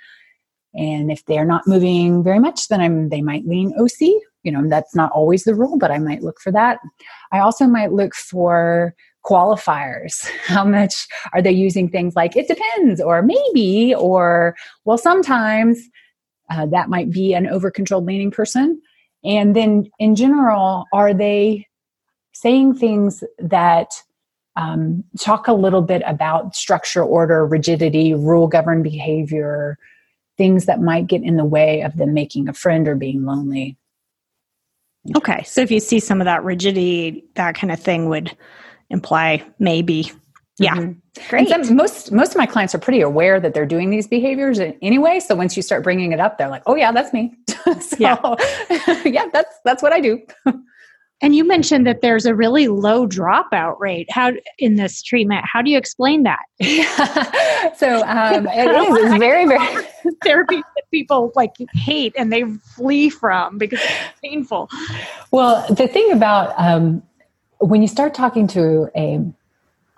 And 0.74 1.12
if 1.12 1.26
they're 1.26 1.46
not 1.46 1.68
moving 1.68 2.24
very 2.24 2.40
much, 2.40 2.70
then 2.70 2.80
I'm, 2.80 3.10
they 3.10 3.22
might 3.22 3.46
lean 3.46 3.74
OC 3.78 4.22
you 4.46 4.52
know 4.52 4.64
that's 4.70 4.96
not 4.96 5.12
always 5.12 5.44
the 5.44 5.56
rule 5.56 5.78
but 5.78 5.92
i 5.92 5.98
might 5.98 6.24
look 6.24 6.40
for 6.40 6.52
that 6.52 6.80
i 7.34 7.40
also 7.40 7.66
might 7.66 7.92
look 7.92 8.16
for 8.16 8.96
qualifiers 9.26 10.26
how 10.46 10.64
much 10.64 11.08
are 11.34 11.42
they 11.42 11.52
using 11.52 11.90
things 11.90 12.16
like 12.16 12.38
it 12.38 12.48
depends 12.48 13.02
or 13.02 13.22
maybe 13.22 13.94
or 13.96 14.56
well 14.86 14.98
sometimes 14.98 15.80
uh, 16.50 16.66
that 16.68 16.90
might 16.90 17.12
be 17.12 17.34
an 17.34 17.48
over 17.48 17.72
controlled 17.72 18.06
leaning 18.06 18.32
person 18.32 18.82
and 19.24 19.56
then 19.56 19.90
in 20.00 20.16
general 20.16 20.86
are 20.94 21.14
they 21.14 21.68
saying 22.34 22.74
things 22.74 23.24
that 23.40 23.90
um, 24.58 25.04
talk 25.20 25.48
a 25.48 25.54
little 25.54 25.82
bit 25.82 26.02
about 26.06 26.56
structure 26.56 27.04
order 27.04 27.46
rigidity 27.46 28.14
rule 28.14 28.48
governed 28.48 28.84
behavior 28.84 29.78
things 30.38 30.66
that 30.66 30.82
might 30.82 31.08
get 31.08 31.24
in 31.24 31.38
the 31.38 31.46
way 31.46 31.82
of 31.82 31.96
them 31.98 32.14
making 32.14 32.48
a 32.50 32.54
friend 32.54 32.88
or 32.88 32.96
being 32.96 33.26
lonely 33.26 33.78
Okay. 35.16 35.44
So 35.44 35.62
if 35.62 35.70
you 35.70 35.80
see 35.80 36.00
some 36.00 36.22
of 36.22 36.26
that 36.26 36.44
rigidity, 36.44 37.26
that 37.36 37.56
kind 37.56 37.72
of 37.72 37.80
thing 37.80 38.10
would 38.10 38.36
imply 38.90 39.44
maybe. 39.60 40.12
Yeah. 40.58 40.76
Mm-hmm. 40.76 41.30
Great. 41.30 41.50
Some, 41.50 41.76
most 41.76 42.12
most 42.12 42.32
of 42.32 42.38
my 42.38 42.46
clients 42.46 42.74
are 42.74 42.80
pretty 42.80 43.02
aware 43.02 43.40
that 43.40 43.54
they're 43.54 43.66
doing 43.66 43.90
these 43.90 44.08
behaviors 44.08 44.60
anyway. 44.82 45.20
So 45.20 45.36
once 45.36 45.58
you 45.58 45.64
start 45.64 45.84
bringing 45.84 46.14
it 46.14 46.20
up, 46.20 46.38
they're 46.38 46.50
like, 46.50 46.64
"Oh 46.66 46.76
yeah, 46.76 46.92
that's 46.92 47.12
me." 47.12 47.34
so, 47.48 47.98
yeah. 48.00 48.36
yeah, 49.06 49.26
that's 49.34 49.60
that's 49.66 49.84
what 49.84 49.92
I 49.92 50.00
do. 50.00 50.22
and 51.22 51.36
you 51.36 51.46
mentioned 51.46 51.86
that 51.88 52.02
there's 52.02 52.26
a 52.26 52.34
really 52.34 52.70
low 52.70 53.06
dropout 53.06 53.80
rate. 53.80 54.08
How 54.10 54.32
in 54.58 54.76
this 54.76 55.02
treatment? 55.02 55.44
How 55.46 55.62
do 55.62 55.70
you 55.70 55.78
explain 55.78 56.24
that? 56.24 56.40
Yeah. 56.60 57.74
so 57.74 58.06
um, 58.06 58.48
it 58.48 58.70
is. 58.70 59.12
It's 59.12 59.20
very 59.20 59.46
very 59.46 59.86
therapy 60.24 60.58
that 60.58 60.84
people 60.90 61.34
like 61.36 61.52
hate 61.74 62.14
and 62.18 62.32
they 62.32 62.46
flee 62.76 63.10
from 63.10 63.58
because 63.58 63.80
it's 63.82 64.20
painful. 64.24 64.70
Well, 65.32 65.66
the 65.74 65.88
thing 65.88 66.14
about 66.14 66.54
um, 66.58 67.04
when 67.60 67.82
you 67.82 67.90
start 67.90 68.14
talking 68.14 68.48
to 68.48 68.90
a 68.96 69.20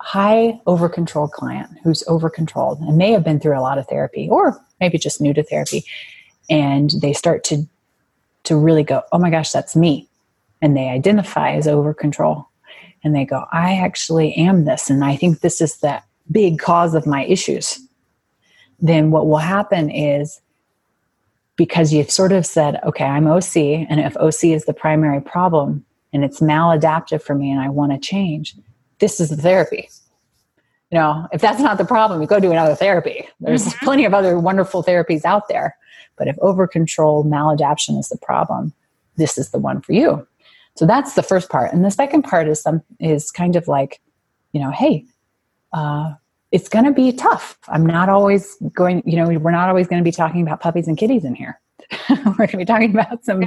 high 0.00 0.60
over 0.66 0.88
controlled 0.88 1.32
client 1.32 1.70
who's 1.82 2.04
over 2.06 2.30
controlled 2.30 2.80
and 2.80 2.96
may 2.96 3.10
have 3.10 3.24
been 3.24 3.40
through 3.40 3.58
a 3.58 3.60
lot 3.60 3.78
of 3.78 3.86
therapy 3.88 4.28
or 4.30 4.58
maybe 4.80 4.96
just 4.98 5.20
new 5.20 5.34
to 5.34 5.42
therapy, 5.42 5.84
and 6.48 6.92
they 7.02 7.12
start 7.12 7.44
to 7.44 7.66
to 8.44 8.56
really 8.56 8.84
go, 8.84 9.02
oh 9.12 9.18
my 9.18 9.30
gosh, 9.30 9.50
that's 9.50 9.76
me, 9.76 10.08
and 10.62 10.76
they 10.76 10.88
identify 10.88 11.52
as 11.52 11.68
over 11.68 11.92
control, 11.92 12.48
and 13.04 13.14
they 13.14 13.24
go, 13.24 13.44
I 13.52 13.74
actually 13.76 14.32
am 14.34 14.64
this, 14.64 14.88
and 14.88 15.04
I 15.04 15.16
think 15.16 15.40
this 15.40 15.60
is 15.60 15.78
the 15.78 16.02
big 16.30 16.58
cause 16.58 16.94
of 16.94 17.06
my 17.06 17.24
issues. 17.24 17.80
Then 18.80 19.10
what 19.10 19.26
will 19.26 19.38
happen 19.38 19.90
is 19.90 20.40
because 21.56 21.92
you've 21.92 22.10
sort 22.10 22.32
of 22.32 22.46
said, 22.46 22.80
okay, 22.84 23.04
I'm 23.04 23.26
OC, 23.26 23.56
and 23.56 24.00
if 24.00 24.16
OC 24.16 24.44
is 24.44 24.64
the 24.64 24.72
primary 24.72 25.20
problem 25.20 25.84
and 26.12 26.24
it's 26.24 26.40
maladaptive 26.40 27.20
for 27.20 27.34
me 27.34 27.50
and 27.50 27.60
I 27.60 27.68
want 27.68 27.92
to 27.92 27.98
change, 27.98 28.54
this 28.98 29.20
is 29.20 29.30
the 29.30 29.36
therapy. 29.36 29.88
You 30.90 30.98
know, 30.98 31.28
if 31.32 31.40
that's 31.40 31.60
not 31.60 31.76
the 31.78 31.84
problem, 31.84 32.20
you 32.20 32.26
go 32.26 32.40
do 32.40 32.50
another 32.50 32.74
therapy. 32.74 33.28
There's 33.40 33.66
mm-hmm. 33.66 33.84
plenty 33.84 34.04
of 34.04 34.14
other 34.14 34.38
wonderful 34.38 34.82
therapies 34.82 35.24
out 35.24 35.48
there. 35.48 35.76
But 36.16 36.28
if 36.28 36.38
over 36.40 36.66
control, 36.66 37.24
maladaption 37.24 37.98
is 37.98 38.08
the 38.08 38.18
problem, 38.18 38.72
this 39.16 39.36
is 39.36 39.50
the 39.50 39.58
one 39.58 39.80
for 39.80 39.92
you. 39.92 40.26
So 40.76 40.86
that's 40.86 41.14
the 41.14 41.22
first 41.22 41.50
part. 41.50 41.72
And 41.72 41.84
the 41.84 41.90
second 41.90 42.22
part 42.22 42.48
is 42.48 42.62
some 42.62 42.82
is 43.00 43.30
kind 43.30 43.56
of 43.56 43.68
like, 43.68 44.00
you 44.52 44.60
know, 44.60 44.70
hey, 44.70 45.04
uh, 45.72 46.14
it's 46.52 46.68
going 46.68 46.84
to 46.84 46.92
be 46.92 47.12
tough. 47.12 47.58
I'm 47.68 47.84
not 47.84 48.08
always 48.08 48.56
going, 48.72 49.02
you 49.04 49.16
know, 49.16 49.28
we're 49.38 49.50
not 49.50 49.68
always 49.68 49.86
going 49.86 50.00
to 50.00 50.04
be 50.04 50.12
talking 50.12 50.40
about 50.40 50.60
puppies 50.60 50.88
and 50.88 50.96
kitties 50.96 51.24
in 51.24 51.34
here. 51.34 51.60
we're 52.10 52.34
going 52.34 52.48
to 52.48 52.56
be 52.56 52.64
talking 52.64 52.90
about 52.90 53.24
some 53.24 53.42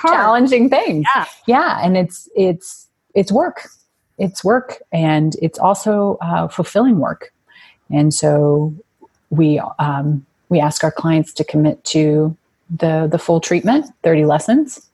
challenging 0.00 0.68
things. 0.68 1.06
Yeah. 1.14 1.26
Yeah. 1.46 1.78
And 1.82 1.96
it's, 1.96 2.28
it's, 2.36 2.88
it's 3.14 3.32
work. 3.32 3.68
It's 4.18 4.44
work 4.44 4.82
and 4.92 5.36
it's 5.42 5.58
also 5.58 6.18
uh, 6.20 6.48
fulfilling 6.48 6.98
work. 6.98 7.32
And 7.90 8.14
so 8.14 8.74
we, 9.30 9.60
um, 9.78 10.24
we 10.48 10.60
ask 10.60 10.84
our 10.84 10.92
clients 10.92 11.32
to 11.34 11.44
commit 11.44 11.82
to 11.84 12.36
the 12.70 13.08
the 13.10 13.18
full 13.18 13.40
treatment, 13.40 13.86
30 14.02 14.24
lessons, 14.24 14.88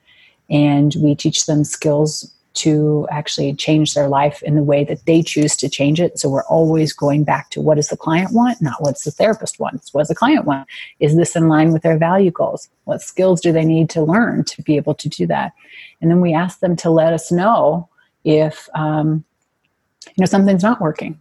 and 0.48 0.94
we 0.98 1.14
teach 1.14 1.46
them 1.46 1.64
skills 1.64 2.32
to 2.52 3.06
actually 3.10 3.54
change 3.54 3.94
their 3.94 4.08
life 4.08 4.42
in 4.42 4.56
the 4.56 4.62
way 4.62 4.82
that 4.82 5.06
they 5.06 5.22
choose 5.22 5.56
to 5.56 5.68
change 5.68 6.00
it. 6.00 6.18
So 6.18 6.28
we're 6.28 6.44
always 6.44 6.92
going 6.92 7.22
back 7.22 7.48
to 7.50 7.60
what 7.60 7.76
does 7.76 7.88
the 7.88 7.96
client 7.96 8.32
want, 8.32 8.60
not 8.60 8.82
what's 8.82 9.04
the 9.04 9.12
therapist 9.12 9.60
wants. 9.60 9.94
What 9.94 10.00
does 10.00 10.08
the 10.08 10.16
client 10.16 10.46
want? 10.46 10.66
Is 10.98 11.16
this 11.16 11.36
in 11.36 11.48
line 11.48 11.72
with 11.72 11.82
their 11.82 11.96
value 11.96 12.32
goals? 12.32 12.68
What 12.84 13.02
skills 13.02 13.40
do 13.40 13.52
they 13.52 13.64
need 13.64 13.88
to 13.90 14.02
learn 14.02 14.44
to 14.44 14.62
be 14.62 14.76
able 14.76 14.94
to 14.96 15.08
do 15.08 15.26
that? 15.28 15.52
And 16.00 16.10
then 16.10 16.20
we 16.20 16.34
ask 16.34 16.58
them 16.58 16.74
to 16.76 16.90
let 16.90 17.12
us 17.12 17.30
know 17.30 17.88
if 18.24 18.68
um, 18.74 19.24
you 20.06 20.20
know 20.20 20.26
something's 20.26 20.62
not 20.62 20.80
working. 20.80 21.20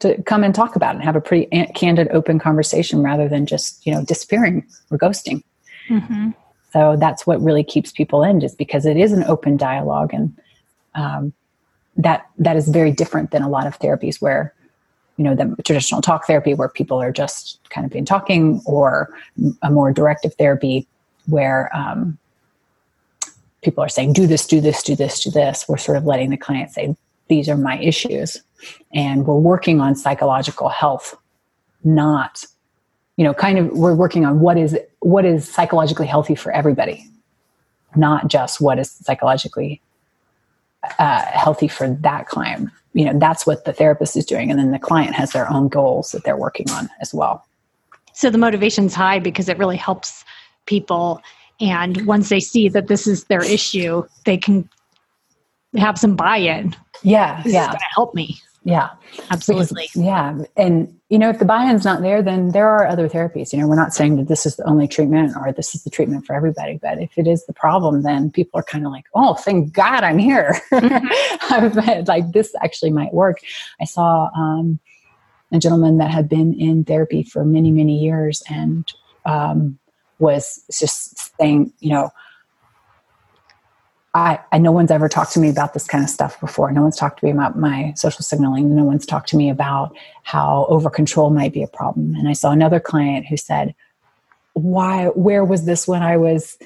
To 0.00 0.22
come 0.22 0.44
and 0.44 0.54
talk 0.54 0.76
about 0.76 0.94
it 0.94 0.98
and 0.98 1.04
have 1.04 1.16
a 1.16 1.20
pretty 1.20 1.46
candid, 1.74 2.08
open 2.12 2.38
conversation 2.38 3.02
rather 3.02 3.28
than 3.28 3.46
just 3.46 3.84
you 3.84 3.92
know 3.92 4.04
disappearing 4.04 4.66
or 4.90 4.98
ghosting. 4.98 5.42
Mm-hmm. 5.88 6.30
So 6.72 6.96
that's 6.96 7.26
what 7.26 7.40
really 7.40 7.64
keeps 7.64 7.90
people 7.90 8.22
in, 8.22 8.40
just 8.40 8.58
because 8.58 8.86
it 8.86 8.96
is 8.96 9.12
an 9.12 9.24
open 9.24 9.56
dialogue 9.56 10.12
and 10.12 10.38
um, 10.94 11.32
that 11.96 12.26
that 12.38 12.56
is 12.56 12.68
very 12.68 12.92
different 12.92 13.30
than 13.30 13.42
a 13.42 13.48
lot 13.48 13.66
of 13.66 13.78
therapies 13.78 14.20
where 14.20 14.54
you 15.16 15.24
know 15.24 15.34
the 15.34 15.54
traditional 15.64 16.00
talk 16.00 16.26
therapy 16.26 16.54
where 16.54 16.68
people 16.68 17.00
are 17.00 17.12
just 17.12 17.58
kind 17.70 17.84
of 17.84 17.90
been 17.90 18.04
talking 18.04 18.62
or 18.64 19.12
a 19.62 19.70
more 19.70 19.92
directive 19.92 20.32
therapy 20.34 20.86
where 21.26 21.74
um, 21.76 22.16
people 23.62 23.82
are 23.82 23.88
saying 23.88 24.12
do 24.12 24.26
this 24.26 24.46
do 24.46 24.60
this 24.60 24.82
do 24.82 24.94
this 24.94 25.22
do 25.22 25.30
this 25.30 25.68
we're 25.68 25.76
sort 25.76 25.96
of 25.96 26.04
letting 26.04 26.30
the 26.30 26.36
client 26.36 26.70
say 26.70 26.96
these 27.28 27.48
are 27.48 27.56
my 27.56 27.78
issues 27.78 28.42
and 28.94 29.26
we're 29.26 29.36
working 29.36 29.80
on 29.80 29.94
psychological 29.94 30.68
health 30.68 31.16
not 31.84 32.44
you 33.16 33.24
know 33.24 33.34
kind 33.34 33.58
of 33.58 33.70
we're 33.72 33.94
working 33.94 34.24
on 34.24 34.40
what 34.40 34.56
is 34.56 34.76
what 35.00 35.24
is 35.24 35.48
psychologically 35.48 36.06
healthy 36.06 36.34
for 36.34 36.52
everybody 36.52 37.04
not 37.96 38.28
just 38.28 38.60
what 38.60 38.78
is 38.78 38.90
psychologically 38.90 39.80
uh, 40.98 41.24
healthy 41.26 41.68
for 41.68 41.88
that 41.88 42.26
client. 42.26 42.70
You 42.94 43.06
know, 43.06 43.18
that's 43.18 43.46
what 43.46 43.64
the 43.64 43.72
therapist 43.72 44.16
is 44.16 44.24
doing. 44.24 44.50
And 44.50 44.58
then 44.58 44.70
the 44.70 44.78
client 44.78 45.14
has 45.14 45.32
their 45.32 45.50
own 45.50 45.68
goals 45.68 46.12
that 46.12 46.24
they're 46.24 46.36
working 46.36 46.70
on 46.70 46.88
as 47.00 47.12
well. 47.12 47.44
So 48.12 48.30
the 48.30 48.38
motivation's 48.38 48.94
high 48.94 49.18
because 49.18 49.48
it 49.48 49.58
really 49.58 49.76
helps 49.76 50.24
people. 50.66 51.22
And 51.60 52.06
once 52.06 52.28
they 52.28 52.40
see 52.40 52.68
that 52.68 52.88
this 52.88 53.06
is 53.06 53.24
their 53.24 53.44
issue, 53.44 54.04
they 54.24 54.36
can 54.36 54.68
have 55.76 55.98
some 55.98 56.16
buy 56.16 56.36
in. 56.38 56.76
Yeah. 57.02 57.42
This 57.42 57.54
yeah. 57.54 57.76
help 57.94 58.14
me. 58.14 58.38
Yeah. 58.64 58.90
Absolutely. 59.30 59.88
Because, 59.94 60.02
yeah. 60.04 60.38
And, 60.56 60.94
you 61.08 61.18
know, 61.18 61.30
if 61.30 61.38
the 61.38 61.44
buy 61.44 61.64
in's 61.70 61.84
not 61.84 62.02
there, 62.02 62.22
then 62.22 62.50
there 62.50 62.68
are 62.68 62.86
other 62.86 63.08
therapies. 63.08 63.52
You 63.52 63.60
know, 63.60 63.66
we're 63.66 63.76
not 63.76 63.94
saying 63.94 64.16
that 64.16 64.28
this 64.28 64.44
is 64.44 64.56
the 64.56 64.64
only 64.64 64.86
treatment 64.86 65.34
or 65.36 65.52
this 65.52 65.74
is 65.74 65.84
the 65.84 65.90
treatment 65.90 66.26
for 66.26 66.34
everybody. 66.34 66.78
But 66.80 67.00
if 67.00 67.16
it 67.16 67.26
is 67.26 67.46
the 67.46 67.54
problem, 67.54 68.02
then 68.02 68.30
people 68.30 68.60
are 68.60 68.64
kind 68.64 68.84
of 68.84 68.92
like, 68.92 69.06
oh, 69.14 69.34
thank 69.34 69.72
God 69.72 70.04
I'm 70.04 70.18
here. 70.18 70.60
Mm-hmm. 70.70 72.04
like, 72.08 72.32
this 72.32 72.54
actually 72.62 72.90
might 72.90 73.14
work. 73.14 73.38
I 73.80 73.84
saw 73.84 74.28
um, 74.36 74.78
a 75.50 75.58
gentleman 75.58 75.98
that 75.98 76.10
had 76.10 76.28
been 76.28 76.52
in 76.52 76.84
therapy 76.84 77.22
for 77.22 77.44
many, 77.44 77.70
many 77.70 77.98
years 77.98 78.42
and 78.50 78.92
um, 79.24 79.78
was 80.18 80.62
just 80.78 81.27
saying, 81.40 81.72
you 81.80 81.90
know, 81.90 82.10
I, 84.14 84.40
I 84.52 84.58
no 84.58 84.72
one's 84.72 84.90
ever 84.90 85.08
talked 85.08 85.32
to 85.32 85.40
me 85.40 85.48
about 85.48 85.74
this 85.74 85.86
kind 85.86 86.02
of 86.02 86.10
stuff 86.10 86.40
before. 86.40 86.72
No 86.72 86.82
one's 86.82 86.96
talked 86.96 87.20
to 87.20 87.26
me 87.26 87.30
about 87.30 87.58
my 87.58 87.92
social 87.96 88.22
signaling. 88.22 88.74
No 88.74 88.84
one's 88.84 89.06
talked 89.06 89.28
to 89.30 89.36
me 89.36 89.50
about 89.50 89.96
how 90.22 90.66
over 90.68 90.90
control 90.90 91.30
might 91.30 91.52
be 91.52 91.62
a 91.62 91.68
problem. 91.68 92.14
And 92.14 92.28
I 92.28 92.32
saw 92.32 92.50
another 92.50 92.80
client 92.80 93.26
who 93.26 93.36
said, 93.36 93.74
"Why? 94.54 95.06
Where 95.08 95.44
was 95.44 95.66
this 95.66 95.86
when 95.86 96.02
I 96.02 96.16
was 96.16 96.58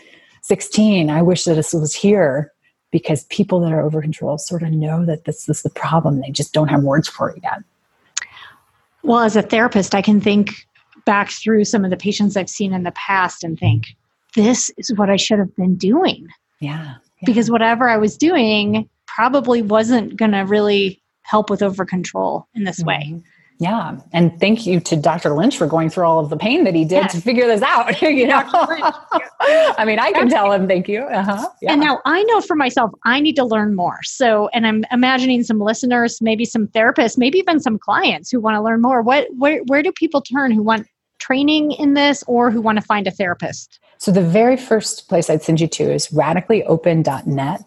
16? 0.42 1.10
I 1.10 1.22
wish 1.22 1.44
that 1.44 1.54
this 1.54 1.72
was 1.72 1.94
here." 1.94 2.52
Because 2.90 3.24
people 3.24 3.58
that 3.60 3.72
are 3.72 3.80
over 3.80 4.02
control 4.02 4.36
sort 4.36 4.62
of 4.62 4.70
know 4.70 5.06
that 5.06 5.24
this 5.24 5.48
is 5.48 5.62
the 5.62 5.70
problem. 5.70 6.20
They 6.20 6.30
just 6.30 6.52
don't 6.52 6.68
have 6.68 6.82
words 6.82 7.08
for 7.08 7.30
it 7.30 7.40
yet. 7.42 7.62
Well, 9.02 9.20
as 9.20 9.34
a 9.34 9.40
therapist, 9.40 9.94
I 9.94 10.02
can 10.02 10.20
think 10.20 10.66
back 11.06 11.30
through 11.30 11.64
some 11.64 11.84
of 11.84 11.90
the 11.90 11.96
patients 11.96 12.36
I've 12.36 12.50
seen 12.50 12.74
in 12.74 12.82
the 12.82 12.92
past 12.92 13.42
and 13.44 13.58
think, 13.58 13.96
this 14.34 14.70
is 14.78 14.92
what 14.96 15.10
I 15.10 15.16
should 15.16 15.38
have 15.38 15.54
been 15.56 15.76
doing. 15.76 16.28
Yeah 16.60 16.94
because 17.24 17.50
whatever 17.50 17.88
I 17.88 17.96
was 17.96 18.16
doing 18.16 18.88
probably 19.06 19.62
wasn't 19.62 20.16
going 20.16 20.32
to 20.32 20.40
really 20.40 21.02
help 21.22 21.50
with 21.50 21.62
over 21.62 21.84
control 21.84 22.48
in 22.54 22.64
this 22.64 22.80
way. 22.80 23.04
Mm-hmm. 23.06 23.18
Yeah. 23.60 23.98
And 24.12 24.40
thank 24.40 24.66
you 24.66 24.80
to 24.80 24.96
Dr. 24.96 25.36
Lynch 25.36 25.56
for 25.56 25.68
going 25.68 25.88
through 25.88 26.04
all 26.04 26.18
of 26.18 26.30
the 26.30 26.36
pain 26.36 26.64
that 26.64 26.74
he 26.74 26.84
did 26.84 27.02
yes. 27.02 27.12
to 27.12 27.20
figure 27.20 27.46
this 27.46 27.62
out. 27.62 28.02
you 28.02 28.26
know, 28.26 28.42
I 29.40 29.84
mean, 29.86 30.00
I 30.00 30.10
can 30.10 30.28
tell 30.28 30.50
him 30.50 30.66
thank 30.66 30.88
you. 30.88 31.02
Uh-huh. 31.02 31.48
Yeah. 31.60 31.72
And 31.72 31.80
now 31.80 32.00
I 32.04 32.24
know 32.24 32.40
for 32.40 32.56
myself, 32.56 32.90
I 33.04 33.20
need 33.20 33.36
to 33.36 33.44
learn 33.44 33.76
more. 33.76 33.98
So, 34.02 34.48
and 34.48 34.66
I'm 34.66 34.84
imagining 34.90 35.44
some 35.44 35.60
listeners, 35.60 36.20
maybe 36.20 36.44
some 36.44 36.66
therapists, 36.68 37.16
maybe 37.16 37.38
even 37.38 37.60
some 37.60 37.78
clients 37.78 38.32
who 38.32 38.40
want 38.40 38.56
to 38.56 38.62
learn 38.62 38.80
more. 38.80 39.00
What, 39.00 39.28
where, 39.36 39.62
where 39.68 39.82
do 39.82 39.92
people 39.92 40.22
turn 40.22 40.50
who 40.50 40.64
want 40.64 40.88
training 41.20 41.70
in 41.72 41.94
this 41.94 42.24
or 42.26 42.50
who 42.50 42.60
want 42.60 42.78
to 42.78 42.84
find 42.84 43.06
a 43.06 43.12
therapist? 43.12 43.78
So 44.02 44.10
the 44.10 44.20
very 44.20 44.56
first 44.56 45.08
place 45.08 45.30
I'd 45.30 45.44
send 45.44 45.60
you 45.60 45.68
to 45.68 45.84
is 45.84 46.08
radicallyopen.net. 46.08 47.60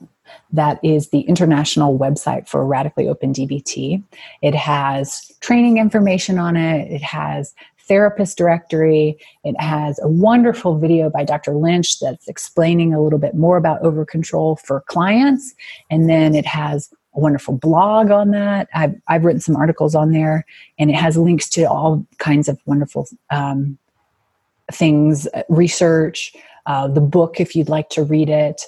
That 0.51 0.83
is 0.83 1.07
the 1.07 1.21
international 1.21 1.97
website 1.97 2.49
for 2.49 2.65
Radically 2.65 3.07
Open 3.07 3.31
DBT. 3.31 4.03
It 4.41 4.53
has 4.53 5.31
training 5.39 5.77
information 5.77 6.37
on 6.37 6.57
it. 6.57 6.91
It 6.91 7.01
has 7.01 7.55
therapist 7.87 8.37
directory. 8.37 9.17
It 9.45 9.57
has 9.61 9.97
a 9.99 10.09
wonderful 10.09 10.77
video 10.77 11.09
by 11.09 11.23
Dr. 11.23 11.53
Lynch 11.53 12.01
that's 12.01 12.27
explaining 12.27 12.93
a 12.93 13.01
little 13.01 13.19
bit 13.19 13.35
more 13.35 13.55
about 13.55 13.81
over 13.81 14.03
control 14.03 14.57
for 14.57 14.81
clients. 14.87 15.55
And 15.89 16.09
then 16.09 16.35
it 16.35 16.45
has 16.45 16.89
a 17.15 17.21
wonderful 17.21 17.57
blog 17.57 18.11
on 18.11 18.31
that. 18.31 18.67
I've, 18.73 18.95
I've 19.07 19.23
written 19.23 19.39
some 19.39 19.55
articles 19.55 19.95
on 19.95 20.11
there, 20.11 20.45
and 20.77 20.89
it 20.89 20.95
has 20.95 21.15
links 21.15 21.47
to 21.51 21.63
all 21.63 22.05
kinds 22.17 22.49
of 22.49 22.59
wonderful 22.65 23.07
um, 23.29 23.77
things, 24.71 25.27
uh, 25.33 25.43
research, 25.49 26.33
uh, 26.65 26.87
the 26.87 27.01
book 27.01 27.39
if 27.39 27.55
you'd 27.55 27.69
like 27.69 27.89
to 27.89 28.03
read 28.03 28.29
it. 28.29 28.63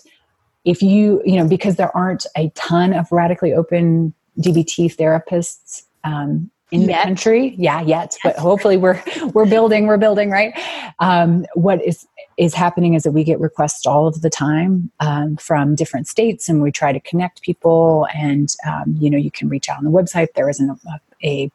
If 0.66 0.82
you, 0.82 1.22
you 1.26 1.38
know, 1.38 1.48
because 1.48 1.78
there 1.78 1.96
aren't 1.96 2.26
a 2.36 2.50
ton 2.56 2.94
of 2.94 3.12
radically 3.12 3.54
open 3.54 4.14
DBT 4.40 4.96
therapists 4.96 5.84
um, 6.04 6.52
in 6.72 6.82
yet. 6.82 6.88
the 6.88 7.04
country, 7.04 7.56
yeah, 7.58 7.82
yet, 7.82 8.18
but 8.24 8.38
hopefully 8.38 8.76
we're 8.76 9.02
we're 9.34 9.46
building, 9.46 9.88
we're 9.88 9.98
building, 9.98 10.30
right? 10.30 10.54
Um, 11.00 11.46
what 11.54 11.82
is 11.84 12.06
is 12.38 12.54
happening 12.54 12.94
is 12.94 13.04
that 13.04 13.12
we 13.12 13.24
get 13.24 13.40
requests 13.40 13.86
all 13.86 14.08
of 14.08 14.22
the 14.22 14.30
time 14.30 14.92
um, 15.00 15.38
from 15.38 15.76
different 15.76 16.08
states, 16.08 16.50
and 16.50 16.62
we 16.62 16.72
try 16.72 16.92
to 16.92 17.00
connect 17.00 17.42
people. 17.42 18.08
And 18.14 18.54
um, 18.68 18.96
you 19.00 19.10
know, 19.10 19.18
you 19.18 19.32
can 19.32 19.48
reach 19.48 19.70
out 19.70 19.78
on 19.78 19.86
the 19.86 19.92
website. 19.92 20.28
There 20.36 20.50
isn't 20.50 20.70
a, 20.70 21.00
a 21.24 21.52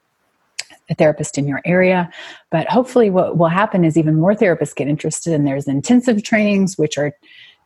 a 0.90 0.94
therapist 0.94 1.38
in 1.38 1.46
your 1.46 1.60
area. 1.64 2.10
But 2.50 2.68
hopefully, 2.68 3.10
what 3.10 3.36
will 3.38 3.48
happen 3.48 3.84
is 3.84 3.96
even 3.96 4.16
more 4.16 4.34
therapists 4.34 4.74
get 4.74 4.88
interested, 4.88 5.32
and 5.32 5.46
there's 5.46 5.68
intensive 5.68 6.22
trainings, 6.22 6.78
which 6.78 6.98
are 6.98 7.12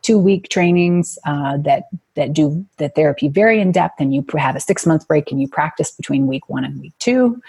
two 0.01 0.17
week 0.17 0.49
trainings 0.49 1.17
uh, 1.25 1.57
that 1.57 1.83
that 2.15 2.33
do 2.33 2.65
the 2.77 2.89
therapy 2.89 3.27
very 3.27 3.59
in 3.59 3.71
depth, 3.71 3.99
and 3.99 4.13
you 4.13 4.25
have 4.37 4.55
a 4.55 4.59
six 4.59 4.85
month 4.85 5.07
break 5.07 5.31
and 5.31 5.41
you 5.41 5.47
practice 5.47 5.91
between 5.91 6.27
week 6.27 6.49
one 6.49 6.63
and 6.63 6.79
week 6.79 6.93
two. 6.99 7.41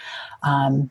Um, 0.43 0.89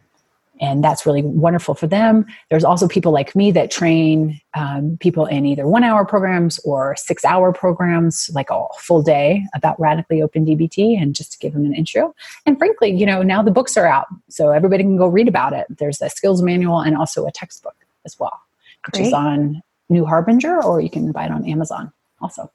and 0.61 0.83
that's 0.83 1.07
really 1.07 1.23
wonderful 1.23 1.75
for 1.75 1.87
them. 1.87 2.27
There's 2.51 2.65
also 2.65 2.89
people 2.89 3.13
like 3.13 3.35
me 3.35 3.51
that 3.53 3.71
train 3.71 4.41
um, 4.55 4.97
people 5.01 5.27
in 5.27 5.47
either 5.47 5.67
one 5.67 5.85
hour 5.85 6.05
programs 6.05 6.59
or 6.61 6.97
six 6.97 7.25
hour 7.25 7.53
programs, 7.53 8.31
like 8.35 8.51
a 8.51 8.65
full 8.79 9.03
day 9.03 9.45
about 9.55 9.79
radically 9.81 10.23
open 10.23 10.45
DBT, 10.45 11.01
and 11.01 11.15
just 11.15 11.33
to 11.33 11.39
give 11.39 11.53
them 11.53 11.65
an 11.65 11.75
intro. 11.75 12.15
And 12.47 12.59
frankly, 12.59 12.91
you 12.91 13.07
know, 13.07 13.23
now 13.23 13.43
the 13.43 13.51
books 13.51 13.77
are 13.77 13.87
out, 13.87 14.07
so 14.29 14.51
everybody 14.51 14.83
can 14.83 14.97
go 14.97 15.09
read 15.09 15.29
about 15.29 15.53
it. 15.53 15.67
There's 15.79 16.03
a 16.03 16.11
skills 16.11 16.43
manual 16.43 16.81
and 16.81 16.97
also 16.97 17.27
a 17.27 17.33
textbook 17.33 17.77
as 18.05 18.19
well, 18.19 18.41
Great. 18.83 19.01
which 19.01 19.07
is 19.09 19.13
on 19.13 19.63
New 19.89 20.05
Harbinger, 20.05 20.63
or 20.63 20.81
you 20.81 20.91
can 20.91 21.13
buy 21.13 21.27
it 21.27 21.31
on 21.31 21.49
Amazon 21.49 21.93
also. 22.21 22.51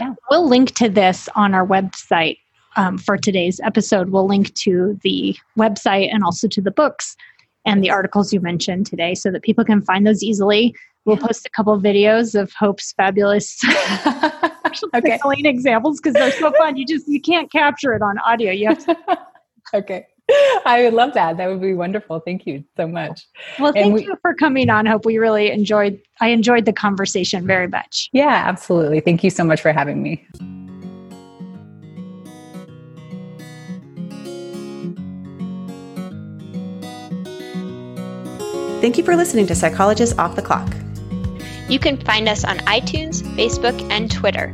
Yeah. 0.00 0.14
We'll 0.30 0.48
link 0.48 0.74
to 0.76 0.88
this 0.88 1.28
on 1.34 1.54
our 1.54 1.66
website 1.66 2.38
um, 2.76 2.98
for 2.98 3.16
today's 3.16 3.60
episode. 3.60 4.10
We'll 4.10 4.26
link 4.26 4.54
to 4.54 4.98
the 5.02 5.36
website 5.56 6.12
and 6.12 6.24
also 6.24 6.48
to 6.48 6.60
the 6.60 6.70
books 6.70 7.16
and 7.64 7.82
the 7.82 7.90
articles 7.90 8.32
you 8.32 8.40
mentioned 8.40 8.86
today 8.86 9.14
so 9.14 9.30
that 9.30 9.42
people 9.42 9.64
can 9.64 9.82
find 9.82 10.06
those 10.06 10.22
easily. 10.22 10.74
We'll 11.04 11.18
post 11.18 11.46
a 11.46 11.50
couple 11.50 11.74
of 11.74 11.82
videos 11.82 12.38
of 12.38 12.52
Hope's 12.54 12.92
fabulous 12.92 13.58
okay. 14.94 15.18
examples 15.44 16.00
because 16.00 16.14
they're 16.14 16.32
so 16.32 16.50
fun. 16.52 16.76
You 16.76 16.86
just 16.86 17.06
you 17.06 17.20
can't 17.20 17.52
capture 17.52 17.92
it 17.92 18.00
on 18.00 18.18
audio. 18.20 18.52
You 18.52 18.68
have 18.68 18.86
to 18.86 18.96
Okay. 19.74 20.06
I 20.64 20.82
would 20.82 20.94
love 20.94 21.12
that. 21.14 21.36
That 21.36 21.48
would 21.48 21.60
be 21.60 21.74
wonderful. 21.74 22.20
Thank 22.20 22.46
you 22.46 22.64
so 22.78 22.86
much. 22.86 23.26
Well, 23.58 23.72
thank 23.74 23.94
we, 23.94 24.04
you 24.04 24.16
for 24.22 24.34
coming 24.34 24.70
on. 24.70 24.86
Hope 24.86 25.04
we 25.04 25.18
really 25.18 25.50
enjoyed 25.50 26.00
I 26.20 26.28
enjoyed 26.28 26.64
the 26.64 26.72
conversation 26.72 27.46
very 27.46 27.68
much. 27.68 28.08
Yeah, 28.12 28.42
absolutely. 28.46 29.00
Thank 29.00 29.22
you 29.22 29.30
so 29.30 29.44
much 29.44 29.60
for 29.60 29.72
having 29.72 30.02
me. 30.02 30.26
Thank 38.84 38.98
you 38.98 39.04
for 39.04 39.16
listening 39.16 39.46
to 39.46 39.54
Psychologists 39.54 40.18
Off 40.18 40.36
the 40.36 40.42
Clock. 40.42 40.70
You 41.70 41.78
can 41.78 41.96
find 41.96 42.28
us 42.28 42.44
on 42.44 42.58
iTunes, 42.66 43.22
Facebook, 43.34 43.80
and 43.90 44.10
Twitter. 44.10 44.52